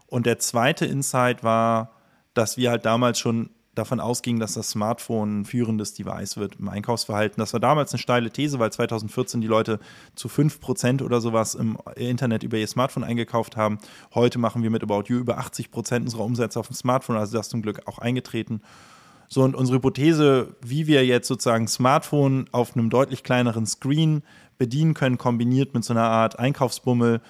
Und 0.06 0.26
der 0.26 0.38
zweite 0.38 0.86
Insight 0.86 1.44
war, 1.44 1.92
dass 2.34 2.56
wir 2.56 2.70
halt 2.70 2.84
damals 2.84 3.18
schon 3.18 3.50
davon 3.74 4.00
ausgingen, 4.00 4.40
dass 4.40 4.54
das 4.54 4.70
Smartphone 4.70 5.40
ein 5.40 5.44
führendes 5.44 5.94
Device 5.94 6.36
wird 6.36 6.56
im 6.56 6.68
Einkaufsverhalten. 6.68 7.40
Das 7.40 7.52
war 7.52 7.60
damals 7.60 7.92
eine 7.92 8.00
steile 8.00 8.30
These, 8.30 8.58
weil 8.58 8.72
2014 8.72 9.40
die 9.40 9.46
Leute 9.46 9.78
zu 10.16 10.28
5% 10.28 11.02
oder 11.02 11.20
sowas 11.20 11.54
im 11.54 11.78
Internet 11.96 12.42
über 12.42 12.58
ihr 12.58 12.66
Smartphone 12.66 13.04
eingekauft 13.04 13.56
haben. 13.56 13.78
Heute 14.14 14.38
machen 14.38 14.62
wir 14.62 14.70
mit 14.70 14.82
About 14.82 15.04
You 15.06 15.18
über 15.18 15.38
80% 15.38 16.02
unserer 16.02 16.24
Umsätze 16.24 16.58
auf 16.58 16.66
dem 16.66 16.74
Smartphone, 16.74 17.16
also 17.16 17.36
das 17.36 17.48
zum 17.48 17.62
Glück 17.62 17.86
auch 17.86 17.98
eingetreten. 17.98 18.60
So, 19.28 19.42
und 19.42 19.54
unsere 19.54 19.76
Hypothese, 19.76 20.56
wie 20.60 20.88
wir 20.88 21.06
jetzt 21.06 21.28
sozusagen 21.28 21.68
Smartphone 21.68 22.46
auf 22.50 22.76
einem 22.76 22.90
deutlich 22.90 23.22
kleineren 23.22 23.64
Screen 23.64 24.22
bedienen 24.60 24.92
können, 24.92 25.16
kombiniert 25.16 25.72
mit 25.72 25.84
so 25.84 25.94
einer 25.94 26.04
Art 26.04 26.38
Einkaufsbummel, 26.38 27.22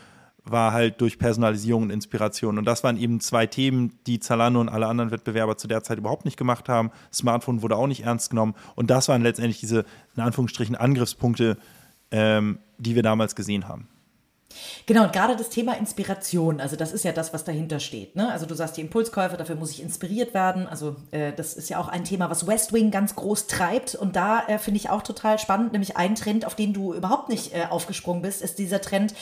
war 0.44 0.72
halt 0.72 1.00
durch 1.00 1.16
Personalisierung 1.16 1.84
und 1.84 1.90
Inspiration. 1.90 2.58
Und 2.58 2.64
das 2.64 2.82
waren 2.82 2.96
eben 2.96 3.20
zwei 3.20 3.46
Themen, 3.46 3.92
die 4.08 4.18
Zalando 4.18 4.60
und 4.60 4.68
alle 4.68 4.88
anderen 4.88 5.12
Wettbewerber 5.12 5.56
zu 5.56 5.68
der 5.68 5.84
Zeit 5.84 5.98
überhaupt 5.98 6.24
nicht 6.24 6.36
gemacht 6.36 6.68
haben. 6.68 6.90
Smartphone 7.12 7.62
wurde 7.62 7.76
auch 7.76 7.86
nicht 7.86 8.02
ernst 8.02 8.30
genommen. 8.30 8.54
Und 8.74 8.90
das 8.90 9.06
waren 9.08 9.22
letztendlich 9.22 9.60
diese, 9.60 9.84
in 10.16 10.22
Anführungsstrichen, 10.22 10.74
Angriffspunkte, 10.74 11.56
ähm, 12.10 12.58
die 12.78 12.96
wir 12.96 13.04
damals 13.04 13.36
gesehen 13.36 13.68
haben. 13.68 13.86
Genau, 14.86 15.04
und 15.04 15.12
gerade 15.12 15.36
das 15.36 15.48
Thema 15.48 15.76
Inspiration, 15.76 16.60
also 16.60 16.76
das 16.76 16.92
ist 16.92 17.04
ja 17.04 17.12
das, 17.12 17.32
was 17.32 17.44
dahinter 17.44 17.80
steht. 17.80 18.16
Ne? 18.16 18.30
Also 18.30 18.46
du 18.46 18.54
sagst 18.54 18.76
die 18.76 18.80
Impulskäufe, 18.80 19.36
dafür 19.36 19.54
muss 19.54 19.70
ich 19.70 19.82
inspiriert 19.82 20.34
werden. 20.34 20.66
Also 20.66 20.96
äh, 21.12 21.32
das 21.32 21.54
ist 21.54 21.68
ja 21.70 21.78
auch 21.78 21.88
ein 21.88 22.04
Thema, 22.04 22.30
was 22.30 22.46
West 22.46 22.72
Wing 22.72 22.90
ganz 22.90 23.14
groß 23.14 23.46
treibt. 23.46 23.94
Und 23.94 24.16
da 24.16 24.46
äh, 24.46 24.58
finde 24.58 24.78
ich 24.78 24.90
auch 24.90 25.02
total 25.02 25.38
spannend, 25.38 25.72
nämlich 25.72 25.96
ein 25.96 26.14
Trend, 26.14 26.44
auf 26.44 26.54
den 26.54 26.72
du 26.72 26.94
überhaupt 26.94 27.28
nicht 27.28 27.54
äh, 27.54 27.66
aufgesprungen 27.70 28.22
bist, 28.22 28.42
ist 28.42 28.58
dieser 28.58 28.80
Trend, 28.80 29.14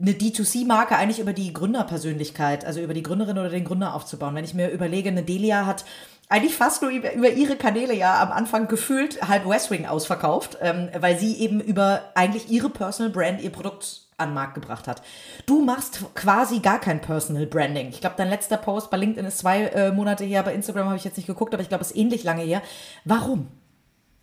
eine 0.00 0.12
D2C-Marke 0.12 0.96
eigentlich 0.96 1.18
über 1.18 1.32
die 1.32 1.52
Gründerpersönlichkeit, 1.52 2.64
also 2.64 2.80
über 2.80 2.94
die 2.94 3.02
Gründerin 3.02 3.38
oder 3.38 3.50
den 3.50 3.64
Gründer 3.64 3.94
aufzubauen. 3.94 4.34
Wenn 4.34 4.44
ich 4.44 4.54
mir 4.54 4.70
überlege, 4.70 5.08
eine 5.08 5.22
Delia 5.22 5.66
hat 5.66 5.84
eigentlich 6.28 6.54
fast 6.54 6.82
nur 6.82 6.90
über, 6.90 7.12
über, 7.14 7.30
ihre 7.30 7.56
Kanäle 7.56 7.94
ja 7.94 8.22
am 8.22 8.30
Anfang 8.32 8.68
gefühlt 8.68 9.26
halb 9.26 9.48
West 9.48 9.70
Wing 9.70 9.86
ausverkauft, 9.86 10.58
ähm, 10.60 10.90
weil 10.98 11.18
sie 11.18 11.38
eben 11.38 11.60
über 11.60 12.02
eigentlich 12.14 12.50
ihre 12.50 12.68
Personal 12.68 13.10
Brand 13.10 13.40
ihr 13.40 13.50
Produkt 13.50 14.07
an 14.18 14.30
den 14.30 14.34
Markt 14.34 14.54
gebracht 14.54 14.88
hat. 14.88 15.02
Du 15.46 15.64
machst 15.64 16.04
quasi 16.14 16.58
gar 16.58 16.80
kein 16.80 17.00
Personal 17.00 17.46
Branding. 17.46 17.88
Ich 17.88 18.00
glaube, 18.00 18.16
dein 18.18 18.28
letzter 18.28 18.56
Post 18.56 18.90
bei 18.90 18.96
LinkedIn 18.96 19.24
ist 19.24 19.38
zwei 19.38 19.66
äh, 19.66 19.92
Monate 19.92 20.24
her, 20.24 20.42
bei 20.42 20.54
Instagram 20.54 20.86
habe 20.86 20.96
ich 20.96 21.04
jetzt 21.04 21.16
nicht 21.16 21.26
geguckt, 21.26 21.54
aber 21.54 21.62
ich 21.62 21.68
glaube, 21.68 21.82
es 21.82 21.92
ist 21.92 21.96
ähnlich 21.96 22.24
lange 22.24 22.42
her. 22.42 22.62
Warum? 23.04 23.48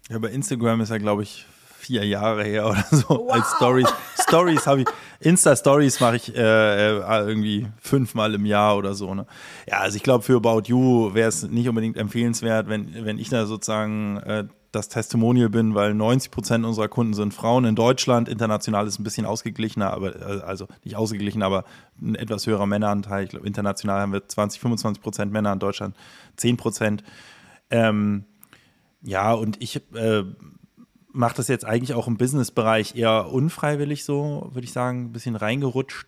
Ja, 0.10 0.20
bei 0.20 0.30
Instagram 0.30 0.82
ist 0.82 0.90
ja, 0.90 0.98
glaube 0.98 1.24
ich, 1.24 1.46
vier 1.86 2.06
Jahre 2.06 2.44
her 2.44 2.68
oder 2.68 2.84
so 2.92 3.08
wow. 3.10 3.32
als 3.32 3.52
Stories. 3.56 3.88
Stories 4.20 4.68
habe 4.68 4.82
ich, 4.82 4.88
Insta-Stories 5.20 6.00
mache 6.00 6.18
ich 6.18 6.36
äh, 6.36 6.98
äh, 6.98 7.28
irgendwie 7.28 7.68
fünfmal 7.80 8.34
im 8.34 8.46
Jahr 8.46 8.78
oder 8.78 8.94
so. 8.94 9.14
Ne? 9.14 9.26
Ja, 9.68 9.80
also 9.80 9.96
ich 9.96 10.04
glaube, 10.04 10.24
für 10.24 10.36
About 10.36 10.64
You 10.66 11.14
wäre 11.14 11.30
es 11.30 11.44
nicht 11.44 11.70
unbedingt 11.70 11.98
empfehlenswert, 11.98 12.68
wenn, 12.68 13.06
wenn 13.06 13.18
ich 13.18 13.30
da 13.30 13.46
sozusagen 13.46 14.18
äh, 14.18 14.46
das 14.76 14.90
Testimonial 14.90 15.50
bin, 15.50 15.74
weil 15.74 15.94
90 15.94 16.32
Prozent 16.32 16.66
unserer 16.66 16.88
Kunden 16.88 17.14
sind 17.14 17.34
Frauen 17.34 17.66
in 17.66 17.76
Deutschland. 17.76 18.30
International 18.30 18.86
ist 18.86 19.00
ein 19.00 19.04
bisschen 19.04 19.26
ausgeglichener, 19.26 19.92
aber 19.92 20.16
äh, 20.16 20.42
also 20.42 20.68
nicht 20.84 20.96
ausgeglichen, 20.96 21.42
aber 21.42 21.64
ein 22.02 22.16
etwas 22.16 22.46
höherer 22.46 22.66
Männeranteil. 22.66 23.24
Ich 23.24 23.30
glaube, 23.32 23.48
international 23.48 24.02
haben 24.02 24.14
wir 24.14 24.28
20, 24.28 24.60
25 24.60 25.02
Prozent 25.02 25.32
Männer 25.32 25.54
in 25.54 25.60
Deutschland, 25.60 25.96
10 26.36 26.58
Prozent. 26.58 27.04
Ähm, 27.70 28.26
ja, 29.02 29.34
und 29.34 29.62
ich 29.62 29.82
äh, 29.94 30.24
mache 31.12 31.36
das 31.38 31.48
jetzt 31.48 31.66
eigentlich 31.66 31.94
auch 31.94 32.08
im 32.08 32.18
Businessbereich 32.18 32.96
eher 32.96 33.32
unfreiwillig 33.32 34.04
so, 34.04 34.50
würde 34.52 34.66
ich 34.66 34.74
sagen, 34.74 35.06
ein 35.06 35.12
bisschen 35.14 35.36
reingerutscht. 35.36 36.08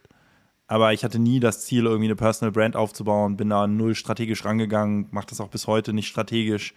Aber 0.68 0.92
ich 0.92 1.06
hatte 1.06 1.18
nie 1.18 1.40
das 1.40 1.66
Ziel, 1.66 1.86
irgendwie 1.86 2.08
eine 2.08 2.18
Personal 2.18 2.52
Brand 2.52 2.76
aufzubauen, 2.76 3.38
bin 3.38 3.50
da 3.50 3.68
null 3.68 3.96
strategisch 3.96 4.44
rangegangen, 4.44 5.08
mache 5.12 5.28
das 5.28 5.40
auch 5.40 5.48
bis 5.48 5.66
heute 5.66 5.94
nicht 5.94 6.08
strategisch 6.08 6.74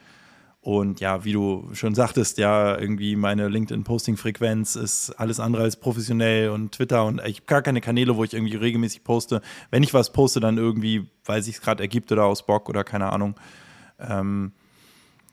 und 0.63 1.01
ja, 1.01 1.25
wie 1.25 1.33
du 1.33 1.71
schon 1.73 1.95
sagtest, 1.95 2.37
ja, 2.37 2.77
irgendwie 2.77 3.17
meine 3.17 3.49
LinkedIn-Posting-Frequenz 3.49 4.77
ist 4.77 5.11
alles 5.13 5.41
andere 5.41 5.63
als 5.63 5.77
professionell 5.77 6.51
und 6.51 6.73
Twitter 6.73 7.07
und 7.07 7.23
ich 7.25 7.39
habe 7.39 7.47
gar 7.47 7.63
keine 7.63 7.81
Kanäle, 7.81 8.17
wo 8.17 8.25
ich 8.25 8.35
irgendwie 8.35 8.57
regelmäßig 8.57 9.03
poste. 9.03 9.41
Wenn 9.71 9.83
ich 9.83 9.95
was 9.95 10.13
poste, 10.13 10.39
dann 10.39 10.59
irgendwie, 10.59 11.09
weil 11.25 11.43
sich 11.43 11.63
gerade 11.63 11.83
ergibt 11.83 12.13
oder 12.13 12.27
aus 12.27 12.45
Bock 12.45 12.69
oder 12.69 12.85
keine 12.85 13.11
Ahnung. 13.11 13.41
Ähm, 13.99 14.53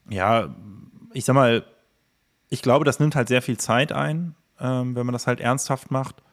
ja, 0.09 0.55
ich 1.11 1.25
sag 1.25 1.33
mal, 1.33 1.65
ich 2.47 2.61
glaube, 2.61 2.85
das 2.85 3.01
nimmt 3.01 3.15
halt 3.15 3.27
sehr 3.27 3.41
viel 3.41 3.57
Zeit 3.57 3.91
ein, 3.91 4.33
ähm, 4.61 4.95
wenn 4.95 5.05
man 5.05 5.13
das 5.13 5.27
halt 5.27 5.41
ernsthaft 5.41 5.91
macht. 5.91 6.23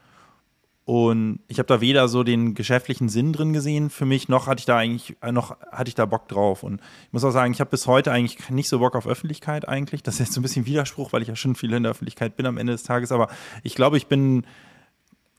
Und 0.85 1.39
ich 1.47 1.57
habe 1.57 1.65
da 1.65 1.81
weder 1.81 2.07
so 2.07 2.23
den 2.23 2.53
geschäftlichen 2.53 3.09
Sinn 3.09 3.33
drin 3.33 3.53
gesehen 3.53 3.89
für 3.89 4.05
mich, 4.05 4.29
noch 4.29 4.45
hatte 4.45 4.59
ich 4.59 4.65
da 4.65 4.77
eigentlich, 4.77 5.17
äh, 5.21 5.31
noch 5.31 5.57
hatte 5.71 5.87
ich 5.87 5.95
da 5.95 6.05
Bock 6.05 6.27
drauf. 6.27 6.61
Und 6.61 6.79
ich 7.07 7.13
muss 7.13 7.23
auch 7.23 7.31
sagen, 7.31 7.51
ich 7.51 7.59
habe 7.59 7.71
bis 7.71 7.87
heute 7.87 8.11
eigentlich 8.11 8.49
nicht 8.51 8.69
so 8.69 8.77
Bock 8.77 8.95
auf 8.95 9.07
Öffentlichkeit 9.07 9.67
eigentlich. 9.67 10.03
Das 10.03 10.15
ist 10.15 10.19
jetzt 10.19 10.33
so 10.33 10.41
ein 10.41 10.43
bisschen 10.43 10.67
Widerspruch, 10.67 11.11
weil 11.11 11.23
ich 11.23 11.27
ja 11.27 11.35
schon 11.35 11.55
viel 11.55 11.73
in 11.73 11.81
der 11.81 11.91
Öffentlichkeit 11.91 12.37
bin 12.37 12.45
am 12.45 12.59
Ende 12.59 12.73
des 12.73 12.83
Tages. 12.83 13.11
Aber 13.11 13.29
ich 13.63 13.73
glaube, 13.73 13.97
ich 13.97 14.05
bin 14.05 14.45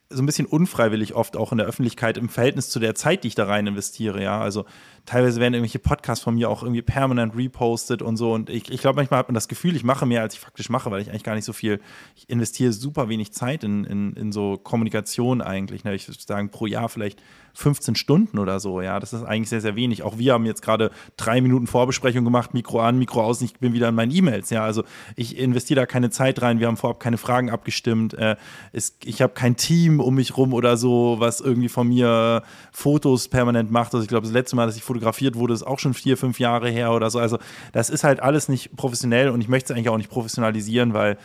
so 0.09 0.23
ein 0.23 0.27
bisschen 0.27 0.47
unfreiwillig 0.47 1.15
oft 1.15 1.37
auch 1.37 1.51
in 1.51 1.59
der 1.59 1.67
Öffentlichkeit 1.67 2.17
im 2.17 2.29
Verhältnis 2.29 2.71
zu 2.71 2.79
der 2.79 2.95
Zeit, 2.95 3.25
die 3.25 3.29
ich 3.29 3.35
da 3.35 3.45
rein 3.47 3.67
investiere, 3.67 4.23
ja. 4.23 4.41
Also 4.41 4.65
teilweise 5.05 5.41
werden 5.41 5.55
irgendwelche 5.55 5.81
Podcasts 5.81 6.23
von 6.23 6.37
mir 6.37 6.49
auch 6.49 6.63
irgendwie 6.63 6.83
permanent 6.83 7.37
repostet 7.37 8.03
und 8.03 8.17
so. 8.17 8.33
Und 8.33 8.49
ich, 8.49 8.71
ich 8.71 8.81
glaube, 8.81 8.97
manchmal 8.97 9.19
hat 9.19 9.29
man 9.29 9.35
das 9.35 9.49
Gefühl, 9.49 9.75
ich 9.75 9.83
mache 9.83 10.07
mehr, 10.07 10.23
als 10.23 10.35
ich 10.35 10.41
faktisch 10.41 10.69
mache, 10.69 10.91
weil 10.93 11.01
ich 11.01 11.11
eigentlich 11.11 11.25
gar 11.25 11.35
nicht 11.35 11.45
so 11.45 11.53
viel, 11.53 11.81
ich 12.15 12.29
investiere 12.29 12.73
super 12.73 13.09
wenig 13.09 13.33
Zeit 13.33 13.65
in, 13.65 13.85
in, 13.85 14.13
in 14.13 14.31
so 14.31 14.57
Kommunikation 14.57 15.43
eigentlich. 15.43 15.83
Ne? 15.83 15.95
Ich 15.95 16.07
würde 16.07 16.21
sagen, 16.21 16.51
pro 16.51 16.67
Jahr 16.67 16.89
vielleicht 16.89 17.21
15 17.57 17.95
Stunden 17.95 18.39
oder 18.39 18.61
so. 18.61 18.83
Ja, 18.83 19.01
das 19.01 19.15
ist 19.15 19.23
eigentlich 19.23 19.49
sehr, 19.49 19.63
sehr 19.63 19.77
wenig. 19.77 20.03
Auch 20.03 20.19
wir 20.19 20.35
haben 20.35 20.45
jetzt 20.45 20.61
gerade 20.61 20.91
drei 21.17 21.41
Minuten 21.41 21.67
Vorbesprechung 21.67 22.23
gemacht, 22.23 22.53
Mikro 22.53 22.81
an, 22.81 22.99
Mikro 22.99 23.23
aus, 23.23 23.41
ich 23.41 23.55
bin 23.55 23.73
wieder 23.73 23.89
in 23.89 23.95
meinen 23.95 24.13
E-Mails. 24.13 24.51
Ja, 24.51 24.63
also 24.63 24.85
ich 25.17 25.39
investiere 25.39 25.81
da 25.81 25.87
keine 25.87 26.11
Zeit 26.11 26.43
rein. 26.43 26.61
Wir 26.61 26.67
haben 26.67 26.77
vorab 26.77 27.01
keine 27.01 27.17
Fragen 27.17 27.49
abgestimmt. 27.49 28.13
Äh, 28.13 28.37
es, 28.73 28.99
ich 29.05 29.23
habe 29.23 29.33
kein 29.33 29.57
Team 29.57 30.01
um 30.01 30.17
mich 30.17 30.37
rum 30.37 30.53
oder 30.53 30.77
so, 30.77 31.17
was 31.19 31.41
irgendwie 31.41 31.71
von 31.71 31.89
mir 31.89 32.43
Fotos 32.73 33.29
permanent 33.29 33.71
macht. 33.71 33.95
Also 33.95 34.03
ich 34.03 34.09
glaube, 34.09 34.27
das 34.27 34.35
letzte 34.35 34.55
Mal, 34.55 34.67
dass 34.67 34.77
ich 34.77 34.83
fotografiert 34.83 35.35
wurde, 35.35 35.55
ist 35.55 35.67
auch 35.67 35.79
schon 35.79 35.95
vier, 35.95 36.19
fünf 36.19 36.39
Jahre 36.39 36.69
her 36.69 36.93
oder 36.93 37.09
so. 37.09 37.19
Also 37.19 37.39
das 37.73 37.89
ist 37.89 38.05
halt 38.05 38.21
alles 38.21 38.51
nicht 38.51 38.77
professionell 38.77 39.31
und 39.31 39.41
ich 39.41 39.49
möchte 39.49 39.73
es 39.73 39.77
eigentlich 39.77 39.89
auch 39.89 39.97
nicht 39.97 40.11
professionalisieren, 40.11 40.93
weil 40.93 41.17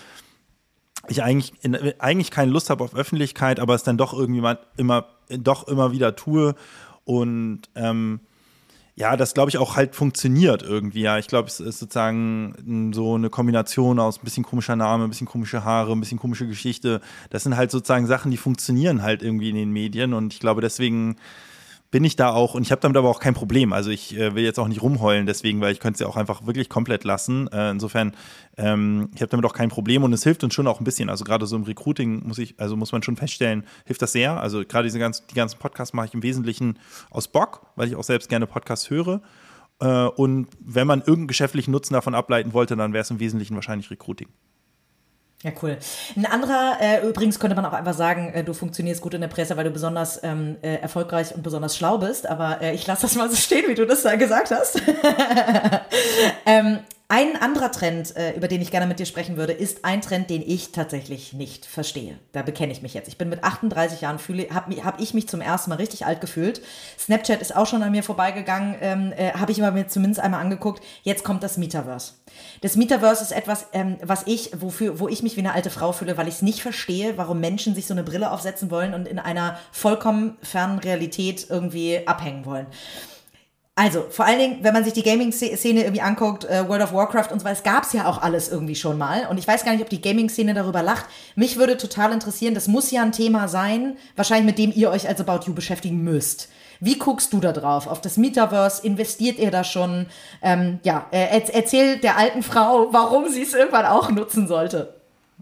ich 1.07 1.23
eigentlich, 1.23 1.53
in, 1.63 1.75
eigentlich 1.99 2.31
keine 2.31 2.51
Lust 2.51 2.69
habe 2.69 2.83
auf 2.83 2.95
Öffentlichkeit, 2.95 3.59
aber 3.59 3.75
es 3.75 3.83
dann 3.83 3.97
doch 3.97 4.13
irgendwie 4.13 4.41
mal, 4.41 4.59
immer, 4.77 5.07
doch 5.39 5.67
immer 5.67 5.91
wieder 5.91 6.15
tue. 6.15 6.55
Und 7.05 7.61
ähm, 7.75 8.19
ja, 8.95 9.17
das 9.17 9.33
glaube 9.33 9.49
ich 9.49 9.57
auch 9.57 9.75
halt 9.75 9.95
funktioniert 9.95 10.61
irgendwie. 10.63 11.01
Ja, 11.01 11.17
ich 11.17 11.27
glaube, 11.27 11.47
es 11.47 11.59
ist 11.59 11.79
sozusagen 11.79 12.91
so 12.93 13.15
eine 13.15 13.29
Kombination 13.29 13.99
aus 13.99 14.19
ein 14.19 14.23
bisschen 14.23 14.43
komischer 14.43 14.75
Name, 14.75 15.05
ein 15.05 15.09
bisschen 15.09 15.27
komische 15.27 15.63
Haare, 15.63 15.93
ein 15.93 15.99
bisschen 15.99 16.19
komische 16.19 16.47
Geschichte. 16.47 17.01
Das 17.29 17.43
sind 17.43 17.55
halt 17.55 17.71
sozusagen 17.71 18.05
Sachen, 18.05 18.31
die 18.31 18.37
funktionieren 18.37 19.01
halt 19.01 19.23
irgendwie 19.23 19.49
in 19.49 19.55
den 19.55 19.71
Medien. 19.71 20.13
Und 20.13 20.33
ich 20.33 20.39
glaube, 20.39 20.61
deswegen 20.61 21.15
bin 21.91 22.05
ich 22.05 22.15
da 22.15 22.31
auch, 22.31 22.53
und 22.53 22.63
ich 22.63 22.71
habe 22.71 22.81
damit 22.81 22.95
aber 22.95 23.09
auch 23.09 23.19
kein 23.19 23.33
Problem. 23.33 23.73
Also 23.73 23.91
ich 23.91 24.17
äh, 24.17 24.33
will 24.33 24.43
jetzt 24.43 24.57
auch 24.59 24.69
nicht 24.69 24.81
rumheulen 24.81 25.25
deswegen, 25.25 25.59
weil 25.59 25.73
ich 25.73 25.81
könnte 25.81 25.95
es 25.95 25.99
ja 25.99 26.07
auch 26.07 26.15
einfach 26.15 26.45
wirklich 26.45 26.69
komplett 26.69 27.03
lassen. 27.03 27.49
Äh, 27.49 27.71
insofern, 27.71 28.13
ähm, 28.57 29.09
ich 29.13 29.21
habe 29.21 29.29
damit 29.29 29.45
auch 29.45 29.53
kein 29.53 29.69
Problem 29.69 30.03
und 30.03 30.13
es 30.13 30.23
hilft 30.23 30.43
uns 30.45 30.53
schon 30.53 30.67
auch 30.67 30.79
ein 30.79 30.85
bisschen. 30.85 31.09
Also 31.09 31.25
gerade 31.25 31.45
so 31.45 31.55
im 31.57 31.63
Recruiting 31.63 32.25
muss 32.25 32.37
ich, 32.37 32.57
also 32.59 32.77
muss 32.77 32.93
man 32.93 33.03
schon 33.03 33.17
feststellen, 33.17 33.65
hilft 33.85 34.01
das 34.01 34.13
sehr. 34.13 34.39
Also 34.39 34.63
gerade 34.65 34.85
diese 34.85 34.99
ganzen, 34.99 35.25
die 35.29 35.35
ganzen 35.35 35.59
Podcasts 35.59 35.93
mache 35.93 36.07
ich 36.07 36.13
im 36.13 36.23
Wesentlichen 36.23 36.79
aus 37.09 37.27
Bock, 37.27 37.67
weil 37.75 37.89
ich 37.89 37.95
auch 37.97 38.05
selbst 38.05 38.29
gerne 38.29 38.47
Podcasts 38.47 38.89
höre. 38.89 39.21
Äh, 39.81 40.05
und 40.05 40.47
wenn 40.61 40.87
man 40.87 40.99
irgendeinen 40.99 41.27
geschäftlichen 41.27 41.71
Nutzen 41.71 41.93
davon 41.93 42.15
ableiten 42.15 42.53
wollte, 42.53 42.77
dann 42.77 42.93
wäre 42.93 43.01
es 43.01 43.11
im 43.11 43.19
Wesentlichen 43.19 43.55
wahrscheinlich 43.55 43.91
Recruiting. 43.91 44.29
Ja, 45.43 45.51
cool. 45.63 45.77
Ein 46.15 46.27
anderer, 46.27 46.77
äh, 46.79 47.07
übrigens 47.07 47.39
könnte 47.39 47.55
man 47.55 47.65
auch 47.65 47.73
einfach 47.73 47.95
sagen, 47.95 48.31
äh, 48.33 48.43
du 48.43 48.53
funktionierst 48.53 49.01
gut 49.01 49.15
in 49.15 49.21
der 49.21 49.27
Presse, 49.27 49.57
weil 49.57 49.63
du 49.63 49.71
besonders 49.71 50.19
ähm, 50.23 50.57
äh, 50.61 50.75
erfolgreich 50.75 51.33
und 51.33 51.41
besonders 51.41 51.75
schlau 51.75 51.97
bist, 51.97 52.27
aber 52.27 52.61
äh, 52.61 52.75
ich 52.75 52.85
lasse 52.85 53.03
das 53.03 53.15
mal 53.15 53.27
so 53.27 53.35
stehen, 53.35 53.65
wie 53.67 53.73
du 53.73 53.87
das 53.87 54.03
da 54.03 54.15
gesagt 54.15 54.51
hast. 54.51 54.79
ähm, 56.45 56.79
ein 57.21 57.39
anderer 57.39 57.71
Trend, 57.71 58.15
äh, 58.15 58.31
über 58.33 58.47
den 58.47 58.61
ich 58.61 58.71
gerne 58.71 58.87
mit 58.87 58.99
dir 58.99 59.05
sprechen 59.05 59.37
würde, 59.37 59.53
ist 59.53 59.85
ein 59.85 60.01
Trend, 60.01 60.29
den 60.29 60.41
ich 60.41 60.71
tatsächlich 60.71 61.33
nicht 61.33 61.65
verstehe. 61.65 62.17
Da 62.31 62.41
bekenne 62.41 62.71
ich 62.71 62.81
mich 62.81 62.93
jetzt. 62.93 63.07
Ich 63.07 63.17
bin 63.17 63.29
mit 63.29 63.43
38 63.43 64.01
Jahren, 64.01 64.17
habe 64.49 64.83
hab 64.83 64.99
ich 64.99 65.13
mich 65.13 65.27
zum 65.27 65.41
ersten 65.41 65.69
Mal 65.69 65.75
richtig 65.75 66.05
alt 66.05 66.19
gefühlt. 66.19 66.61
Snapchat 66.97 67.41
ist 67.41 67.55
auch 67.55 67.67
schon 67.67 67.83
an 67.83 67.91
mir 67.91 68.03
vorbeigegangen, 68.03 68.75
ähm, 68.81 69.13
äh, 69.15 69.33
habe 69.33 69.51
ich 69.51 69.61
aber 69.61 69.71
mir 69.71 69.87
zumindest 69.87 70.19
einmal 70.19 70.41
angeguckt. 70.41 70.83
Jetzt 71.03 71.23
kommt 71.23 71.43
das 71.43 71.57
Metaverse. 71.57 72.13
Das 72.61 72.75
Metaverse 72.75 73.23
ist 73.23 73.31
etwas, 73.31 73.67
ähm, 73.73 73.97
was 74.01 74.23
ich, 74.25 74.51
wofür, 74.59 74.99
wo 74.99 75.07
ich 75.07 75.21
mich 75.21 75.35
wie 75.35 75.41
eine 75.41 75.53
alte 75.53 75.69
Frau 75.69 75.91
fühle, 75.91 76.17
weil 76.17 76.27
ich 76.27 76.35
es 76.35 76.41
nicht 76.41 76.61
verstehe, 76.61 77.17
warum 77.17 77.39
Menschen 77.39 77.75
sich 77.75 77.85
so 77.85 77.93
eine 77.93 78.03
Brille 78.03 78.31
aufsetzen 78.31 78.71
wollen 78.71 78.93
und 78.93 79.07
in 79.07 79.19
einer 79.19 79.59
vollkommen 79.71 80.37
fernen 80.41 80.79
Realität 80.79 81.47
irgendwie 81.49 82.07
abhängen 82.07 82.45
wollen. 82.45 82.67
Also, 83.75 84.05
vor 84.09 84.25
allen 84.25 84.37
Dingen, 84.37 84.57
wenn 84.63 84.73
man 84.73 84.83
sich 84.83 84.91
die 84.91 85.01
Gaming-Szene 85.01 85.83
irgendwie 85.83 86.01
anguckt, 86.01 86.43
äh, 86.43 86.67
World 86.67 86.83
of 86.83 86.93
Warcraft 86.93 87.31
und 87.31 87.39
so 87.39 87.45
weiter, 87.45 87.63
gab 87.63 87.83
es 87.83 87.93
ja 87.93 88.05
auch 88.05 88.21
alles 88.21 88.49
irgendwie 88.49 88.75
schon 88.75 88.97
mal. 88.97 89.27
Und 89.29 89.37
ich 89.37 89.47
weiß 89.47 89.63
gar 89.63 89.71
nicht, 89.71 89.81
ob 89.81 89.89
die 89.89 90.01
Gaming-Szene 90.01 90.53
darüber 90.53 90.83
lacht. 90.83 91.05
Mich 91.35 91.57
würde 91.57 91.77
total 91.77 92.11
interessieren, 92.11 92.53
das 92.53 92.67
muss 92.67 92.91
ja 92.91 93.01
ein 93.01 93.13
Thema 93.13 93.47
sein, 93.47 93.95
wahrscheinlich 94.17 94.45
mit 94.45 94.57
dem 94.57 94.73
ihr 94.77 94.91
euch 94.91 95.07
als 95.07 95.21
About 95.21 95.45
You 95.47 95.53
beschäftigen 95.53 96.03
müsst. 96.03 96.49
Wie 96.81 96.97
guckst 96.97 97.31
du 97.31 97.39
da 97.39 97.53
drauf? 97.53 97.87
Auf 97.87 98.01
das 98.01 98.17
Metaverse? 98.17 98.85
Investiert 98.85 99.39
ihr 99.39 99.51
da 99.51 99.63
schon? 99.63 100.07
Ähm, 100.41 100.79
ja, 100.83 101.05
äh, 101.11 101.41
erzähl 101.53 101.97
der 101.99 102.17
alten 102.17 102.43
Frau, 102.43 102.89
warum 102.91 103.29
sie 103.29 103.43
es 103.43 103.53
irgendwann 103.53 103.85
auch 103.85 104.11
nutzen 104.11 104.47
sollte. 104.47 104.95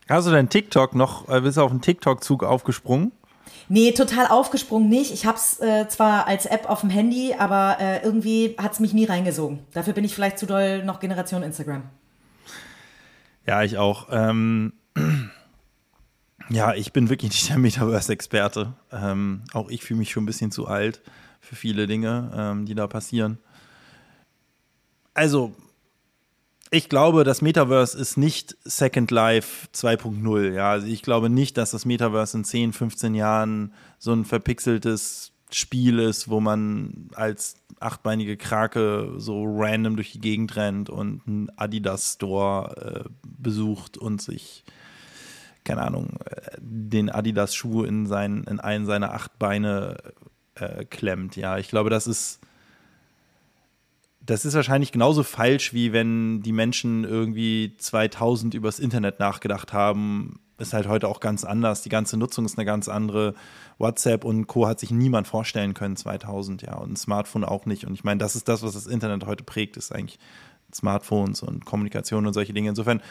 Hast 0.08 0.28
du 0.28 0.32
dein 0.32 0.50
TikTok 0.50 0.96
noch, 0.96 1.30
äh, 1.30 1.42
bist 1.42 1.58
du 1.58 1.62
auf 1.62 1.72
den 1.72 1.82
TikTok-Zug 1.82 2.44
aufgesprungen? 2.44 3.12
Nee, 3.72 3.92
total 3.92 4.26
aufgesprungen 4.26 4.90
nicht. 4.90 5.14
Ich 5.14 5.28
hab's 5.28 5.60
äh, 5.60 5.88
zwar 5.88 6.26
als 6.26 6.48
App 6.48 6.68
auf 6.68 6.82
dem 6.82 6.90
Handy, 6.90 7.36
aber 7.38 7.78
äh, 7.80 8.04
irgendwie 8.04 8.56
hat's 8.58 8.80
mich 8.80 8.94
nie 8.94 9.06
reingesogen. 9.06 9.60
Dafür 9.74 9.94
bin 9.94 10.04
ich 10.04 10.16
vielleicht 10.16 10.40
zu 10.40 10.48
doll 10.48 10.84
noch 10.84 11.00
Generation 11.00 11.44
Instagram. 11.44 11.84
Ja, 13.46 13.62
ich 13.62 13.78
auch. 13.78 14.08
Ähm, 14.12 14.74
ja, 16.50 16.74
ich 16.74 16.94
bin 16.94 17.10
wirklich 17.10 17.32
nicht 17.32 17.50
der 17.50 17.60
Metaverse-Experte. 17.60 18.74
Ähm, 18.92 19.44
auch 19.54 19.70
ich 19.70 19.84
fühle 19.84 20.00
mich 20.00 20.10
schon 20.10 20.24
ein 20.24 20.28
bisschen 20.28 20.52
zu 20.52 20.68
alt 20.68 21.02
für 21.40 21.56
viele 21.56 21.86
Dinge, 21.86 22.32
ähm, 22.36 22.66
die 22.66 22.74
da 22.74 22.88
passieren. 22.88 23.38
Also, 25.14 25.56
ich 26.72 26.90
glaube, 26.90 27.24
das 27.24 27.42
Metaverse 27.42 27.98
ist 27.98 28.18
nicht 28.18 28.56
Second 28.64 29.12
Life 29.12 29.68
2.0. 29.74 30.54
Ja, 30.54 30.72
also 30.72 30.88
ich 30.88 31.02
glaube 31.02 31.30
nicht, 31.30 31.58
dass 31.58 31.72
das 31.72 31.86
Metaverse 31.86 32.38
in 32.38 32.44
10, 32.44 32.74
15 32.74 33.16
Jahren 33.16 33.74
so 33.98 34.14
ein 34.14 34.26
verpixeltes 34.26 35.32
Spiel 35.52 35.98
ist, 35.98 36.30
wo 36.30 36.40
man 36.40 37.10
als 37.16 37.56
achtbeinige 37.80 38.38
Krake 38.38 39.14
so 39.18 39.46
random 39.48 39.96
durch 39.96 40.12
die 40.12 40.22
Gegend 40.22 40.56
rennt 40.56 40.90
und 40.90 41.22
einen 41.26 41.50
Adidas 41.56 42.14
Store 42.14 43.06
äh, 43.06 43.10
besucht 43.24 43.98
und 43.98 44.22
sich 44.22 44.64
keine 45.64 45.82
Ahnung, 45.82 46.20
äh, 46.26 46.58
den 46.60 47.10
Adidas 47.10 47.54
Schuh 47.54 47.84
in 47.84 48.06
in 48.12 48.60
einen 48.60 48.86
seiner 48.86 49.14
acht 49.14 49.38
Beine 49.40 49.98
äh, 50.56 50.86
klemmt. 50.86 51.36
Ja, 51.36 51.58
ich 51.58 51.70
glaube, 51.70 51.90
das 51.90 52.08
ist 52.08 52.40
das 54.30 54.46
ist 54.46 54.54
wahrscheinlich 54.54 54.92
genauso 54.92 55.24
falsch, 55.24 55.74
wie 55.74 55.92
wenn 55.92 56.42
die 56.42 56.52
Menschen 56.52 57.04
irgendwie 57.04 57.76
2000 57.78 58.54
übers 58.54 58.78
Internet 58.78 59.20
nachgedacht 59.20 59.74
haben. 59.74 60.39
Ist 60.60 60.74
halt 60.74 60.88
heute 60.88 61.08
auch 61.08 61.20
ganz 61.20 61.46
anders. 61.46 61.82
Die 61.82 61.89
ganze 61.89 62.18
Nutzung 62.18 62.46
ist 62.46 62.58
eine 62.58 62.65
ganz 62.65 62.89
andere. 62.89 63.34
WhatsApp 63.80 64.26
und 64.26 64.46
Co. 64.48 64.68
hat 64.68 64.80
sich 64.80 64.92
niemand 64.92 65.28
vorstellen 65.28 65.74
können 65.74 65.96
2000, 65.96 66.62
ja. 66.62 66.76
Und 66.76 66.92
ein 66.92 66.96
Smartphone 66.96 67.44
auch 67.44 67.65
nicht. 67.65 67.88
Und 67.88 67.94
ich 67.94 68.04
meine, 68.04 68.20
das 68.20 68.36
ist 68.36 68.48
das, 68.48 68.62
was 68.62 68.74
das 68.74 68.86
Internet 68.86 69.26
heute 69.26 69.44
prägt, 69.44 69.78
ist 69.78 69.92
eigentlich 69.96 70.20
Smartphones 70.74 71.42
und 71.42 71.65
Kommunikation 71.65 72.28
und 72.28 72.34
solche 72.34 72.54
Dinge. 72.54 72.70
Insofern, 72.70 73.02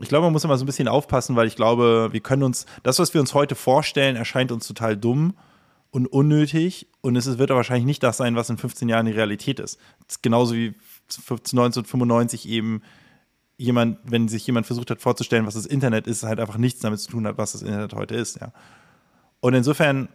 ich 0.00 0.08
glaube, 0.08 0.26
man 0.26 0.32
muss 0.32 0.44
immer 0.44 0.58
so 0.58 0.64
ein 0.64 0.66
bisschen 0.66 0.88
aufpassen, 0.88 1.36
weil 1.36 1.48
ich 1.48 1.56
glaube, 1.56 2.10
wir 2.12 2.20
können 2.20 2.42
uns, 2.42 2.66
das, 2.82 2.98
was 2.98 3.12
wir 3.14 3.20
uns 3.20 3.34
heute 3.34 3.54
vorstellen, 3.54 4.14
erscheint 4.14 4.52
uns 4.52 4.68
total 4.68 4.96
dumm 4.96 5.34
und 5.90 6.06
unnötig 6.06 6.86
und 7.00 7.16
es 7.16 7.38
wird 7.38 7.50
wahrscheinlich 7.50 7.86
nicht 7.86 8.02
das 8.02 8.16
sein, 8.16 8.36
was 8.36 8.50
in 8.50 8.58
15 8.58 8.88
Jahren 8.88 9.06
die 9.06 9.12
Realität 9.12 9.58
ist. 9.58 9.78
genauso 10.22 10.54
wie 10.54 10.74
1995 11.08 12.48
eben 12.48 12.82
jemand, 13.56 13.98
wenn 14.04 14.28
sich 14.28 14.46
jemand 14.46 14.66
versucht 14.66 14.90
hat 14.90 15.02
vorzustellen, 15.02 15.46
was 15.46 15.54
das 15.54 15.66
Internet 15.66 16.06
ist, 16.06 16.22
halt 16.22 16.40
einfach 16.40 16.56
nichts 16.56 16.80
damit 16.80 17.00
zu 17.00 17.10
tun 17.10 17.26
hat, 17.26 17.38
was 17.38 17.52
das 17.52 17.62
Internet 17.62 17.92
heute 17.94 18.14
ist, 18.14 18.40
ja. 18.40 18.52
Und 19.40 19.54
insofern 19.54 20.08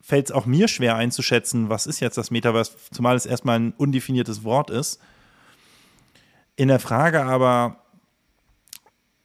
fällt 0.00 0.26
es 0.26 0.32
auch 0.32 0.46
mir 0.46 0.66
schwer 0.68 0.96
einzuschätzen, 0.96 1.68
was 1.68 1.86
ist 1.86 2.00
jetzt 2.00 2.16
das 2.16 2.30
Metaverse, 2.30 2.72
zumal 2.90 3.14
es 3.14 3.26
erstmal 3.26 3.58
ein 3.58 3.72
undefiniertes 3.72 4.44
Wort 4.44 4.70
ist. 4.70 5.00
In 6.56 6.68
der 6.68 6.80
Frage 6.80 7.24
aber, 7.24 7.84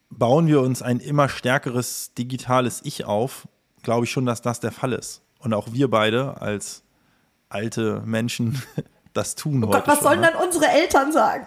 bauen 0.10 0.47
wir 0.47 0.62
uns 0.62 0.82
ein 0.82 1.00
immer 1.00 1.30
stärkeres 1.30 2.13
digitales 2.15 2.82
Ich 2.84 3.06
auf, 3.06 3.47
glaube 3.84 4.06
ich 4.06 4.12
schon, 4.12 4.26
dass 4.26 4.41
das 4.41 4.60
der 4.60 4.71
Fall 4.71 4.93
ist 4.93 5.21
und 5.47 5.53
auch 5.53 5.71
wir 5.71 5.89
beide 5.89 6.41
als 6.41 6.83
alte 7.47 8.01
Menschen 8.05 8.62
das 9.13 9.36
tun 9.36 9.63
oh 9.63 9.67
heute. 9.67 9.77
Gott, 9.79 9.88
was 9.88 9.95
schon, 9.95 10.03
sollen 10.03 10.19
ne? 10.19 10.31
dann 10.33 10.45
unsere 10.45 10.67
Eltern 10.67 11.13
sagen? 11.13 11.45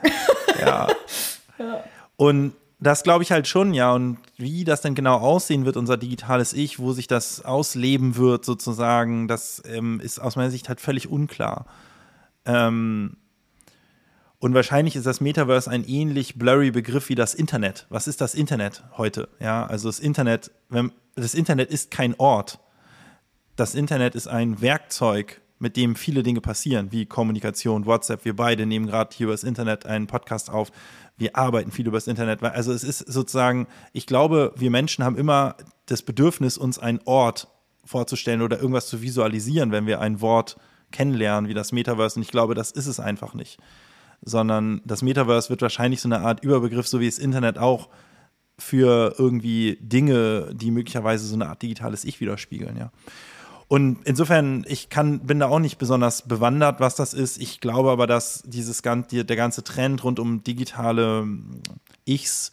Ja. 0.58 0.88
ja. 1.58 1.84
Und 2.16 2.54
das 2.78 3.02
glaube 3.02 3.22
ich 3.22 3.30
halt 3.30 3.46
schon, 3.46 3.74
ja. 3.74 3.92
Und 3.92 4.16
wie 4.38 4.64
das 4.64 4.80
denn 4.80 4.94
genau 4.94 5.18
aussehen 5.18 5.66
wird, 5.66 5.76
unser 5.76 5.98
digitales 5.98 6.54
Ich, 6.54 6.78
wo 6.78 6.94
sich 6.94 7.08
das 7.08 7.44
ausleben 7.44 8.16
wird, 8.16 8.46
sozusagen, 8.46 9.28
das 9.28 9.62
ähm, 9.66 10.00
ist 10.00 10.18
aus 10.18 10.36
meiner 10.36 10.50
Sicht 10.50 10.70
halt 10.70 10.80
völlig 10.80 11.10
unklar. 11.10 11.66
Ähm, 12.46 13.18
und 14.38 14.54
wahrscheinlich 14.54 14.96
ist 14.96 15.04
das 15.04 15.20
Metaverse 15.20 15.70
ein 15.70 15.84
ähnlich 15.84 16.38
blurry 16.38 16.70
Begriff 16.70 17.10
wie 17.10 17.14
das 17.14 17.34
Internet. 17.34 17.86
Was 17.90 18.08
ist 18.08 18.22
das 18.22 18.34
Internet 18.34 18.82
heute? 18.96 19.28
Ja, 19.40 19.66
also 19.66 19.90
das 19.90 20.00
Internet, 20.00 20.52
wenn, 20.70 20.90
das 21.16 21.34
Internet 21.34 21.70
ist 21.70 21.90
kein 21.90 22.18
Ort 22.18 22.60
das 23.60 23.74
Internet 23.74 24.14
ist 24.14 24.26
ein 24.26 24.62
Werkzeug, 24.62 25.42
mit 25.58 25.76
dem 25.76 25.94
viele 25.94 26.22
Dinge 26.22 26.40
passieren, 26.40 26.92
wie 26.92 27.04
Kommunikation, 27.04 27.84
WhatsApp. 27.84 28.24
Wir 28.24 28.34
beide 28.34 28.64
nehmen 28.64 28.86
gerade 28.86 29.14
hier 29.14 29.24
über 29.24 29.34
das 29.34 29.44
Internet 29.44 29.84
einen 29.84 30.06
Podcast 30.06 30.48
auf. 30.48 30.72
Wir 31.18 31.36
arbeiten 31.36 31.70
viel 31.70 31.86
über 31.86 31.98
das 31.98 32.06
Internet. 32.06 32.42
Also 32.42 32.72
es 32.72 32.82
ist 32.82 33.00
sozusagen, 33.00 33.66
ich 33.92 34.06
glaube, 34.06 34.54
wir 34.56 34.70
Menschen 34.70 35.04
haben 35.04 35.18
immer 35.18 35.56
das 35.84 36.00
Bedürfnis, 36.00 36.56
uns 36.56 36.78
einen 36.78 37.00
Ort 37.04 37.48
vorzustellen 37.84 38.40
oder 38.40 38.58
irgendwas 38.58 38.86
zu 38.86 39.02
visualisieren, 39.02 39.72
wenn 39.72 39.86
wir 39.86 40.00
ein 40.00 40.22
Wort 40.22 40.56
kennenlernen, 40.90 41.50
wie 41.50 41.54
das 41.54 41.70
Metaverse. 41.70 42.18
Und 42.18 42.22
ich 42.22 42.30
glaube, 42.30 42.54
das 42.54 42.70
ist 42.70 42.86
es 42.86 42.98
einfach 42.98 43.34
nicht. 43.34 43.58
Sondern 44.22 44.80
das 44.86 45.02
Metaverse 45.02 45.50
wird 45.50 45.60
wahrscheinlich 45.60 46.00
so 46.00 46.08
eine 46.08 46.20
Art 46.20 46.42
Überbegriff, 46.42 46.88
so 46.88 46.98
wie 46.98 47.06
das 47.06 47.18
Internet 47.18 47.58
auch, 47.58 47.90
für 48.56 49.16
irgendwie 49.18 49.76
Dinge, 49.82 50.50
die 50.54 50.70
möglicherweise 50.70 51.26
so 51.26 51.34
eine 51.34 51.48
Art 51.48 51.60
digitales 51.60 52.04
Ich 52.04 52.20
widerspiegeln, 52.20 52.78
ja. 52.78 52.90
Und 53.70 53.98
insofern, 54.02 54.64
ich 54.66 54.88
kann, 54.88 55.20
bin 55.20 55.38
da 55.38 55.46
auch 55.46 55.60
nicht 55.60 55.78
besonders 55.78 56.22
bewandert, 56.22 56.80
was 56.80 56.96
das 56.96 57.14
ist. 57.14 57.40
Ich 57.40 57.60
glaube 57.60 57.92
aber, 57.92 58.08
dass 58.08 58.42
dieses 58.44 58.82
ganze, 58.82 59.24
der 59.24 59.36
ganze 59.36 59.62
Trend 59.62 60.02
rund 60.02 60.18
um 60.18 60.42
digitale 60.42 61.24
Ichs 62.04 62.50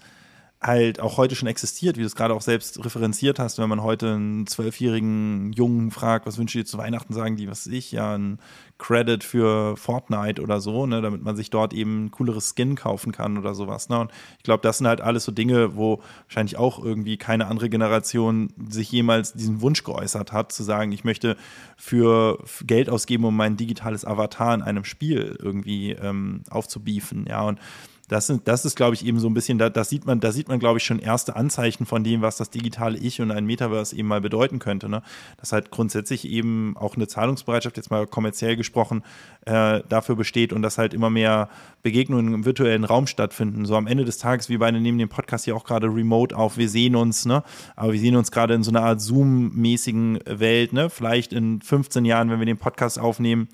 halt 0.62 1.00
auch 1.00 1.18
heute 1.18 1.36
schon 1.36 1.48
existiert, 1.48 1.98
wie 1.98 2.02
du 2.02 2.08
es 2.08 2.16
gerade 2.16 2.34
auch 2.34 2.42
selbst 2.42 2.84
referenziert 2.84 3.38
hast, 3.38 3.60
wenn 3.60 3.70
man 3.70 3.84
heute 3.84 4.14
einen 4.14 4.48
zwölfjährigen 4.48 5.54
Jungen 5.54 5.92
fragt, 5.92 6.26
was 6.26 6.40
wünsche 6.40 6.58
ich 6.58 6.66
dir 6.66 6.70
zu 6.70 6.78
Weihnachten, 6.80 7.14
sagen 7.14 7.36
die, 7.36 7.48
was 7.48 7.68
weiß 7.68 7.74
ich, 7.74 7.92
ja, 7.92 8.18
ein 8.18 8.40
Credit 8.80 9.24
für 9.24 9.78
Fortnite 9.78 10.42
oder 10.42 10.60
so, 10.60 10.86
ne, 10.88 11.02
damit 11.02 11.24
man 11.24 11.36
sich 11.36 11.52
dort 11.52 11.74
eben 11.74 12.06
ein 12.06 12.12
cooleres 12.12 12.54
Skin 12.56 12.76
kaufen 12.76 13.12
kann 13.12 13.38
oder 13.38 13.54
sowas. 13.54 13.90
Ne? 13.90 14.00
Und 14.00 14.12
ich 14.38 14.44
glaube, 14.44 14.62
das 14.62 14.80
sind 14.80 14.88
halt 14.88 15.02
alles 15.02 15.26
so 15.26 15.32
Dinge, 15.32 15.76
wo 15.76 16.02
wahrscheinlich 16.26 16.58
auch 16.58 16.84
irgendwie 16.84 17.18
keine 17.18 17.48
andere 17.48 17.70
Generation 17.70 18.52
sich 18.70 18.92
jemals 18.92 19.34
diesen 19.34 19.62
Wunsch 19.62 19.84
geäußert 19.84 20.32
hat, 20.32 20.52
zu 20.52 20.64
sagen, 20.64 20.92
ich 20.92 21.04
möchte 21.04 21.38
für 21.76 22.44
Geld 22.64 22.90
ausgeben, 22.90 23.26
um 23.26 23.36
mein 23.36 23.58
digitales 23.58 24.06
Avatar 24.06 24.54
in 24.56 24.62
einem 24.64 24.86
Spiel 24.86 25.38
irgendwie 25.40 25.92
ähm, 25.92 26.42
aufzubiefen. 26.50 27.26
Ja, 27.28 27.42
und 27.44 27.60
das, 28.08 28.28
sind, 28.28 28.48
das 28.48 28.64
ist, 28.64 28.76
glaube 28.76 28.96
ich, 28.96 29.06
eben 29.06 29.20
so 29.20 29.28
ein 29.28 29.34
bisschen, 29.34 29.58
da, 29.58 29.70
das 29.70 29.90
sieht 29.90 30.06
man, 30.06 30.22
da 30.22 30.32
sieht 30.32 30.48
man, 30.48 30.60
glaube 30.60 30.80
ich, 30.80 30.86
schon 30.86 31.00
erste 31.00 31.36
Anzeichen 31.36 31.86
von 31.86 32.06
dem, 32.06 32.22
was 32.22 32.38
das 32.38 32.50
digitale 32.50 32.98
Ich 32.98 33.20
und 33.20 33.32
ein 33.32 33.46
Metaverse 33.46 33.96
eben 33.96 34.08
mal 34.08 34.22
bedeuten 34.22 34.60
könnte. 34.60 34.88
Ne? 34.88 35.02
Dass 35.38 35.52
halt 35.52 35.72
grundsätzlich 35.72 36.28
eben 36.28 36.78
auch 36.78 36.96
eine 36.96 37.08
Zahlungsbereitschaft, 37.08 37.76
jetzt 37.76 37.92
mal 37.92 38.08
kommerziell 38.08 38.56
gesprochen, 38.56 39.04
äh, 39.46 39.82
dafür 39.90 40.16
besteht 40.16 40.54
und 40.54 40.62
dass 40.62 40.78
halt 40.78 40.94
immer 40.94 41.10
mehr 41.10 41.50
Begegnungen 41.84 42.34
im 42.34 42.46
virtuellen 42.46 42.86
Raum 42.86 43.08
stattfinden. 43.08 43.66
So 43.66 43.76
am 43.76 43.88
Ende 43.88 44.06
des 44.06 44.20
Tages, 44.20 44.48
wir 44.48 44.60
beide 44.60 44.80
nehmen 44.80 44.98
den 44.98 45.10
Podcast 45.10 45.44
hier 45.44 45.56
auch 45.56 45.66
gerade 45.66 45.88
remote 45.88 46.36
auf, 46.36 46.58
wir 46.58 46.70
sehen 46.70 46.96
uns, 46.96 47.26
ne? 47.26 47.44
aber 47.76 47.92
wir 47.92 48.00
sehen 48.00 48.16
uns 48.16 48.32
gerade 48.32 48.54
in 48.54 48.64
so 48.64 48.72
einer 48.72 48.84
Art 48.84 49.02
Zoom-mäßigen 49.02 50.20
Welt, 50.26 50.72
ne? 50.72 50.90
vielleicht 50.90 51.34
in 51.34 51.62
15 51.62 52.06
Jahren, 52.06 52.30
wenn 52.30 52.40
wir 52.40 52.46
den 52.46 52.58
Podcast 52.58 53.00
aufnehmen, 53.00 53.50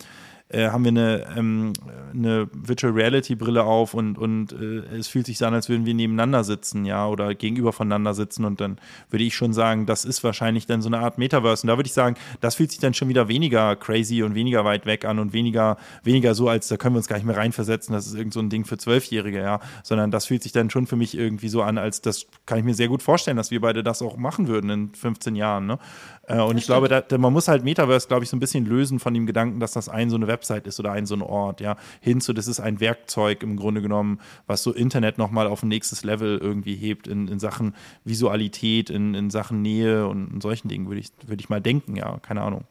äh, 0.50 0.70
haben 0.70 0.84
wir 0.84 0.90
eine, 0.90 1.26
ähm, 1.36 1.74
eine 2.14 2.48
Virtual 2.54 2.94
Reality 2.94 3.36
Brille 3.36 3.64
auf 3.64 3.94
und, 3.94 4.18
und 4.18 4.52
äh, 4.52 4.98
es 4.98 5.08
fühlt 5.08 5.26
sich 5.26 5.44
an, 5.44 5.54
als 5.54 5.68
würden 5.68 5.86
wir 5.86 5.94
nebeneinander 5.94 6.44
sitzen, 6.44 6.86
ja, 6.86 7.08
oder 7.08 7.34
gegenüber 7.34 7.74
voneinander 7.74 8.14
sitzen 8.14 8.46
und 8.46 8.62
dann 8.62 8.78
würde 9.10 9.24
ich 9.24 9.36
schon 9.36 9.54
sagen, 9.54 9.86
das 9.86 10.06
ist 10.06 10.24
wahrscheinlich 10.24 10.66
dann 10.66 10.82
so 10.82 10.90
eine 10.90 11.00
Art 11.00 11.18
Metaverse 11.18 11.64
und 11.64 11.70
da 11.70 11.78
würde 11.78 11.88
ich 11.88 11.94
sagen, 11.94 12.16
das 12.40 12.56
fühlt 12.56 12.72
sich 12.72 12.80
dann 12.80 12.94
schon 12.94 13.10
wieder 13.10 13.28
weniger 13.28 13.76
crazy 13.76 14.22
und 14.22 14.36
weniger 14.36 14.64
weit 14.64 14.86
weg 14.86 15.06
an 15.06 15.20
und 15.20 15.34
weniger, 15.34 15.78
weniger 16.04 16.36
so, 16.36 16.50
als 16.50 16.68
da 16.68 16.78
können 16.78 16.96
wir 16.96 17.00
uns 17.00 17.08
gar 17.08 17.16
nicht 17.16 17.26
mehr 17.26 17.38
reinversetzen, 17.38 17.94
das 17.94 18.06
ist 18.06 18.14
irgend 18.14 18.34
so 18.34 18.40
ein 18.40 18.50
Ding 18.50 18.66
für 18.66 18.78
Zwölfjährige, 18.78 19.40
ja, 19.40 19.60
sondern 19.84 20.12
das 20.12 20.26
fühlt 20.28 20.44
sich 20.44 20.52
dann 20.52 20.70
schon 20.70 20.88
für 20.88 20.96
mich 20.96 21.18
irgendwie 21.18 21.50
so 21.50 21.64
an, 21.64 21.78
als 21.78 22.02
das 22.02 22.28
kann 22.46 22.60
ich 22.60 22.64
mir 22.64 22.76
sehr 22.76 22.90
gut 22.90 23.02
vorstellen, 23.02 23.38
dass 23.38 23.50
wir 23.50 23.62
beide 23.62 23.84
das 23.84 24.02
auch 24.02 24.18
machen 24.18 24.48
würden 24.48 24.70
in 24.70 24.94
15 24.94 25.36
Jahren, 25.36 25.66
ne? 25.66 25.80
Äh, 26.28 26.36
und 26.36 26.40
das 26.40 26.58
ich 26.58 26.64
stimmt. 26.64 26.88
glaube, 26.88 27.06
da, 27.08 27.18
man 27.18 27.34
muss 27.34 27.48
halt 27.48 27.64
Metaverse, 27.64 28.08
glaube 28.08 28.24
ich, 28.24 28.30
so 28.30 28.38
ein 28.38 28.40
bisschen 28.40 28.66
lösen 28.66 29.00
von 29.00 29.14
dem 29.14 29.26
Gedanken, 29.26 29.60
dass 29.60 29.74
das 29.74 29.90
ein 29.90 30.10
so 30.10 30.16
eine 30.16 30.28
Website 30.34 30.68
ist 30.68 30.80
oder 30.80 30.92
ein 30.92 31.06
so 31.06 31.16
ein 31.16 31.22
Ort, 31.22 31.62
ja, 31.62 31.78
hin 32.02 32.20
zu, 32.20 32.34
das 32.34 32.48
ist 32.48 32.60
ein 32.60 32.80
Werkzeug 32.80 33.44
im 33.44 33.56
Grunde 33.56 33.82
genommen, 33.82 34.20
was 34.48 34.64
so 34.64 34.74
Internet 34.74 35.18
nochmal 35.18 35.48
auf 35.48 35.64
ein 35.64 35.70
nächstes 35.70 36.04
Level 36.04 36.38
irgendwie 36.38 36.76
hebt 36.76 37.08
in, 37.08 37.28
in 37.28 37.40
Sachen 37.40 37.76
Visualität, 38.04 38.90
in, 38.90 39.14
in 39.14 39.30
Sachen 39.30 39.62
Nähe 39.62 40.08
und 40.08 40.34
in 40.34 40.42
solchen 40.42 40.68
Dingen, 40.68 40.88
würde 40.88 41.02
ich, 41.02 41.12
würde 41.26 41.42
ich 41.42 41.50
mal 41.50 41.62
denken, 41.62 41.96
ja, 41.96 42.18
keine 42.20 42.42
Ahnung. 42.42 42.66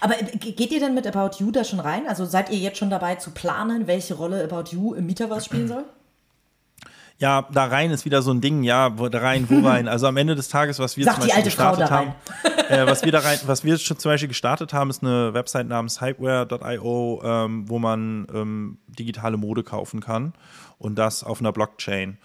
Aber 0.00 0.20
äh, 0.20 0.36
geht 0.36 0.70
ihr 0.72 0.80
denn 0.80 0.94
mit 0.94 1.06
About 1.06 1.38
You 1.38 1.50
da 1.50 1.64
schon 1.64 1.80
rein? 1.80 2.06
Also 2.06 2.24
seid 2.24 2.50
ihr 2.50 2.58
jetzt 2.58 2.78
schon 2.78 2.90
dabei 2.90 3.14
zu 3.16 3.30
planen, 3.30 3.86
welche 3.86 4.14
Rolle 4.14 4.44
About 4.44 4.74
You 4.74 4.94
im 4.94 5.06
Metaverse 5.06 5.46
spielen 5.46 5.68
soll? 5.68 5.84
Ja, 7.24 7.48
da 7.50 7.64
rein 7.64 7.90
ist 7.90 8.04
wieder 8.04 8.20
so 8.20 8.32
ein 8.32 8.42
Ding, 8.42 8.64
ja, 8.64 8.98
wo, 8.98 9.08
da 9.08 9.20
rein, 9.20 9.46
wo 9.48 9.66
rein. 9.66 9.88
Also 9.88 10.06
am 10.06 10.18
Ende 10.18 10.34
des 10.34 10.50
Tages, 10.50 10.78
was 10.78 10.98
wir 10.98 11.06
Sag 11.06 11.14
zum 11.14 11.24
Beispiel 11.24 11.44
gestartet 11.44 11.90
haben, 11.90 12.14
äh, 12.68 12.86
was 12.86 13.02
wir 13.02 13.12
da 13.12 13.20
rein, 13.20 13.38
was 13.46 13.64
wir 13.64 13.78
schon 13.78 13.98
zum 13.98 14.10
Beispiel 14.10 14.28
gestartet 14.28 14.74
haben, 14.74 14.90
ist 14.90 15.02
eine 15.02 15.32
Website 15.32 15.66
namens 15.66 16.02
hypeware.io, 16.02 17.22
ähm, 17.24 17.66
wo 17.66 17.78
man 17.78 18.26
ähm, 18.30 18.76
digitale 18.88 19.38
Mode 19.38 19.62
kaufen 19.62 20.00
kann 20.00 20.34
und 20.76 20.96
das 20.96 21.24
auf 21.24 21.40
einer 21.40 21.52
Blockchain. 21.52 22.18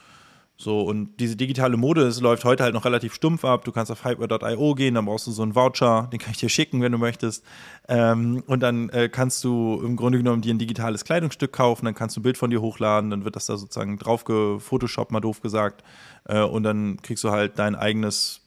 So, 0.62 0.82
und 0.82 1.22
diese 1.22 1.38
digitale 1.38 1.78
Mode, 1.78 2.02
es 2.02 2.20
läuft 2.20 2.44
heute 2.44 2.66
halt 2.66 2.74
noch 2.74 2.84
relativ 2.84 3.14
stumpf 3.14 3.46
ab. 3.46 3.64
Du 3.64 3.72
kannst 3.72 3.94
auf 3.94 4.04
hyper.io 4.04 4.76
gehen, 4.76 4.96
dann 4.96 5.06
brauchst 5.06 5.26
du 5.26 5.32
so 5.32 5.42
einen 5.42 5.56
Voucher, 5.56 6.10
den 6.12 6.20
kann 6.20 6.32
ich 6.32 6.38
dir 6.38 6.50
schicken, 6.50 6.82
wenn 6.82 6.92
du 6.92 6.98
möchtest. 6.98 7.46
Ähm, 7.88 8.44
und 8.46 8.60
dann 8.60 8.90
äh, 8.90 9.08
kannst 9.08 9.42
du 9.46 9.82
im 9.82 9.96
Grunde 9.96 10.18
genommen 10.18 10.42
dir 10.42 10.54
ein 10.54 10.60
digitales 10.60 11.06
Kleidungsstück 11.06 11.54
kaufen, 11.54 11.86
dann 11.86 11.96
kannst 11.96 12.18
du 12.18 12.20
ein 12.20 12.24
Bild 12.24 12.38
von 12.38 12.50
dir 12.50 12.60
hochladen, 12.60 13.10
dann 13.10 13.24
wird 13.24 13.38
das 13.38 13.46
da 13.46 13.56
sozusagen 13.56 13.98
drauf 13.98 14.26
gefotoshoppt, 14.26 15.14
mal 15.14 15.22
doof 15.22 15.40
gesagt. 15.40 15.86
Äh, 16.26 16.42
und 16.42 16.64
dann 16.64 17.02
kriegst 17.02 17.24
du 17.24 17.32
halt 17.32 17.58
dein 17.58 17.76
eigenes 17.76 18.42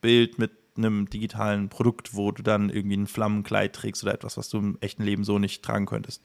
Bild 0.00 0.38
mit 0.38 0.52
einem 0.74 1.10
digitalen 1.10 1.68
Produkt, 1.68 2.14
wo 2.14 2.32
du 2.32 2.42
dann 2.42 2.70
irgendwie 2.70 2.96
ein 2.96 3.06
Flammenkleid 3.06 3.74
trägst 3.74 4.02
oder 4.04 4.14
etwas, 4.14 4.38
was 4.38 4.48
du 4.48 4.56
im 4.56 4.78
echten 4.80 5.02
Leben 5.02 5.22
so 5.22 5.38
nicht 5.38 5.62
tragen 5.62 5.84
könntest. 5.84 6.22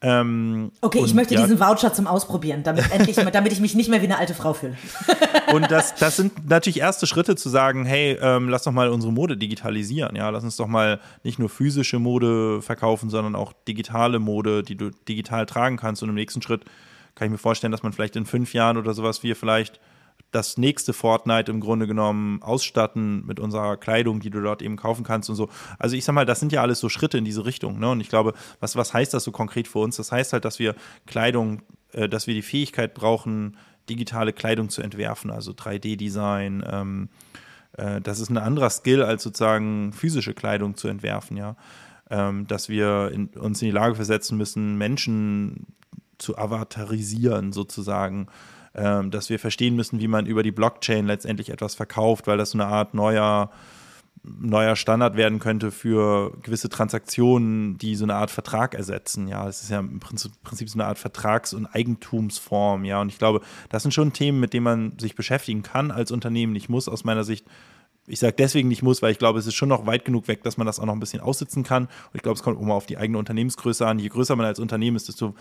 Ähm, 0.00 0.70
okay, 0.80 1.02
ich 1.04 1.12
möchte 1.12 1.34
ja, 1.34 1.42
diesen 1.42 1.58
Voucher 1.58 1.92
zum 1.92 2.06
Ausprobieren, 2.06 2.62
damit, 2.62 2.90
endlich, 2.92 3.16
damit 3.32 3.52
ich 3.52 3.60
mich 3.60 3.74
nicht 3.74 3.90
mehr 3.90 4.00
wie 4.00 4.04
eine 4.04 4.18
alte 4.18 4.34
Frau 4.34 4.52
fühle. 4.52 4.76
und 5.52 5.70
das, 5.70 5.96
das 5.96 6.16
sind 6.16 6.48
natürlich 6.48 6.78
erste 6.78 7.06
Schritte 7.06 7.34
zu 7.34 7.48
sagen, 7.48 7.84
hey, 7.84 8.16
ähm, 8.20 8.48
lass 8.48 8.62
doch 8.62 8.72
mal 8.72 8.90
unsere 8.90 9.12
Mode 9.12 9.36
digitalisieren. 9.36 10.14
Ja, 10.14 10.30
lass 10.30 10.44
uns 10.44 10.56
doch 10.56 10.68
mal 10.68 11.00
nicht 11.24 11.40
nur 11.40 11.48
physische 11.48 11.98
Mode 11.98 12.62
verkaufen, 12.62 13.10
sondern 13.10 13.34
auch 13.34 13.52
digitale 13.66 14.20
Mode, 14.20 14.62
die 14.62 14.76
du 14.76 14.90
digital 15.08 15.46
tragen 15.46 15.76
kannst. 15.76 16.02
Und 16.02 16.10
im 16.10 16.14
nächsten 16.14 16.42
Schritt 16.42 16.64
kann 17.16 17.26
ich 17.26 17.32
mir 17.32 17.38
vorstellen, 17.38 17.72
dass 17.72 17.82
man 17.82 17.92
vielleicht 17.92 18.14
in 18.14 18.24
fünf 18.24 18.54
Jahren 18.54 18.76
oder 18.76 18.94
sowas 18.94 19.24
wie 19.24 19.34
vielleicht 19.34 19.80
das 20.30 20.58
nächste 20.58 20.92
Fortnite 20.92 21.50
im 21.50 21.60
Grunde 21.60 21.86
genommen 21.86 22.42
ausstatten 22.42 23.24
mit 23.26 23.40
unserer 23.40 23.76
Kleidung, 23.76 24.20
die 24.20 24.30
du 24.30 24.42
dort 24.42 24.60
eben 24.60 24.76
kaufen 24.76 25.04
kannst 25.04 25.30
und 25.30 25.36
so. 25.36 25.48
Also 25.78 25.96
ich 25.96 26.04
sag 26.04 26.12
mal, 26.14 26.26
das 26.26 26.40
sind 26.40 26.52
ja 26.52 26.60
alles 26.60 26.80
so 26.80 26.88
Schritte 26.88 27.16
in 27.16 27.24
diese 27.24 27.46
Richtung. 27.46 27.78
Ne? 27.78 27.90
Und 27.90 28.00
ich 28.00 28.08
glaube, 28.08 28.34
was, 28.60 28.76
was 28.76 28.92
heißt 28.92 29.14
das 29.14 29.24
so 29.24 29.32
konkret 29.32 29.68
für 29.68 29.78
uns? 29.78 29.96
Das 29.96 30.12
heißt 30.12 30.34
halt, 30.34 30.44
dass 30.44 30.58
wir 30.58 30.74
Kleidung, 31.06 31.62
äh, 31.92 32.08
dass 32.08 32.26
wir 32.26 32.34
die 32.34 32.42
Fähigkeit 32.42 32.92
brauchen, 32.94 33.56
digitale 33.88 34.34
Kleidung 34.34 34.68
zu 34.68 34.82
entwerfen, 34.82 35.30
also 35.30 35.52
3D-Design. 35.52 36.62
Ähm, 36.70 37.08
äh, 37.72 38.02
das 38.02 38.20
ist 38.20 38.28
ein 38.28 38.36
anderer 38.36 38.68
Skill, 38.68 39.02
als 39.02 39.22
sozusagen 39.22 39.94
physische 39.94 40.34
Kleidung 40.34 40.76
zu 40.76 40.88
entwerfen, 40.88 41.36
ja. 41.36 41.56
Ähm, 42.10 42.46
dass 42.46 42.68
wir 42.70 43.10
in, 43.12 43.28
uns 43.28 43.60
in 43.60 43.66
die 43.66 43.72
Lage 43.72 43.94
versetzen 43.94 44.38
müssen, 44.38 44.78
Menschen 44.78 45.66
zu 46.16 46.38
avatarisieren 46.38 47.52
sozusagen 47.52 48.28
ähm, 48.74 49.10
dass 49.10 49.30
wir 49.30 49.38
verstehen 49.38 49.76
müssen, 49.76 50.00
wie 50.00 50.08
man 50.08 50.26
über 50.26 50.42
die 50.42 50.52
Blockchain 50.52 51.06
letztendlich 51.06 51.50
etwas 51.50 51.74
verkauft, 51.74 52.26
weil 52.26 52.38
das 52.38 52.50
so 52.50 52.58
eine 52.58 52.66
Art 52.66 52.94
neuer 52.94 53.50
neuer 54.24 54.76
Standard 54.76 55.16
werden 55.16 55.38
könnte 55.38 55.70
für 55.70 56.32
gewisse 56.42 56.68
Transaktionen, 56.68 57.78
die 57.78 57.94
so 57.94 58.04
eine 58.04 58.14
Art 58.14 58.30
Vertrag 58.30 58.74
ersetzen. 58.74 59.28
Ja, 59.28 59.48
es 59.48 59.62
ist 59.62 59.70
ja 59.70 59.80
im 59.80 60.00
Prinzip, 60.00 60.32
so 60.68 60.78
eine 60.78 60.86
Art 60.86 60.98
Vertrags- 60.98 61.54
und 61.54 61.66
Eigentumsform. 61.66 62.84
Ja, 62.84 63.00
und 63.00 63.08
ich 63.08 63.18
glaube, 63.18 63.40
das 63.68 63.82
sind 63.82 63.92
schon 63.92 64.12
Themen, 64.12 64.40
mit 64.40 64.52
denen 64.52 64.64
man 64.64 64.98
sich 64.98 65.14
beschäftigen 65.14 65.62
kann 65.62 65.90
als 65.90 66.10
Unternehmen. 66.10 66.56
Ich 66.56 66.68
muss 66.68 66.88
aus 66.88 67.04
meiner 67.04 67.24
Sicht 67.24 67.46
ich 68.08 68.20
sage 68.20 68.34
deswegen 68.38 68.68
nicht 68.68 68.82
muss, 68.82 69.02
weil 69.02 69.12
ich 69.12 69.18
glaube, 69.18 69.38
es 69.38 69.46
ist 69.46 69.54
schon 69.54 69.68
noch 69.68 69.86
weit 69.86 70.04
genug 70.04 70.28
weg, 70.28 70.42
dass 70.42 70.56
man 70.56 70.66
das 70.66 70.80
auch 70.80 70.86
noch 70.86 70.94
ein 70.94 71.00
bisschen 71.00 71.20
aussitzen 71.20 71.62
kann. 71.62 71.84
Und 71.84 72.14
ich 72.14 72.22
glaube, 72.22 72.36
es 72.36 72.42
kommt 72.42 72.58
immer 72.60 72.74
auf 72.74 72.86
die 72.86 72.96
eigene 72.96 73.18
Unternehmensgröße 73.18 73.86
an. 73.86 73.98
Je 73.98 74.08
größer 74.08 74.34
man 74.34 74.46
als 74.46 74.58
Unternehmen 74.58 74.96
ist, 74.96 75.08
desto 75.08 75.34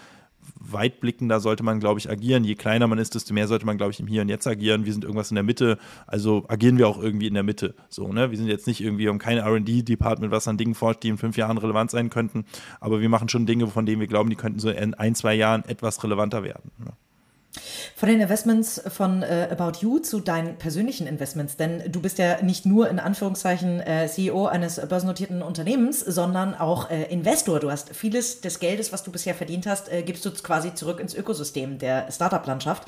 weitblickender 0.59 1.39
sollte 1.39 1.63
man, 1.63 1.79
glaube 1.79 1.99
ich, 1.99 2.09
agieren. 2.09 2.43
Je 2.43 2.55
kleiner 2.55 2.87
man 2.87 2.97
ist, 2.97 3.15
desto 3.15 3.33
mehr 3.33 3.47
sollte 3.47 3.65
man, 3.65 3.77
glaube 3.77 3.91
ich, 3.91 3.99
im 3.99 4.07
Hier 4.07 4.21
und 4.21 4.29
Jetzt 4.29 4.47
agieren. 4.47 4.85
Wir 4.85 4.93
sind 4.93 5.03
irgendwas 5.03 5.31
in 5.31 5.35
der 5.35 5.43
Mitte, 5.43 5.77
also 6.05 6.45
agieren 6.47 6.77
wir 6.77 6.87
auch 6.87 7.01
irgendwie 7.01 7.27
in 7.27 7.33
der 7.33 7.43
Mitte. 7.43 7.75
So, 7.89 8.11
ne? 8.11 8.31
Wir 8.31 8.37
sind 8.37 8.47
jetzt 8.47 8.67
nicht 8.67 8.81
irgendwie, 8.81 9.07
haben 9.07 9.19
kein 9.19 9.39
RD-Department, 9.39 10.31
was 10.31 10.47
an 10.47 10.57
Dingen 10.57 10.75
forscht, 10.75 11.03
die 11.03 11.09
in 11.09 11.17
fünf 11.17 11.37
Jahren 11.37 11.57
relevant 11.57 11.91
sein 11.91 12.09
könnten, 12.09 12.45
aber 12.79 13.01
wir 13.01 13.09
machen 13.09 13.29
schon 13.29 13.45
Dinge, 13.45 13.67
von 13.67 13.85
denen 13.85 13.99
wir 13.99 14.07
glauben, 14.07 14.29
die 14.29 14.35
könnten 14.35 14.59
so 14.59 14.69
in 14.69 14.93
ein, 14.93 15.15
zwei 15.15 15.35
Jahren 15.35 15.63
etwas 15.65 16.03
relevanter 16.03 16.43
werden. 16.43 16.71
Ne? 16.77 16.91
Von 17.97 18.09
den 18.09 18.21
Investments 18.21 18.79
von 18.89 19.23
äh, 19.23 19.47
About 19.49 19.79
You 19.79 19.97
zu 19.97 20.19
deinen 20.19 20.57
persönlichen 20.57 21.07
Investments, 21.07 21.57
denn 21.57 21.91
du 21.91 21.99
bist 21.99 22.19
ja 22.19 22.43
nicht 22.43 22.63
nur 22.63 22.87
in 22.89 22.99
Anführungszeichen 22.99 23.79
äh, 23.79 24.07
CEO 24.07 24.45
eines 24.45 24.79
börsennotierten 24.87 25.41
Unternehmens, 25.41 26.01
sondern 26.01 26.53
auch 26.53 26.91
äh, 26.91 27.05
Investor. 27.05 27.59
Du 27.59 27.71
hast 27.71 27.95
vieles 27.95 28.39
des 28.41 28.59
Geldes, 28.59 28.93
was 28.93 29.01
du 29.01 29.11
bisher 29.11 29.33
verdient 29.33 29.65
hast, 29.65 29.91
äh, 29.91 30.03
gibst 30.03 30.23
du 30.25 30.29
quasi 30.29 30.75
zurück 30.75 30.99
ins 30.99 31.15
Ökosystem 31.15 31.79
der 31.79 32.11
Startup-Landschaft. 32.11 32.83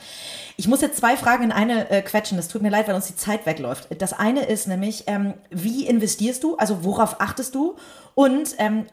Ich 0.57 0.67
muss 0.67 0.81
jetzt 0.81 0.97
zwei 0.97 1.17
Fragen 1.17 1.45
in 1.45 1.51
eine 1.51 1.89
äh, 1.89 2.03
quetschen. 2.03 2.37
Es 2.37 2.47
tut 2.47 2.61
mir 2.61 2.69
leid, 2.69 2.87
weil 2.87 2.93
uns 2.93 3.07
die 3.07 3.15
Zeit 3.15 3.47
wegläuft. 3.47 3.87
Das 3.97 4.13
eine 4.13 4.45
ist 4.45 4.67
nämlich, 4.67 5.05
ähm, 5.07 5.33
wie 5.49 5.87
investierst 5.87 6.43
du? 6.43 6.55
Also 6.57 6.83
worauf 6.83 7.19
achtest 7.19 7.55
du? 7.55 7.77
Und 8.19 8.55
ähm, 8.57 8.85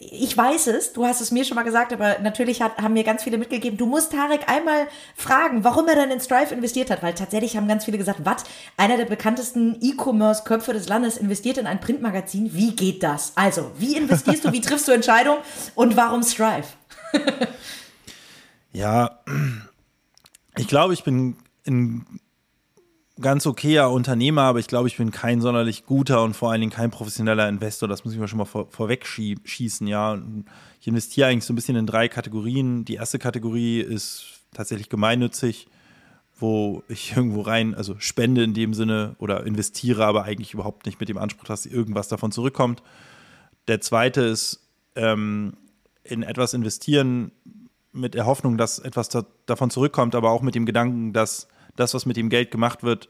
ich 0.00 0.34
weiß 0.34 0.68
es, 0.68 0.94
du 0.94 1.04
hast 1.04 1.20
es 1.20 1.30
mir 1.30 1.44
schon 1.44 1.56
mal 1.56 1.62
gesagt, 1.62 1.92
aber 1.92 2.20
natürlich 2.20 2.62
hat, 2.62 2.78
haben 2.78 2.94
mir 2.94 3.04
ganz 3.04 3.22
viele 3.22 3.36
mitgegeben, 3.36 3.76
du 3.76 3.84
musst 3.84 4.12
Tarek 4.12 4.48
einmal 4.48 4.88
fragen, 5.14 5.62
warum 5.62 5.86
er 5.88 5.94
dann 5.94 6.10
in 6.10 6.20
Strive 6.22 6.54
investiert 6.54 6.88
hat, 6.88 7.02
weil 7.02 7.12
tatsächlich 7.12 7.58
haben 7.58 7.68
ganz 7.68 7.84
viele 7.84 7.98
gesagt, 7.98 8.20
was, 8.24 8.44
einer 8.78 8.96
der 8.96 9.04
bekanntesten 9.04 9.76
E-Commerce-Köpfe 9.82 10.72
des 10.72 10.88
Landes 10.88 11.18
investiert 11.18 11.58
in 11.58 11.66
ein 11.66 11.80
Printmagazin, 11.80 12.54
wie 12.54 12.74
geht 12.74 13.02
das? 13.02 13.32
Also, 13.34 13.72
wie 13.76 13.94
investierst 13.94 14.46
du, 14.46 14.52
wie 14.52 14.60
triffst 14.62 14.88
du 14.88 14.92
Entscheidungen 14.92 15.40
und 15.74 15.94
warum 15.98 16.22
Strive? 16.22 16.64
ja, 18.72 19.20
ich 20.56 20.66
glaube, 20.66 20.94
ich 20.94 21.04
bin 21.04 21.36
in 21.64 22.06
ganz 23.20 23.46
okayer 23.46 23.90
Unternehmer, 23.90 24.42
aber 24.42 24.58
ich 24.58 24.66
glaube, 24.66 24.88
ich 24.88 24.96
bin 24.96 25.10
kein 25.10 25.40
sonderlich 25.40 25.86
guter 25.86 26.22
und 26.22 26.34
vor 26.34 26.50
allen 26.50 26.60
Dingen 26.60 26.72
kein 26.72 26.90
professioneller 26.90 27.48
Investor. 27.48 27.88
Das 27.88 28.04
muss 28.04 28.12
ich 28.12 28.20
mal 28.20 28.28
schon 28.28 28.38
mal 28.38 28.44
vor, 28.44 28.68
vorweg 28.70 29.06
schießen, 29.06 29.86
ja. 29.86 30.18
Ich 30.80 30.86
investiere 30.86 31.28
eigentlich 31.28 31.44
so 31.44 31.52
ein 31.52 31.56
bisschen 31.56 31.76
in 31.76 31.86
drei 31.86 32.08
Kategorien. 32.08 32.84
Die 32.84 32.94
erste 32.94 33.18
Kategorie 33.18 33.80
ist 33.80 34.40
tatsächlich 34.52 34.88
gemeinnützig, 34.88 35.68
wo 36.38 36.82
ich 36.88 37.12
irgendwo 37.16 37.40
rein, 37.40 37.74
also 37.74 37.96
spende 37.98 38.44
in 38.44 38.52
dem 38.52 38.74
Sinne 38.74 39.16
oder 39.18 39.46
investiere, 39.46 40.04
aber 40.04 40.24
eigentlich 40.24 40.52
überhaupt 40.52 40.84
nicht 40.84 41.00
mit 41.00 41.08
dem 41.08 41.18
Anspruch, 41.18 41.44
dass 41.44 41.64
irgendwas 41.64 42.08
davon 42.08 42.32
zurückkommt. 42.32 42.82
Der 43.66 43.80
zweite 43.80 44.20
ist 44.22 44.60
ähm, 44.94 45.54
in 46.04 46.22
etwas 46.22 46.52
investieren 46.52 47.32
mit 47.92 48.14
der 48.14 48.26
Hoffnung, 48.26 48.58
dass 48.58 48.78
etwas 48.78 49.08
da, 49.08 49.24
davon 49.46 49.70
zurückkommt, 49.70 50.14
aber 50.14 50.30
auch 50.30 50.42
mit 50.42 50.54
dem 50.54 50.66
Gedanken, 50.66 51.14
dass 51.14 51.48
das, 51.76 51.94
was 51.94 52.06
mit 52.06 52.16
dem 52.16 52.28
Geld 52.28 52.50
gemacht 52.50 52.82
wird, 52.82 53.08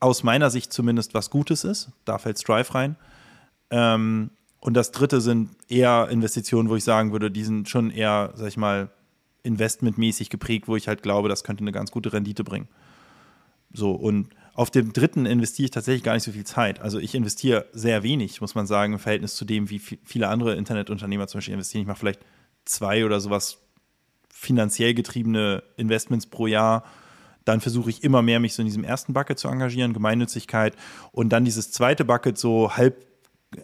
aus 0.00 0.22
meiner 0.22 0.50
Sicht 0.50 0.72
zumindest 0.72 1.14
was 1.14 1.30
Gutes 1.30 1.64
ist. 1.64 1.90
Da 2.04 2.18
fällt 2.18 2.38
Strive 2.38 2.74
rein. 2.74 2.96
Ähm, 3.70 4.30
und 4.60 4.74
das 4.74 4.90
dritte 4.90 5.20
sind 5.20 5.50
eher 5.68 6.08
Investitionen, 6.10 6.68
wo 6.68 6.76
ich 6.76 6.84
sagen 6.84 7.12
würde, 7.12 7.30
die 7.30 7.44
sind 7.44 7.68
schon 7.68 7.90
eher, 7.90 8.32
sag 8.34 8.48
ich 8.48 8.56
mal, 8.56 8.90
investmentmäßig 9.42 10.30
geprägt, 10.30 10.68
wo 10.68 10.76
ich 10.76 10.88
halt 10.88 11.02
glaube, 11.02 11.28
das 11.28 11.44
könnte 11.44 11.62
eine 11.62 11.72
ganz 11.72 11.90
gute 11.90 12.12
Rendite 12.12 12.44
bringen. 12.44 12.68
So, 13.72 13.92
und 13.92 14.30
auf 14.54 14.70
dem 14.70 14.92
dritten 14.92 15.26
investiere 15.26 15.66
ich 15.66 15.70
tatsächlich 15.70 16.02
gar 16.02 16.14
nicht 16.14 16.24
so 16.24 16.32
viel 16.32 16.44
Zeit. 16.44 16.80
Also 16.80 16.98
ich 16.98 17.14
investiere 17.14 17.66
sehr 17.72 18.02
wenig, 18.02 18.40
muss 18.40 18.56
man 18.56 18.66
sagen, 18.66 18.94
im 18.94 18.98
Verhältnis 18.98 19.36
zu 19.36 19.44
dem, 19.44 19.70
wie 19.70 19.78
viele 19.78 20.28
andere 20.28 20.56
Internetunternehmer 20.56 21.28
zum 21.28 21.38
Beispiel 21.38 21.54
investieren. 21.54 21.82
Ich 21.82 21.88
mache 21.88 22.00
vielleicht 22.00 22.20
zwei 22.64 23.04
oder 23.04 23.20
sowas 23.20 23.58
finanziell 24.28 24.94
getriebene 24.94 25.62
Investments 25.76 26.26
pro 26.26 26.46
Jahr 26.46 26.84
dann 27.48 27.60
versuche 27.60 27.90
ich 27.90 28.04
immer 28.04 28.22
mehr, 28.22 28.40
mich 28.40 28.54
so 28.54 28.62
in 28.62 28.66
diesem 28.66 28.84
ersten 28.84 29.14
Bucket 29.14 29.38
zu 29.38 29.48
engagieren, 29.48 29.92
Gemeinnützigkeit. 29.92 30.76
Und 31.12 31.30
dann 31.30 31.44
dieses 31.44 31.72
zweite 31.72 32.04
Bucket 32.04 32.38
so 32.38 32.76
halb 32.76 33.08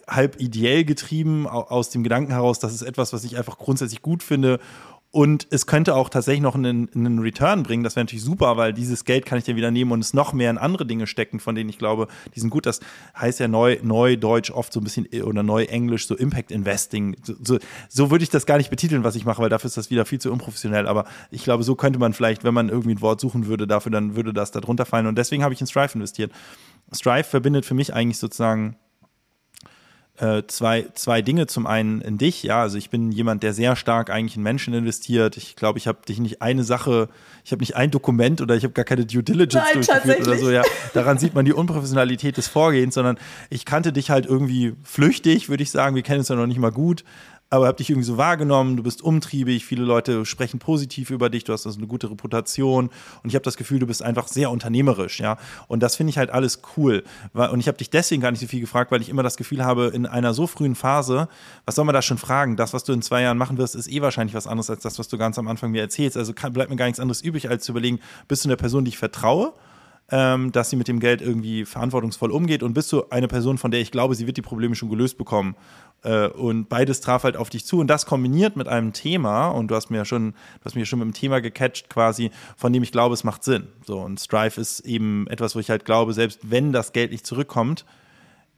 halb 0.07 0.41
ideell 0.41 0.83
getrieben 0.83 1.45
aus 1.45 1.91
dem 1.91 2.03
Gedanken 2.03 2.31
heraus, 2.31 2.57
das 2.57 2.73
ist 2.73 2.81
etwas, 2.81 3.13
was 3.13 3.23
ich 3.23 3.37
einfach 3.37 3.59
grundsätzlich 3.59 4.01
gut 4.01 4.23
finde 4.23 4.59
und 5.11 5.47
es 5.49 5.65
könnte 5.65 5.95
auch 5.95 6.09
tatsächlich 6.09 6.41
noch 6.41 6.55
einen, 6.55 6.89
einen 6.93 7.19
Return 7.19 7.63
bringen. 7.63 7.85
Das 7.85 7.95
wäre 7.95 8.03
natürlich 8.03 8.25
super, 8.25 8.57
weil 8.57 8.73
dieses 8.73 9.05
Geld 9.05 9.25
kann 9.25 9.37
ich 9.37 9.45
dann 9.45 9.55
wieder 9.55 9.71
nehmen 9.71 9.93
und 9.93 10.01
es 10.01 10.13
noch 10.13 10.33
mehr 10.33 10.49
in 10.49 10.57
andere 10.57 10.85
Dinge 10.85 11.07
stecken, 11.07 11.39
von 11.39 11.55
denen 11.55 11.69
ich 11.69 11.77
glaube, 11.77 12.07
die 12.35 12.41
sind 12.41 12.49
gut. 12.49 12.65
Das 12.65 12.81
heißt 13.17 13.39
ja 13.39 13.47
neu, 13.47 13.77
neu 13.81 14.17
Deutsch 14.17 14.51
oft 14.51 14.73
so 14.73 14.81
ein 14.81 14.83
bisschen 14.83 15.07
oder 15.23 15.41
neu 15.41 15.63
Englisch, 15.63 16.07
so 16.07 16.15
Impact 16.15 16.51
Investing. 16.51 17.15
So, 17.23 17.33
so, 17.41 17.59
so 17.87 18.11
würde 18.11 18.23
ich 18.23 18.29
das 18.29 18.45
gar 18.45 18.57
nicht 18.57 18.69
betiteln, 18.69 19.05
was 19.05 19.15
ich 19.15 19.23
mache, 19.23 19.41
weil 19.41 19.49
dafür 19.49 19.69
ist 19.69 19.77
das 19.77 19.89
wieder 19.89 20.05
viel 20.05 20.19
zu 20.19 20.33
unprofessionell. 20.33 20.85
Aber 20.85 21.05
ich 21.31 21.45
glaube, 21.45 21.63
so 21.63 21.75
könnte 21.75 21.97
man 21.97 22.11
vielleicht, 22.11 22.43
wenn 22.43 22.53
man 22.53 22.67
irgendwie 22.67 22.95
ein 22.95 23.01
Wort 23.01 23.21
suchen 23.21 23.47
würde, 23.47 23.67
dafür, 23.67 23.93
dann 23.93 24.17
würde 24.17 24.33
das 24.33 24.51
da 24.51 24.59
drunter 24.59 24.85
fallen. 24.85 25.07
Und 25.07 25.17
deswegen 25.17 25.43
habe 25.43 25.53
ich 25.53 25.61
in 25.61 25.67
Strive 25.67 25.95
investiert. 25.95 26.33
Strive 26.93 27.23
verbindet 27.23 27.65
für 27.65 27.73
mich 27.73 27.93
eigentlich 27.93 28.17
sozusagen 28.17 28.75
äh, 30.17 30.43
zwei, 30.47 30.85
zwei 30.93 31.21
Dinge. 31.21 31.47
Zum 31.47 31.67
einen 31.67 32.01
in 32.01 32.17
dich, 32.17 32.43
ja, 32.43 32.61
also 32.61 32.77
ich 32.77 32.89
bin 32.89 33.11
jemand, 33.11 33.43
der 33.43 33.53
sehr 33.53 33.75
stark 33.75 34.09
eigentlich 34.09 34.37
in 34.37 34.43
Menschen 34.43 34.73
investiert. 34.73 35.37
Ich 35.37 35.55
glaube, 35.55 35.77
ich 35.77 35.87
habe 35.87 35.99
dich 36.07 36.19
nicht 36.19 36.41
eine 36.41 36.63
Sache, 36.63 37.09
ich 37.43 37.51
habe 37.51 37.61
nicht 37.61 37.75
ein 37.75 37.91
Dokument 37.91 38.41
oder 38.41 38.55
ich 38.55 38.63
habe 38.63 38.73
gar 38.73 38.85
keine 38.85 39.05
Due 39.05 39.23
Diligence 39.23 39.65
Nein, 39.65 39.73
durchgeführt 39.73 40.27
oder 40.27 40.37
so, 40.37 40.51
ja. 40.51 40.63
Daran 40.93 41.17
sieht 41.17 41.33
man 41.33 41.45
die 41.45 41.53
Unprofessionalität 41.53 42.37
des 42.37 42.47
Vorgehens, 42.47 42.95
sondern 42.95 43.17
ich 43.49 43.65
kannte 43.65 43.91
dich 43.93 44.09
halt 44.09 44.25
irgendwie 44.25 44.73
flüchtig, 44.83 45.49
würde 45.49 45.63
ich 45.63 45.71
sagen. 45.71 45.95
Wir 45.95 46.03
kennen 46.03 46.19
uns 46.19 46.29
ja 46.29 46.35
noch 46.35 46.47
nicht 46.47 46.59
mal 46.59 46.71
gut 46.71 47.03
aber 47.49 47.67
habe 47.67 47.77
dich 47.77 47.89
irgendwie 47.89 48.05
so 48.05 48.17
wahrgenommen, 48.17 48.75
du 48.75 48.83
bist 48.83 49.01
umtriebig, 49.01 49.65
viele 49.65 49.83
Leute 49.83 50.25
sprechen 50.25 50.59
positiv 50.59 51.09
über 51.09 51.29
dich, 51.29 51.43
du 51.43 51.53
hast 51.53 51.65
also 51.65 51.77
eine 51.77 51.87
gute 51.87 52.09
Reputation 52.09 52.89
und 53.23 53.29
ich 53.29 53.35
habe 53.35 53.43
das 53.43 53.55
Gefühl, 53.55 53.79
du 53.79 53.87
bist 53.87 54.01
einfach 54.01 54.27
sehr 54.27 54.49
unternehmerisch, 54.51 55.19
ja. 55.19 55.37
Und 55.67 55.81
das 55.81 55.95
finde 55.95 56.09
ich 56.09 56.17
halt 56.17 56.31
alles 56.31 56.61
cool. 56.75 57.03
Und 57.33 57.59
ich 57.59 57.67
habe 57.67 57.77
dich 57.77 57.89
deswegen 57.89 58.21
gar 58.21 58.31
nicht 58.31 58.41
so 58.41 58.47
viel 58.47 58.61
gefragt, 58.61 58.91
weil 58.91 59.01
ich 59.01 59.09
immer 59.09 59.23
das 59.23 59.37
Gefühl 59.37 59.63
habe, 59.63 59.91
in 59.93 60.05
einer 60.05 60.33
so 60.33 60.47
frühen 60.47 60.75
Phase, 60.75 61.29
was 61.65 61.75
soll 61.75 61.85
man 61.85 61.93
da 61.93 62.01
schon 62.01 62.17
fragen? 62.17 62.55
Das, 62.55 62.73
was 62.73 62.83
du 62.83 62.93
in 62.93 63.01
zwei 63.01 63.21
Jahren 63.21 63.37
machen 63.37 63.57
wirst, 63.57 63.75
ist 63.75 63.91
eh 63.91 64.01
wahrscheinlich 64.01 64.35
was 64.35 64.47
anderes 64.47 64.69
als 64.69 64.81
das, 64.81 64.97
was 64.99 65.07
du 65.07 65.17
ganz 65.17 65.37
am 65.37 65.47
Anfang 65.47 65.71
mir 65.71 65.81
erzählst. 65.81 66.17
Also 66.17 66.33
bleibt 66.33 66.69
mir 66.69 66.75
gar 66.75 66.85
nichts 66.85 66.99
anderes 66.99 67.21
übrig, 67.21 67.49
als 67.49 67.65
zu 67.65 67.71
überlegen, 67.71 67.99
bist 68.27 68.43
du 68.43 68.49
eine 68.49 68.57
Person, 68.57 68.85
die 68.85 68.89
ich 68.89 68.97
vertraue? 68.97 69.53
Ähm, 70.11 70.51
dass 70.51 70.69
sie 70.69 70.75
mit 70.75 70.87
dem 70.87 70.99
Geld 70.99 71.21
irgendwie 71.21 71.65
verantwortungsvoll 71.65 72.31
umgeht 72.31 72.61
und 72.61 72.73
bist 72.73 72.91
du 72.91 73.09
eine 73.09 73.27
Person, 73.27 73.57
von 73.57 73.71
der 73.71 73.81
ich 73.81 73.91
glaube, 73.91 74.13
sie 74.13 74.27
wird 74.27 74.37
die 74.37 74.43
Probleme 74.43 74.75
schon 74.75 74.89
gelöst 74.89 75.17
bekommen. 75.17 75.55
Äh, 76.03 76.27
und 76.27 76.69
beides 76.69 77.01
traf 77.01 77.23
halt 77.23 77.37
auf 77.37 77.49
dich 77.49 77.65
zu 77.65 77.79
und 77.79 77.87
das 77.87 78.05
kombiniert 78.05 78.55
mit 78.55 78.67
einem 78.67 78.93
Thema 78.93 79.47
und 79.47 79.69
du 79.69 79.75
hast 79.75 79.89
mir 79.89 79.97
ja 79.97 80.05
schon, 80.05 80.31
du 80.31 80.65
hast 80.65 80.75
mir 80.75 80.85
schon 80.85 80.99
mit 80.99 81.07
dem 81.07 81.13
Thema 81.13 81.41
gecatcht 81.41 81.89
quasi, 81.89 82.29
von 82.55 82.71
dem 82.71 82.83
ich 82.83 82.91
glaube, 82.91 83.15
es 83.15 83.23
macht 83.23 83.43
Sinn. 83.43 83.67
So 83.83 83.99
und 83.99 84.19
Strive 84.19 84.61
ist 84.61 84.81
eben 84.81 85.25
etwas, 85.27 85.55
wo 85.55 85.59
ich 85.59 85.71
halt 85.71 85.85
glaube, 85.85 86.13
selbst 86.13 86.39
wenn 86.43 86.71
das 86.71 86.93
Geld 86.93 87.11
nicht 87.11 87.25
zurückkommt, 87.25 87.85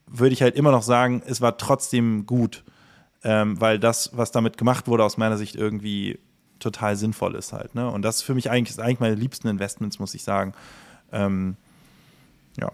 würde 0.05 0.33
ich 0.33 0.41
halt 0.41 0.55
immer 0.55 0.71
noch 0.71 0.83
sagen, 0.83 1.21
es 1.25 1.39
war 1.39 1.57
trotzdem 1.57 2.25
gut, 2.25 2.65
ähm, 3.23 3.59
weil 3.61 3.79
das, 3.79 4.11
was 4.17 4.31
damit 4.31 4.57
gemacht 4.57 4.87
wurde, 4.87 5.05
aus 5.05 5.17
meiner 5.17 5.37
Sicht 5.37 5.55
irgendwie 5.55 6.19
total 6.59 6.95
sinnvoll 6.95 7.35
ist 7.35 7.53
halt. 7.53 7.75
Ne? 7.75 7.89
Und 7.89 8.01
das 8.01 8.17
ist 8.17 8.21
für 8.23 8.33
mich 8.35 8.49
eigentlich, 8.49 8.71
ist 8.71 8.79
eigentlich 8.79 8.99
meine 8.99 9.15
liebsten 9.15 9.47
Investments, 9.47 9.99
muss 9.99 10.13
ich 10.13 10.23
sagen. 10.23 10.53
Ähm, 11.11 11.55
ja. 12.59 12.71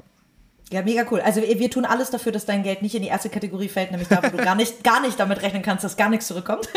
Ja, 0.71 0.81
mega 0.81 1.05
cool. 1.11 1.21
Also 1.21 1.41
wir, 1.41 1.59
wir, 1.59 1.69
tun 1.69 1.85
alles 1.85 2.09
dafür, 2.09 2.31
dass 2.31 2.47
dein 2.47 2.63
Geld 2.63 2.81
nicht 2.81 2.95
in 2.95 3.03
die 3.03 3.07
erste 3.07 3.29
Kategorie 3.29 3.67
fällt, 3.67 3.91
nämlich 3.91 4.07
da, 4.07 4.23
wo 4.23 4.35
du 4.35 4.43
gar 4.43 4.55
nicht, 4.55 4.83
gar 4.83 5.01
nicht 5.01 5.19
damit 5.19 5.43
rechnen 5.43 5.61
kannst, 5.61 5.83
dass 5.83 5.97
gar 5.97 6.09
nichts 6.09 6.25
zurückkommt. 6.25 6.67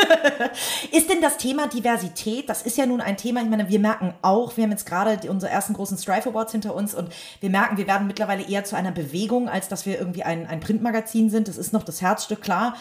ist 0.93 1.09
denn 1.09 1.23
das 1.23 1.39
Thema 1.39 1.67
Diversität, 1.67 2.51
das 2.51 2.61
ist 2.61 2.77
ja 2.77 2.85
nun 2.85 3.01
ein 3.01 3.17
Thema, 3.17 3.41
ich 3.41 3.49
meine, 3.49 3.71
wir 3.71 3.79
merken 3.79 4.13
auch, 4.21 4.55
wir 4.59 4.65
haben 4.65 4.71
jetzt 4.71 4.85
gerade 4.85 5.31
unsere 5.31 5.51
ersten 5.51 5.73
großen 5.73 5.97
Strife 5.97 6.29
Awards 6.29 6.53
hinter 6.53 6.75
uns 6.75 6.95
und 6.95 7.11
wir 7.41 7.49
merken, 7.49 7.79
wir 7.79 7.87
werden 7.87 8.07
mittlerweile 8.07 8.47
eher 8.47 8.65
zu 8.65 8.77
einer 8.77 8.93
Bewegung, 8.93 9.49
als 9.49 9.69
dass 9.69 9.87
wir 9.87 9.99
irgendwie 9.99 10.25
ein, 10.25 10.47
ein 10.47 10.61
Printmagazin 10.61 11.31
sind. 11.31 11.49
Das 11.49 11.57
ist 11.57 11.73
noch 11.73 11.83
das 11.83 12.03
Herzstück, 12.03 12.43
klar 12.43 12.75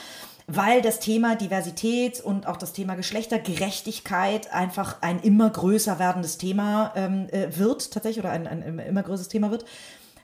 weil 0.48 0.82
das 0.82 1.00
Thema 1.00 1.36
Diversität 1.36 2.22
und 2.22 2.48
auch 2.48 2.58
das 2.58 2.74
Thema 2.74 2.96
Geschlechtergerechtigkeit 2.96 4.54
einfach 4.54 5.02
ein 5.02 5.20
immer 5.20 5.50
größer 5.50 5.98
werdendes 5.98 6.38
Thema 6.38 6.92
ähm, 6.96 7.28
äh, 7.32 7.48
wird, 7.58 7.92
tatsächlich, 7.92 8.24
oder 8.24 8.32
ein, 8.32 8.48
ein 8.48 8.80
immer 8.80 9.04
größeres 9.04 9.30
Thema 9.30 9.50
wird. 9.50 9.66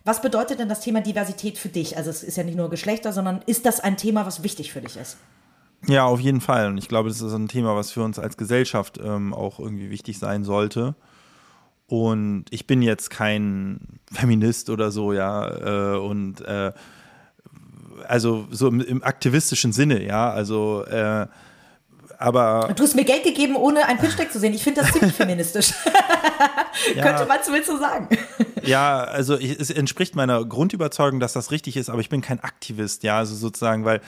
Was 0.03 0.21
bedeutet 0.21 0.59
denn 0.59 0.69
das 0.69 0.81
Thema 0.81 1.01
Diversität 1.01 1.57
für 1.57 1.69
dich? 1.69 1.97
Also 1.97 2.09
es 2.09 2.23
ist 2.23 2.37
ja 2.37 2.43
nicht 2.43 2.57
nur 2.57 2.69
Geschlechter, 2.69 3.13
sondern 3.13 3.41
ist 3.45 3.65
das 3.65 3.79
ein 3.79 3.97
Thema, 3.97 4.25
was 4.25 4.43
wichtig 4.43 4.71
für 4.71 4.81
dich 4.81 4.97
ist? 4.97 5.17
Ja, 5.87 6.05
auf 6.05 6.19
jeden 6.19 6.41
Fall. 6.41 6.67
Und 6.67 6.77
ich 6.77 6.87
glaube, 6.87 7.09
das 7.09 7.21
ist 7.21 7.33
ein 7.33 7.47
Thema, 7.47 7.75
was 7.75 7.91
für 7.91 8.03
uns 8.03 8.19
als 8.19 8.37
Gesellschaft 8.37 8.99
ähm, 9.03 9.33
auch 9.33 9.59
irgendwie 9.59 9.89
wichtig 9.89 10.19
sein 10.19 10.43
sollte. 10.43 10.95
Und 11.87 12.45
ich 12.51 12.67
bin 12.67 12.81
jetzt 12.81 13.09
kein 13.09 13.99
Feminist 14.11 14.69
oder 14.69 14.91
so, 14.91 15.13
ja. 15.13 15.95
Äh, 15.95 15.97
und 15.97 16.41
äh, 16.41 16.71
also 18.07 18.47
so 18.51 18.67
im, 18.67 18.81
im 18.81 19.03
aktivistischen 19.03 19.73
Sinne, 19.73 20.03
ja, 20.05 20.31
also 20.31 20.83
äh, 20.85 21.27
aber. 22.21 22.71
Du 22.75 22.83
hast 22.83 22.95
mir 22.95 23.03
Geld 23.03 23.23
gegeben, 23.23 23.55
ohne 23.55 23.87
ein 23.87 23.97
Pitch-Deck 23.97 24.31
zu 24.31 24.39
sehen. 24.39 24.53
Ich 24.53 24.63
finde 24.63 24.81
das 24.81 24.91
ziemlich 24.91 25.13
feministisch. 25.13 25.73
ja, 26.95 27.03
Könnte 27.03 27.25
man 27.25 27.39
zumindest 27.43 27.71
so 27.71 27.79
sagen. 27.79 28.09
ja, 28.61 29.03
also 29.03 29.35
es 29.35 29.71
entspricht 29.71 30.15
meiner 30.15 30.45
Grundüberzeugung, 30.45 31.19
dass 31.19 31.33
das 31.33 31.49
richtig 31.49 31.77
ist, 31.77 31.89
aber 31.89 31.99
ich 31.99 32.09
bin 32.09 32.21
kein 32.21 32.39
Aktivist, 32.39 33.01
ja, 33.03 33.17
also 33.17 33.35
sozusagen, 33.35 33.85
weil 33.85 34.01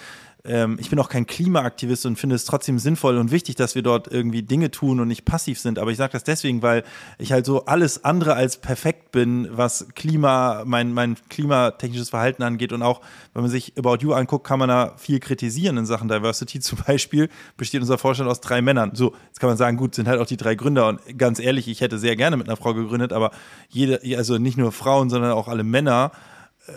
ähm, 0.45 0.77
ich 0.79 0.89
bin 0.89 0.99
auch 0.99 1.07
kein 1.07 1.25
Klimaaktivist 1.25 2.05
und 2.05 2.17
finde 2.17 2.35
es 2.35 2.43
trotzdem 2.43 2.77
sinnvoll 2.77 3.17
und 3.17 3.31
wichtig, 3.31 3.55
dass 3.55 3.75
wir 3.75 3.81
dort 3.81 4.11
irgendwie 4.11 4.43
Dinge 4.43 4.71
tun 4.71 4.99
und 4.99 5.07
nicht 5.07 5.23
passiv 5.23 5.57
sind. 5.59 5.79
Aber 5.79 5.91
ich 5.91 5.97
sage 5.97 6.11
das 6.11 6.25
deswegen, 6.25 6.61
weil 6.61 6.83
ich 7.17 7.31
halt 7.31 7.45
so 7.45 7.65
alles 7.65 8.03
andere 8.03 8.33
als 8.33 8.57
perfekt 8.57 9.11
bin, 9.11 9.47
was 9.51 9.87
Klima, 9.95 10.63
mein, 10.65 10.91
mein 10.93 11.15
klimatechnisches 11.29 12.09
Verhalten 12.09 12.43
angeht. 12.43 12.73
Und 12.73 12.81
auch, 12.81 12.99
wenn 13.33 13.43
man 13.43 13.51
sich 13.51 13.73
About 13.77 13.97
You 14.01 14.13
anguckt, 14.13 14.45
kann 14.45 14.59
man 14.59 14.67
da 14.67 14.95
viel 14.97 15.19
kritisieren 15.19 15.77
in 15.77 15.85
Sachen 15.85 16.09
Diversity. 16.09 16.59
Zum 16.59 16.79
Beispiel 16.85 17.29
besteht 17.55 17.81
unser 17.81 17.97
Vorstand 17.97 18.29
aus 18.29 18.41
drei 18.41 18.61
Männern. 18.61 18.91
So, 18.95 19.13
jetzt 19.27 19.39
kann 19.39 19.49
man 19.49 19.57
sagen, 19.57 19.77
gut, 19.77 19.95
sind 19.95 20.09
halt 20.09 20.19
auch 20.19 20.27
die 20.27 20.37
drei 20.37 20.55
Gründer. 20.55 20.87
Und 20.87 21.17
ganz 21.17 21.39
ehrlich, 21.39 21.69
ich 21.69 21.79
hätte 21.79 21.97
sehr 21.97 22.17
gerne 22.17 22.35
mit 22.35 22.49
einer 22.49 22.57
Frau 22.57 22.73
gegründet, 22.73 23.13
aber 23.13 23.31
jede, 23.69 24.01
also 24.17 24.37
nicht 24.37 24.57
nur 24.57 24.73
Frauen, 24.73 25.09
sondern 25.09 25.31
auch 25.31 25.47
alle 25.47 25.63
Männer 25.63 26.11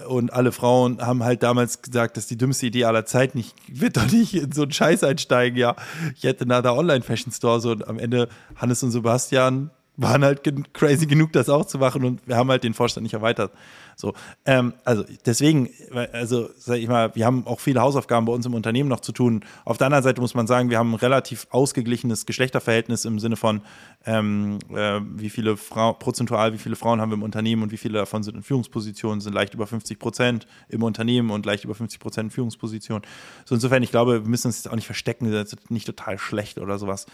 und 0.09 0.33
alle 0.33 0.53
Frauen 0.53 1.01
haben 1.01 1.23
halt 1.23 1.43
damals 1.43 1.81
gesagt, 1.83 2.17
das 2.17 2.25
ist 2.25 2.31
die 2.31 2.39
dümmste 2.39 2.67
Idee 2.67 2.85
aller 2.85 3.07
Zeiten. 3.07 3.39
Ich 3.39 3.55
will 3.69 3.91
doch 3.91 4.11
nicht 4.11 4.35
in 4.35 4.53
so 4.53 4.63
einen 4.63 4.73
Scheiß 4.73 5.05
einsteigen. 5.05 5.57
Ja, 5.59 5.77
ich 6.17 6.25
hätte 6.25 6.47
nach 6.47 6.63
der 6.63 6.75
Online-Fashion-Store 6.75 7.61
so 7.61 7.71
und 7.71 7.87
am 7.87 7.99
Ende 7.99 8.29
Hannes 8.57 8.83
und 8.83 8.91
Sebastian 8.91 9.71
waren 9.97 10.25
halt 10.25 10.43
crazy 10.75 11.07
genug, 11.07 11.33
das 11.33 11.49
auch 11.49 11.65
zu 11.65 11.79
machen 11.79 12.05
und 12.05 12.27
wir 12.27 12.37
haben 12.37 12.51
halt 12.51 12.65
den 12.65 12.75
Vorstand 12.75 13.05
nicht 13.05 13.15
erweitert. 13.15 13.53
So, 13.99 14.13
ähm, 14.45 14.75
also 14.85 15.05
deswegen, 15.25 15.71
also 16.13 16.51
sag 16.59 16.77
ich 16.77 16.87
mal, 16.87 17.15
wir 17.15 17.25
haben 17.25 17.47
auch 17.47 17.61
viele 17.61 17.81
Hausaufgaben 17.81 18.27
bei 18.27 18.33
uns 18.33 18.45
im 18.45 18.53
Unternehmen 18.53 18.91
noch 18.91 19.01
zu 19.01 19.11
tun. 19.11 19.43
Auf 19.65 19.79
der 19.79 19.87
anderen 19.87 20.05
Seite 20.05 20.21
muss 20.21 20.35
man 20.35 20.47
sagen, 20.47 20.69
wir 20.69 20.79
haben 20.79 20.93
ein 20.93 20.97
relativ 20.97 21.47
ausgeglichenes 21.49 22.27
Geschlechterverhältnis 22.27 23.07
im 23.07 23.19
Sinne 23.19 23.37
von, 23.37 23.63
ähm, 24.05 24.59
äh, 24.71 25.01
wie 25.03 25.31
viele 25.31 25.57
Frauen, 25.57 25.99
prozentual, 25.99 26.53
wie 26.53 26.59
viele 26.59 26.77
Frauen 26.77 27.01
haben 27.01 27.11
wir 27.11 27.17
im 27.17 27.23
Unternehmen 27.23 27.63
und 27.63 27.73
wie 27.73 27.79
viele 27.79 27.99
davon 27.99 28.23
sind 28.23 28.37
in 28.37 28.43
Führungspositionen, 28.43 29.23
sind 29.23 29.33
leicht 29.33 29.55
über 29.55 29.67
50 29.67 29.99
Prozent 29.99 30.47
im 30.69 30.83
Unternehmen 30.83 31.31
und 31.31 31.47
leicht 31.47 31.65
über 31.65 31.75
50 31.75 31.99
Prozent 31.99 32.27
in 32.27 32.31
Führungspositionen. 32.33 33.03
So 33.47 33.55
insofern, 33.55 33.83
ich 33.83 33.91
glaube, 33.91 34.25
wir 34.25 34.29
müssen 34.29 34.49
uns 34.49 34.59
jetzt 34.59 34.71
auch 34.71 34.77
nicht 34.77 34.85
verstecken, 34.85 35.33
das 35.33 35.55
ist 35.55 35.71
nicht 35.71 35.87
total 35.87 36.19
schlecht 36.19 36.59
oder 36.59 36.79
sowas, 36.79 37.07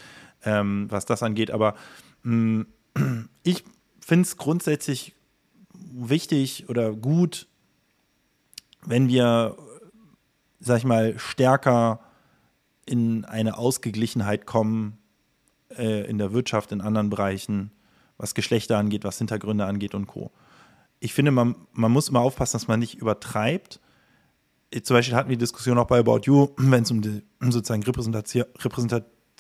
ähm, 0.45 0.87
was 0.91 1.07
das 1.07 1.23
angeht, 1.23 1.53
aber 1.53 1.77
mh, 2.25 2.65
mm, 2.97 3.29
ich 3.45 3.63
finde 4.01 4.23
es 4.23 4.37
grundsätzlich 4.37 5.15
wichtig 5.93 6.69
oder 6.69 6.93
gut, 6.93 7.49
wenn 8.85 9.09
wir, 9.09 9.57
sag 10.61 10.79
ich 10.79 10.85
mal, 10.85 11.19
stärker 11.19 12.01
in 12.87 13.25
eine 13.25 13.59
Ausgeglichenheit 13.59 14.47
kommen 14.47 14.99
äh, 15.77 16.09
in 16.09 16.19
der 16.19 16.33
Wirtschaft, 16.33 16.73
in 16.73 16.81
anderen 16.81 17.11
Bereichen, 17.11 17.71
was 18.19 18.35
Geschlechter 18.35 18.79
angeht, 18.79 19.05
was 19.05 19.19
Hintergründe 19.19 19.65
angeht 19.65 19.95
und 19.95 20.07
Co. 20.07 20.33
Ich 21.01 21.15
finde, 21.15 21.31
man, 21.31 21.57
man 21.73 21.93
muss 21.93 22.09
immer 22.09 22.21
aufpassen, 22.21 22.55
dass 22.55 22.69
man 22.69 22.81
nicht 22.81 22.95
übertreibt. 22.95 23.81
Zum 24.83 24.95
Beispiel 24.95 25.17
hatten 25.17 25.29
wir 25.29 25.37
die 25.37 25.43
Diskussion 25.43 25.79
auch 25.79 25.87
bei 25.87 25.99
About 25.99 26.21
You, 26.25 26.49
wenn 26.57 26.83
es 26.83 26.91
um 26.91 27.03
die 27.03 27.23
sozusagen 27.41 27.83
Repräsentation, 27.83 28.47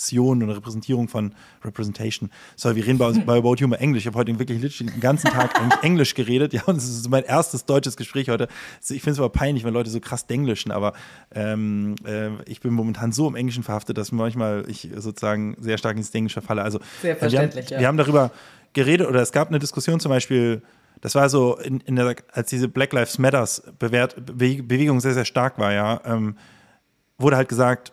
Repräsentation 0.02 0.42
oder 0.42 0.56
Repräsentierung 0.56 1.08
von 1.08 1.34
Representation. 1.64 2.30
So, 2.56 2.74
wir 2.74 2.84
reden 2.84 2.98
bei, 2.98 3.12
bei 3.12 3.38
About 3.38 3.56
You 3.58 3.72
Englisch. 3.72 4.02
Ich 4.02 4.06
habe 4.06 4.18
heute 4.18 4.38
wirklich 4.38 4.78
den 4.78 5.00
ganzen 5.00 5.30
Tag 5.30 5.52
Englisch 5.82 6.14
geredet. 6.14 6.52
Ja, 6.52 6.62
und 6.66 6.76
es 6.76 6.88
ist 6.88 7.08
mein 7.08 7.24
erstes 7.24 7.64
deutsches 7.64 7.96
Gespräch 7.96 8.28
heute. 8.28 8.48
Ich 8.80 9.02
finde 9.02 9.12
es 9.12 9.18
aber 9.18 9.30
peinlich, 9.30 9.64
wenn 9.64 9.72
Leute 9.72 9.90
so 9.90 10.00
krass 10.00 10.26
denglischen, 10.26 10.72
aber 10.72 10.92
ähm, 11.34 11.94
äh, 12.04 12.30
ich 12.46 12.60
bin 12.60 12.72
momentan 12.72 13.12
so 13.12 13.28
im 13.28 13.36
Englischen 13.36 13.62
verhaftet, 13.62 13.98
dass 13.98 14.12
manchmal 14.12 14.64
ich 14.68 14.88
sozusagen 14.96 15.56
sehr 15.60 15.78
stark 15.78 15.96
ins 15.96 16.10
Denglisch 16.10 16.32
verfalle. 16.32 16.62
Also, 16.62 16.80
sehr 17.00 17.16
verständlich, 17.16 17.70
wir, 17.70 17.76
haben, 17.76 17.80
ja. 17.80 17.80
wir 17.80 17.88
haben 17.88 17.96
darüber 17.96 18.30
geredet 18.72 19.06
oder 19.06 19.20
es 19.20 19.32
gab 19.32 19.48
eine 19.48 19.58
Diskussion 19.58 20.00
zum 20.00 20.10
Beispiel, 20.10 20.62
das 21.00 21.14
war 21.14 21.28
so, 21.28 21.58
in, 21.58 21.80
in 21.80 21.96
der, 21.96 22.14
als 22.32 22.50
diese 22.50 22.68
Black 22.68 22.92
Lives 22.92 23.18
Matters 23.18 23.62
Bewert, 23.78 24.14
Bewegung 24.24 25.00
sehr, 25.00 25.14
sehr 25.14 25.24
stark 25.24 25.58
war, 25.58 25.72
ja, 25.72 26.00
ähm, 26.04 26.36
wurde 27.18 27.36
halt 27.36 27.48
gesagt, 27.48 27.92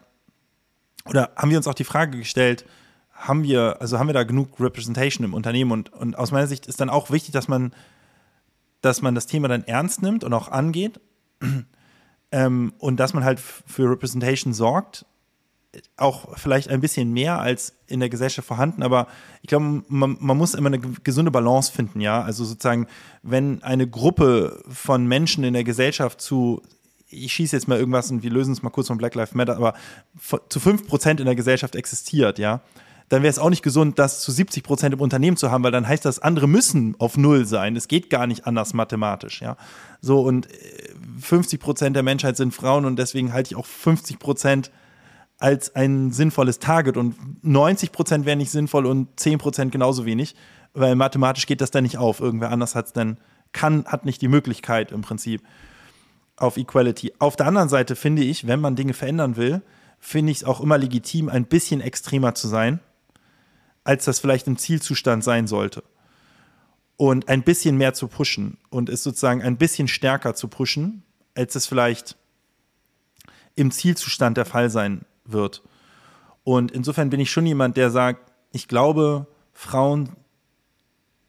oder 1.06 1.32
haben 1.36 1.50
wir 1.50 1.58
uns 1.58 1.68
auch 1.68 1.74
die 1.74 1.84
Frage 1.84 2.18
gestellt, 2.18 2.66
haben 3.14 3.44
wir, 3.44 3.82
also 3.82 4.00
haben 4.00 4.08
wir 4.08 4.14
da 4.14 4.24
genug 4.24 4.60
Representation 4.60 5.26
im 5.26 5.34
Unternehmen? 5.34 5.72
Und, 5.72 5.92
und 5.92 6.18
aus 6.18 6.32
meiner 6.32 6.48
Sicht 6.48 6.68
ist 6.68 6.80
dann 6.80 6.90
auch 6.90 7.12
wichtig, 7.12 7.32
dass 7.32 7.48
man, 7.48 7.74
dass 8.82 9.02
man 9.02 9.16
das 9.16 9.26
Thema 9.26 9.48
dann 9.48 9.64
ernst 9.66 10.02
nimmt 10.02 10.24
und 10.24 10.34
auch 10.34 10.50
angeht. 10.50 11.00
Ähm, 12.32 12.74
und 12.78 13.00
dass 13.00 13.16
man 13.16 13.24
halt 13.24 13.40
für 13.40 13.90
Representation 13.90 14.54
sorgt, 14.54 15.04
auch 15.98 16.38
vielleicht 16.38 16.70
ein 16.70 16.82
bisschen 16.82 17.12
mehr 17.12 17.40
als 17.40 17.74
in 17.88 18.00
der 18.00 18.10
Gesellschaft 18.10 18.48
vorhanden, 18.48 18.84
aber 18.84 19.08
ich 19.42 19.50
glaube, 19.50 19.84
man, 19.88 20.18
man, 20.20 20.38
muss 20.38 20.54
immer 20.54 20.68
eine 20.68 20.80
gesunde 20.80 21.32
Balance 21.32 21.72
finden, 21.72 22.02
ja. 22.02 22.22
Also 22.22 22.44
sozusagen, 22.46 22.88
wenn 23.24 23.62
eine 23.64 23.88
Gruppe 23.88 24.64
von 24.68 25.08
Menschen 25.08 25.44
in 25.44 25.54
der 25.54 25.64
Gesellschaft 25.64 26.22
zu 26.22 26.62
ich 27.10 27.34
schieße 27.34 27.56
jetzt 27.56 27.68
mal 27.68 27.80
irgendwas 27.80 28.12
und 28.12 28.24
wir 28.24 28.30
lösen 28.30 28.54
es 28.54 28.62
mal 28.62 28.70
kurz 28.70 28.88
von 28.88 28.98
Black 28.98 29.16
Lives 29.16 29.34
Matter, 29.34 29.56
aber 29.56 29.74
zu 30.50 30.60
5% 30.60 31.20
in 31.20 31.26
der 31.26 31.36
Gesellschaft 31.36 31.76
existiert, 31.76 32.40
ja, 32.40 32.62
dann 33.10 33.24
wäre 33.24 33.32
es 33.32 33.40
auch 33.40 33.50
nicht 33.50 33.64
gesund, 33.64 33.98
das 33.98 34.22
zu 34.22 34.32
70% 34.32 34.94
im 34.94 35.02
Unternehmen 35.02 35.36
zu 35.36 35.50
haben, 35.50 35.64
weil 35.64 35.72
dann 35.72 35.88
heißt 35.88 36.06
das, 36.06 36.20
andere 36.20 36.48
müssen 36.48 36.96
auf 37.00 37.18
Null 37.18 37.46
sein. 37.46 37.76
Es 37.76 37.88
geht 37.88 38.12
gar 38.12 38.28
nicht 38.28 38.46
anders 38.46 38.74
mathematisch, 38.76 39.42
ja. 39.42 39.58
So, 40.00 40.22
und 40.22 40.48
50% 41.22 41.86
äh, 41.88 41.92
der 41.92 42.04
Menschheit 42.04 42.38
sind 42.38 42.54
Frauen 42.54 42.86
und 42.86 43.00
deswegen 43.00 43.34
halte 43.34 43.52
ich 43.52 43.56
auch 43.56 43.66
50% 43.66 44.70
als 45.40 45.76
ein 45.76 46.12
sinnvolles 46.12 46.60
Target 46.60 46.98
und 46.98 47.16
90% 47.44 48.26
wären 48.26 48.38
nicht 48.38 48.52
sinnvoll 48.52 48.86
und 48.86 49.20
10% 49.20 49.70
genauso 49.70 50.06
wenig, 50.06 50.36
weil 50.74 50.96
mathematisch 50.96 51.48
geht 51.48 51.62
das 51.62 51.72
dann 51.72 51.84
nicht 51.84 51.98
auf. 51.98 52.20
Irgendwer 52.20 52.52
anders 52.52 52.76
hat 52.76 52.88
es 52.88 52.94
dann, 52.94 53.18
kann, 53.54 53.86
hat 53.86 54.06
nicht 54.06 54.22
die 54.22 54.28
Möglichkeit 54.28 54.92
im 54.92 55.02
Prinzip 55.02 55.42
auf 56.42 56.58
Equality. 56.58 57.14
Auf 57.20 57.36
der 57.36 57.48
anderen 57.48 57.70
Seite 57.70 57.96
finde 57.96 58.24
ich, 58.24 58.48
wenn 58.48 58.60
man 58.60 58.76
Dinge 58.76 58.94
verändern 58.94 59.36
will, 59.36 59.62
finde 60.00 60.32
ich 60.32 60.40
es 60.40 60.44
auch 60.44 60.62
immer 60.62 60.78
legitim, 60.78 61.30
ein 61.30 61.46
bisschen 61.46 61.82
extremer 61.82 62.34
zu 62.36 62.48
sein, 62.48 62.80
als 63.84 64.06
das 64.06 64.20
vielleicht 64.20 64.48
im 64.48 64.58
Zielzustand 64.58 65.24
sein 65.24 65.48
sollte. 65.48 65.84
Und 66.98 67.30
ein 67.30 67.44
bisschen 67.44 67.78
mehr 67.78 67.94
zu 67.94 68.08
pushen 68.08 68.58
und 68.70 68.90
es 68.90 69.04
sozusagen 69.04 69.42
ein 69.42 69.58
bisschen 69.58 69.88
stärker 69.88 70.36
zu 70.36 70.48
pushen, 70.48 71.04
als 71.36 71.56
es 71.56 71.66
vielleicht 71.66 72.18
im 73.56 73.72
Zielzustand 73.72 74.38
der 74.38 74.46
Fall 74.46 74.70
sein 74.70 75.06
wird. 75.26 75.64
Und 76.44 76.72
insofern 76.72 77.10
bin 77.10 77.20
ich 77.20 77.32
schon 77.32 77.46
jemand, 77.46 77.78
der 77.78 77.90
sagt, 77.90 78.32
ich 78.52 78.68
glaube, 78.68 79.28
Frauen, 79.54 80.10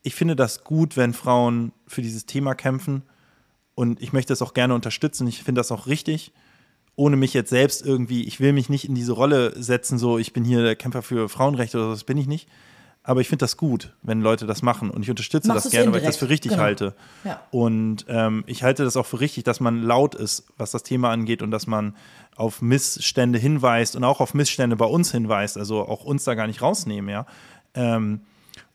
ich 0.02 0.14
finde 0.14 0.34
das 0.34 0.64
gut, 0.64 0.96
wenn 0.96 1.12
Frauen 1.12 1.72
für 1.86 2.02
dieses 2.02 2.26
Thema 2.26 2.54
kämpfen 2.54 3.02
und 3.75 4.03
ich 4.03 4.12
möchte 4.12 4.33
das 4.33 4.43
auch 4.43 4.55
gerne 4.55 4.75
unterstützen. 4.75 5.27
Ich 5.27 5.43
finde 5.43 5.61
das 5.61 5.73
auch 5.73 5.87
richtig, 5.87 6.33
ohne 6.97 7.16
mich 7.16 7.35
jetzt 7.35 7.51
selbst 7.51 7.85
irgendwie, 7.85 8.25
ich 8.25 8.41
will 8.41 8.53
mich 8.53 8.68
nicht 8.68 8.89
in 8.89 8.95
diese 8.95 9.12
Rolle 9.12 9.55
setzen, 9.61 9.99
so 9.99 10.18
ich 10.18 10.33
bin 10.33 10.45
hier 10.45 10.62
der 10.62 10.77
Kämpfer 10.77 11.03
für 11.03 11.29
Frauenrechte 11.29 11.79
oder 11.79 11.87
so, 11.87 11.93
das 11.93 12.05
bin 12.05 12.18
ich 12.18 12.27
nicht. 12.27 12.49
Aber 13.03 13.23
ich 13.23 13.29
finde 13.29 13.45
das 13.45 13.57
gut, 13.57 13.95
wenn 14.03 14.21
Leute 14.21 14.47
das 14.47 14.61
machen. 14.61 14.91
Und 14.91 15.03
ich 15.03 15.09
unterstütze 15.09 15.49
Machst 15.49 15.64
das 15.64 15.73
gerne, 15.73 15.87
indirekt. 15.87 16.05
weil 16.05 16.11
ich 16.11 16.16
das 16.16 16.18
für 16.18 16.29
richtig 16.29 16.51
genau. 16.51 16.62
halte. 16.62 16.95
Ja. 17.25 17.41
Und 17.51 18.05
ähm, 18.09 18.45
ich 18.47 18.62
halte 18.62 18.85
das 18.85 18.97
auch 18.99 19.07
für 19.07 19.21
richtig, 19.21 19.45
dass 19.45 19.59
man 19.59 19.83
laut 19.83 20.14
ist, 20.14 20.45
was 20.59 20.71
das 20.71 20.83
Thema 20.83 21.11
angeht 21.11 21.41
und 21.41 21.51
dass 21.51 21.66
man 21.66 21.97
auf 22.37 22.61
Missstände 22.61 23.39
hinweist 23.39 23.97
und 23.97 24.05
auch 24.05 24.21
auf 24.21 24.35
Missstände 24.35 24.77
bei 24.77 24.85
uns 24.85 25.12
hinweist. 25.12 25.57
Also 25.57 25.81
auch 25.81 26.05
uns 26.05 26.25
da 26.25 26.35
gar 26.35 26.47
nicht 26.47 26.61
rausnehmen, 26.61 27.09
ja. 27.09 27.25
Ähm, 27.73 28.21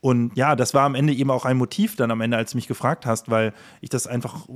und 0.05 0.37
ja, 0.37 0.55
das 0.55 0.75
war 0.75 0.83
am 0.83 0.93
Ende 0.93 1.13
eben 1.13 1.31
auch 1.31 1.45
ein 1.45 1.57
Motiv 1.57 1.95
dann 1.95 2.11
am 2.11 2.21
Ende, 2.21 2.37
als 2.37 2.51
du 2.51 2.57
mich 2.57 2.67
gefragt 2.67 3.07
hast, 3.07 3.31
weil 3.31 3.53
ich 3.81 3.89
das 3.89 4.05
einfach 4.05 4.47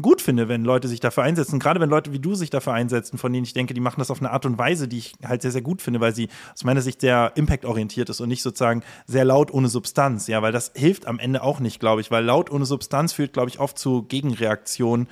gut 0.00 0.22
finde, 0.22 0.48
wenn 0.48 0.64
Leute 0.64 0.88
sich 0.88 1.00
dafür 1.00 1.22
einsetzen. 1.22 1.58
Gerade 1.58 1.80
wenn 1.80 1.90
Leute 1.90 2.14
wie 2.14 2.18
du 2.18 2.34
sich 2.34 2.48
dafür 2.48 2.72
einsetzen, 2.72 3.18
von 3.18 3.30
denen 3.30 3.44
ich 3.44 3.52
denke, 3.52 3.74
die 3.74 3.80
machen 3.82 3.96
das 3.98 4.10
auf 4.10 4.22
eine 4.22 4.30
Art 4.30 4.46
und 4.46 4.56
Weise, 4.56 4.88
die 4.88 4.96
ich 4.96 5.12
halt 5.22 5.42
sehr, 5.42 5.50
sehr 5.50 5.60
gut 5.60 5.82
finde, 5.82 6.00
weil 6.00 6.14
sie 6.14 6.30
aus 6.54 6.64
meiner 6.64 6.80
Sicht 6.80 7.02
sehr 7.02 7.32
impactorientiert 7.34 8.08
ist 8.08 8.22
und 8.22 8.30
nicht 8.30 8.40
sozusagen 8.40 8.82
sehr 9.04 9.26
laut 9.26 9.52
ohne 9.52 9.68
Substanz. 9.68 10.28
Ja, 10.28 10.40
weil 10.40 10.52
das 10.52 10.72
hilft 10.74 11.06
am 11.06 11.18
Ende 11.18 11.42
auch 11.42 11.60
nicht, 11.60 11.78
glaube 11.78 12.00
ich, 12.00 12.10
weil 12.10 12.24
laut 12.24 12.50
ohne 12.50 12.64
Substanz 12.64 13.12
führt, 13.12 13.34
glaube 13.34 13.50
ich, 13.50 13.60
oft 13.60 13.78
zu 13.78 14.04
Gegenreaktionen 14.04 15.08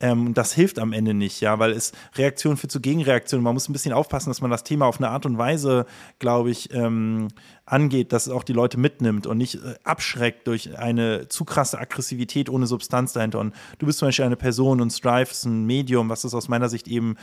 ähm, 0.00 0.34
das 0.34 0.52
hilft 0.52 0.78
am 0.78 0.92
Ende 0.92 1.14
nicht, 1.14 1.40
ja, 1.40 1.58
weil 1.58 1.70
es 1.70 1.92
Reaktion 2.16 2.56
führt 2.56 2.72
zu 2.72 2.80
Gegenreaktion. 2.80 3.42
Man 3.42 3.54
muss 3.54 3.68
ein 3.68 3.72
bisschen 3.72 3.92
aufpassen, 3.92 4.28
dass 4.28 4.40
man 4.40 4.50
das 4.50 4.64
Thema 4.64 4.86
auf 4.86 4.98
eine 4.98 5.08
Art 5.08 5.24
und 5.24 5.38
Weise, 5.38 5.86
glaube 6.18 6.50
ich, 6.50 6.72
ähm, 6.74 7.28
angeht, 7.64 8.12
dass 8.12 8.26
es 8.26 8.32
auch 8.32 8.42
die 8.42 8.52
Leute 8.52 8.78
mitnimmt 8.78 9.26
und 9.26 9.38
nicht 9.38 9.54
äh, 9.54 9.74
abschreckt 9.84 10.48
durch 10.48 10.78
eine 10.78 11.28
zu 11.28 11.44
krasse 11.44 11.78
Aggressivität 11.78 12.50
ohne 12.50 12.66
Substanz 12.66 13.12
dahinter. 13.12 13.38
Und 13.38 13.54
du 13.78 13.86
bist 13.86 14.00
zum 14.00 14.08
Beispiel 14.08 14.24
eine 14.24 14.36
Person 14.36 14.80
und 14.80 14.90
Strive 14.90 15.30
ist 15.30 15.44
ein 15.44 15.64
Medium, 15.64 16.08
was 16.08 16.24
ist 16.24 16.34
aus 16.34 16.48
meiner 16.48 16.68
Sicht 16.68 16.88
eben, 16.88 17.16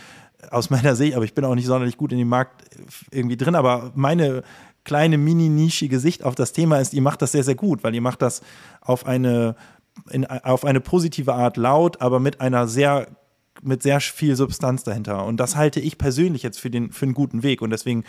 aus 0.49 0.69
meiner 0.71 0.95
Sicht, 0.95 1.15
aber 1.15 1.25
ich 1.25 1.33
bin 1.33 1.43
auch 1.45 1.55
nicht 1.55 1.67
sonderlich 1.67 1.97
gut 1.97 2.13
in 2.13 2.19
dem 2.19 2.29
Markt 2.29 2.63
irgendwie 3.11 3.37
drin, 3.37 3.55
aber 3.55 3.91
meine 3.95 4.43
kleine 4.83 5.17
mini-nischige 5.17 5.99
Sicht 5.99 6.23
auf 6.23 6.35
das 6.35 6.53
Thema 6.53 6.79
ist, 6.79 6.93
ihr 6.93 7.01
macht 7.01 7.21
das 7.21 7.33
sehr, 7.33 7.43
sehr 7.43 7.55
gut, 7.55 7.83
weil 7.83 7.93
ihr 7.93 8.01
macht 8.01 8.21
das 8.21 8.41
auf 8.81 9.05
eine 9.05 9.55
in, 10.09 10.25
auf 10.25 10.65
eine 10.65 10.81
positive 10.81 11.33
Art 11.33 11.57
laut, 11.57 12.01
aber 12.01 12.19
mit 12.19 12.41
einer 12.41 12.67
sehr 12.67 13.07
mit 13.63 13.83
sehr 13.83 13.99
viel 13.99 14.35
Substanz 14.35 14.83
dahinter. 14.83 15.25
Und 15.25 15.37
das 15.37 15.55
halte 15.55 15.79
ich 15.79 15.97
persönlich 15.97 16.41
jetzt 16.41 16.59
für 16.59 16.69
den 16.69 16.91
für 16.91 17.05
einen 17.05 17.13
guten 17.13 17.43
Weg. 17.43 17.61
Und 17.61 17.69
deswegen 17.69 18.03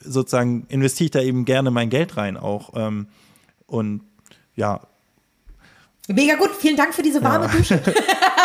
sozusagen 0.00 0.66
investiere 0.68 1.04
ich 1.06 1.10
da 1.12 1.20
eben 1.20 1.44
gerne 1.44 1.70
mein 1.70 1.88
Geld 1.88 2.16
rein 2.16 2.36
auch. 2.36 2.72
Ähm, 2.74 3.06
und 3.66 4.02
ja, 4.54 4.80
Mega 6.08 6.34
gut, 6.34 6.50
vielen 6.58 6.76
Dank 6.76 6.94
für 6.94 7.02
diese 7.02 7.22
warme 7.22 7.46
ja. 7.46 7.52
Dusche. 7.52 7.80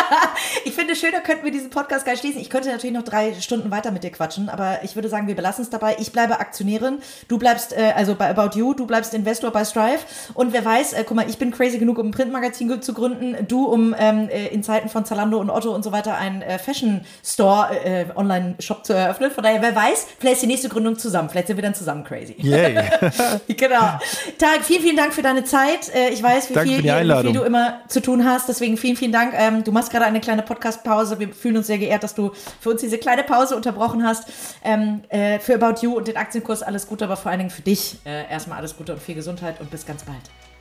ich 0.64 0.74
finde 0.74 0.92
es 0.92 1.00
schön, 1.00 1.12
da 1.12 1.20
könnten 1.20 1.44
wir 1.44 1.52
diesen 1.52 1.70
Podcast 1.70 2.04
gleich 2.04 2.20
schließen. 2.20 2.40
Ich 2.40 2.50
könnte 2.50 2.70
natürlich 2.70 2.94
noch 2.94 3.04
drei 3.04 3.34
Stunden 3.34 3.70
weiter 3.70 3.90
mit 3.90 4.04
dir 4.04 4.10
quatschen, 4.10 4.48
aber 4.48 4.80
ich 4.82 4.94
würde 4.94 5.08
sagen, 5.08 5.26
wir 5.26 5.34
belassen 5.34 5.62
es 5.62 5.70
dabei. 5.70 5.96
Ich 5.98 6.12
bleibe 6.12 6.40
Aktionärin, 6.40 6.98
du 7.28 7.38
bleibst, 7.38 7.72
äh, 7.72 7.92
also 7.94 8.14
bei 8.14 8.28
About 8.28 8.58
You, 8.58 8.74
du 8.74 8.86
bleibst 8.86 9.14
Investor 9.14 9.50
bei 9.50 9.64
Strive. 9.64 10.00
Und 10.34 10.52
wer 10.52 10.64
weiß, 10.64 10.92
äh, 10.92 11.04
guck 11.06 11.16
mal, 11.16 11.28
ich 11.28 11.38
bin 11.38 11.50
crazy 11.50 11.78
genug, 11.78 11.98
um 11.98 12.08
ein 12.08 12.10
Printmagazin 12.10 12.82
zu 12.82 12.94
gründen, 12.94 13.46
du, 13.46 13.64
um 13.64 13.94
ähm, 13.98 14.28
äh, 14.28 14.48
in 14.48 14.62
Zeiten 14.62 14.88
von 14.88 15.04
Zalando 15.04 15.38
und 15.38 15.50
Otto 15.50 15.74
und 15.74 15.82
so 15.82 15.92
weiter 15.92 16.16
einen 16.16 16.42
äh, 16.42 16.58
Fashion 16.58 17.02
Store, 17.24 17.68
äh, 17.84 18.06
Online-Shop 18.14 18.84
zu 18.84 18.92
eröffnen. 18.92 19.30
Von 19.30 19.44
daher, 19.44 19.62
wer 19.62 19.74
weiß, 19.74 20.06
vielleicht 20.18 20.34
ist 20.34 20.42
die 20.42 20.46
nächste 20.46 20.68
Gründung 20.68 20.98
zusammen. 20.98 21.28
Vielleicht 21.30 21.48
sind 21.48 21.56
wir 21.56 21.62
dann 21.62 21.74
zusammen 21.74 22.04
crazy. 22.04 22.34
Yay. 22.38 22.74
genau. 23.48 23.98
Tarek, 24.38 24.64
vielen, 24.64 24.82
vielen 24.82 24.96
Dank 24.96 25.14
für 25.14 25.22
deine 25.22 25.44
Zeit. 25.44 25.94
Äh, 25.94 26.10
ich 26.10 26.22
weiß, 26.22 26.50
wie 26.50 26.54
Danke 26.54 26.70
viel, 26.70 26.84
wie 26.84 27.22
viel 27.22 27.32
du 27.32 27.42
immer 27.42 27.80
zu 27.88 28.00
tun 28.00 28.24
hast. 28.24 28.48
Deswegen 28.48 28.76
vielen, 28.76 28.96
vielen 28.96 29.12
Dank. 29.12 29.34
Ähm, 29.36 29.64
du 29.64 29.72
machst 29.72 29.87
gerade 29.90 30.06
eine 30.06 30.20
kleine 30.20 30.42
Podcast-Pause. 30.42 31.18
Wir 31.18 31.32
fühlen 31.32 31.56
uns 31.56 31.66
sehr 31.66 31.78
geehrt, 31.78 32.02
dass 32.02 32.14
du 32.14 32.32
für 32.60 32.70
uns 32.70 32.80
diese 32.80 32.98
kleine 32.98 33.24
Pause 33.24 33.56
unterbrochen 33.56 34.04
hast. 34.04 34.30
Ähm, 34.64 35.02
äh, 35.08 35.38
für 35.38 35.54
About 35.54 35.80
You 35.82 35.96
und 35.96 36.08
den 36.08 36.16
Aktienkurs 36.16 36.62
alles 36.62 36.86
Gute, 36.86 37.04
aber 37.04 37.16
vor 37.16 37.30
allen 37.30 37.40
Dingen 37.40 37.50
für 37.50 37.62
dich 37.62 37.98
äh, 38.04 38.30
erstmal 38.30 38.58
alles 38.58 38.76
Gute 38.76 38.92
und 38.94 39.02
viel 39.02 39.14
Gesundheit 39.14 39.60
und 39.60 39.70
bis 39.70 39.86
ganz 39.86 40.04
bald. 40.04 40.18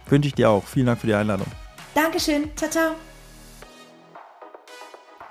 Wünsche 0.07 0.27
ich 0.27 0.35
dir 0.35 0.49
auch. 0.49 0.63
Vielen 0.65 0.85
Dank 0.85 0.99
für 0.99 1.07
die 1.07 1.13
Einladung. 1.13 1.47
Dankeschön. 1.93 2.51
Ciao, 2.55 2.69
ciao. 2.69 2.91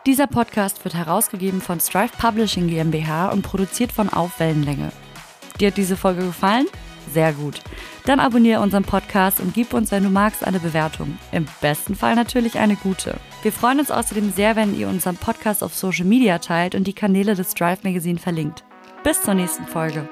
Dieser 0.06 0.28
Podcast 0.28 0.84
wird 0.84 0.94
herausgegeben 0.94 1.60
von 1.60 1.80
Strive 1.80 2.12
Publishing 2.16 2.68
GmbH 2.68 3.30
und 3.30 3.42
produziert 3.42 3.90
von 3.90 4.08
Aufwellenlänge. 4.08 4.92
Dir 5.58 5.68
hat 5.68 5.76
diese 5.76 5.96
Folge 5.96 6.26
gefallen? 6.26 6.66
Sehr 7.12 7.32
gut. 7.32 7.60
Dann 8.06 8.20
abonniere 8.20 8.60
unseren 8.60 8.84
Podcast 8.84 9.40
und 9.40 9.52
gib 9.52 9.74
uns, 9.74 9.90
wenn 9.90 10.04
du 10.04 10.10
magst, 10.10 10.46
eine 10.46 10.60
Bewertung. 10.60 11.18
Im 11.32 11.46
besten 11.60 11.96
Fall 11.96 12.14
natürlich 12.14 12.58
eine 12.58 12.76
gute. 12.76 13.16
Wir 13.42 13.52
freuen 13.52 13.80
uns 13.80 13.90
außerdem 13.90 14.30
sehr, 14.30 14.54
wenn 14.54 14.78
ihr 14.78 14.88
unseren 14.88 15.16
Podcast 15.16 15.62
auf 15.64 15.74
Social 15.74 16.06
Media 16.06 16.38
teilt 16.38 16.76
und 16.76 16.86
die 16.86 16.94
Kanäle 16.94 17.34
des 17.34 17.54
Drive 17.54 17.82
Magazine 17.82 18.18
verlinkt. 18.18 18.64
Bis 19.02 19.22
zur 19.22 19.34
nächsten 19.34 19.66
Folge. 19.66 20.08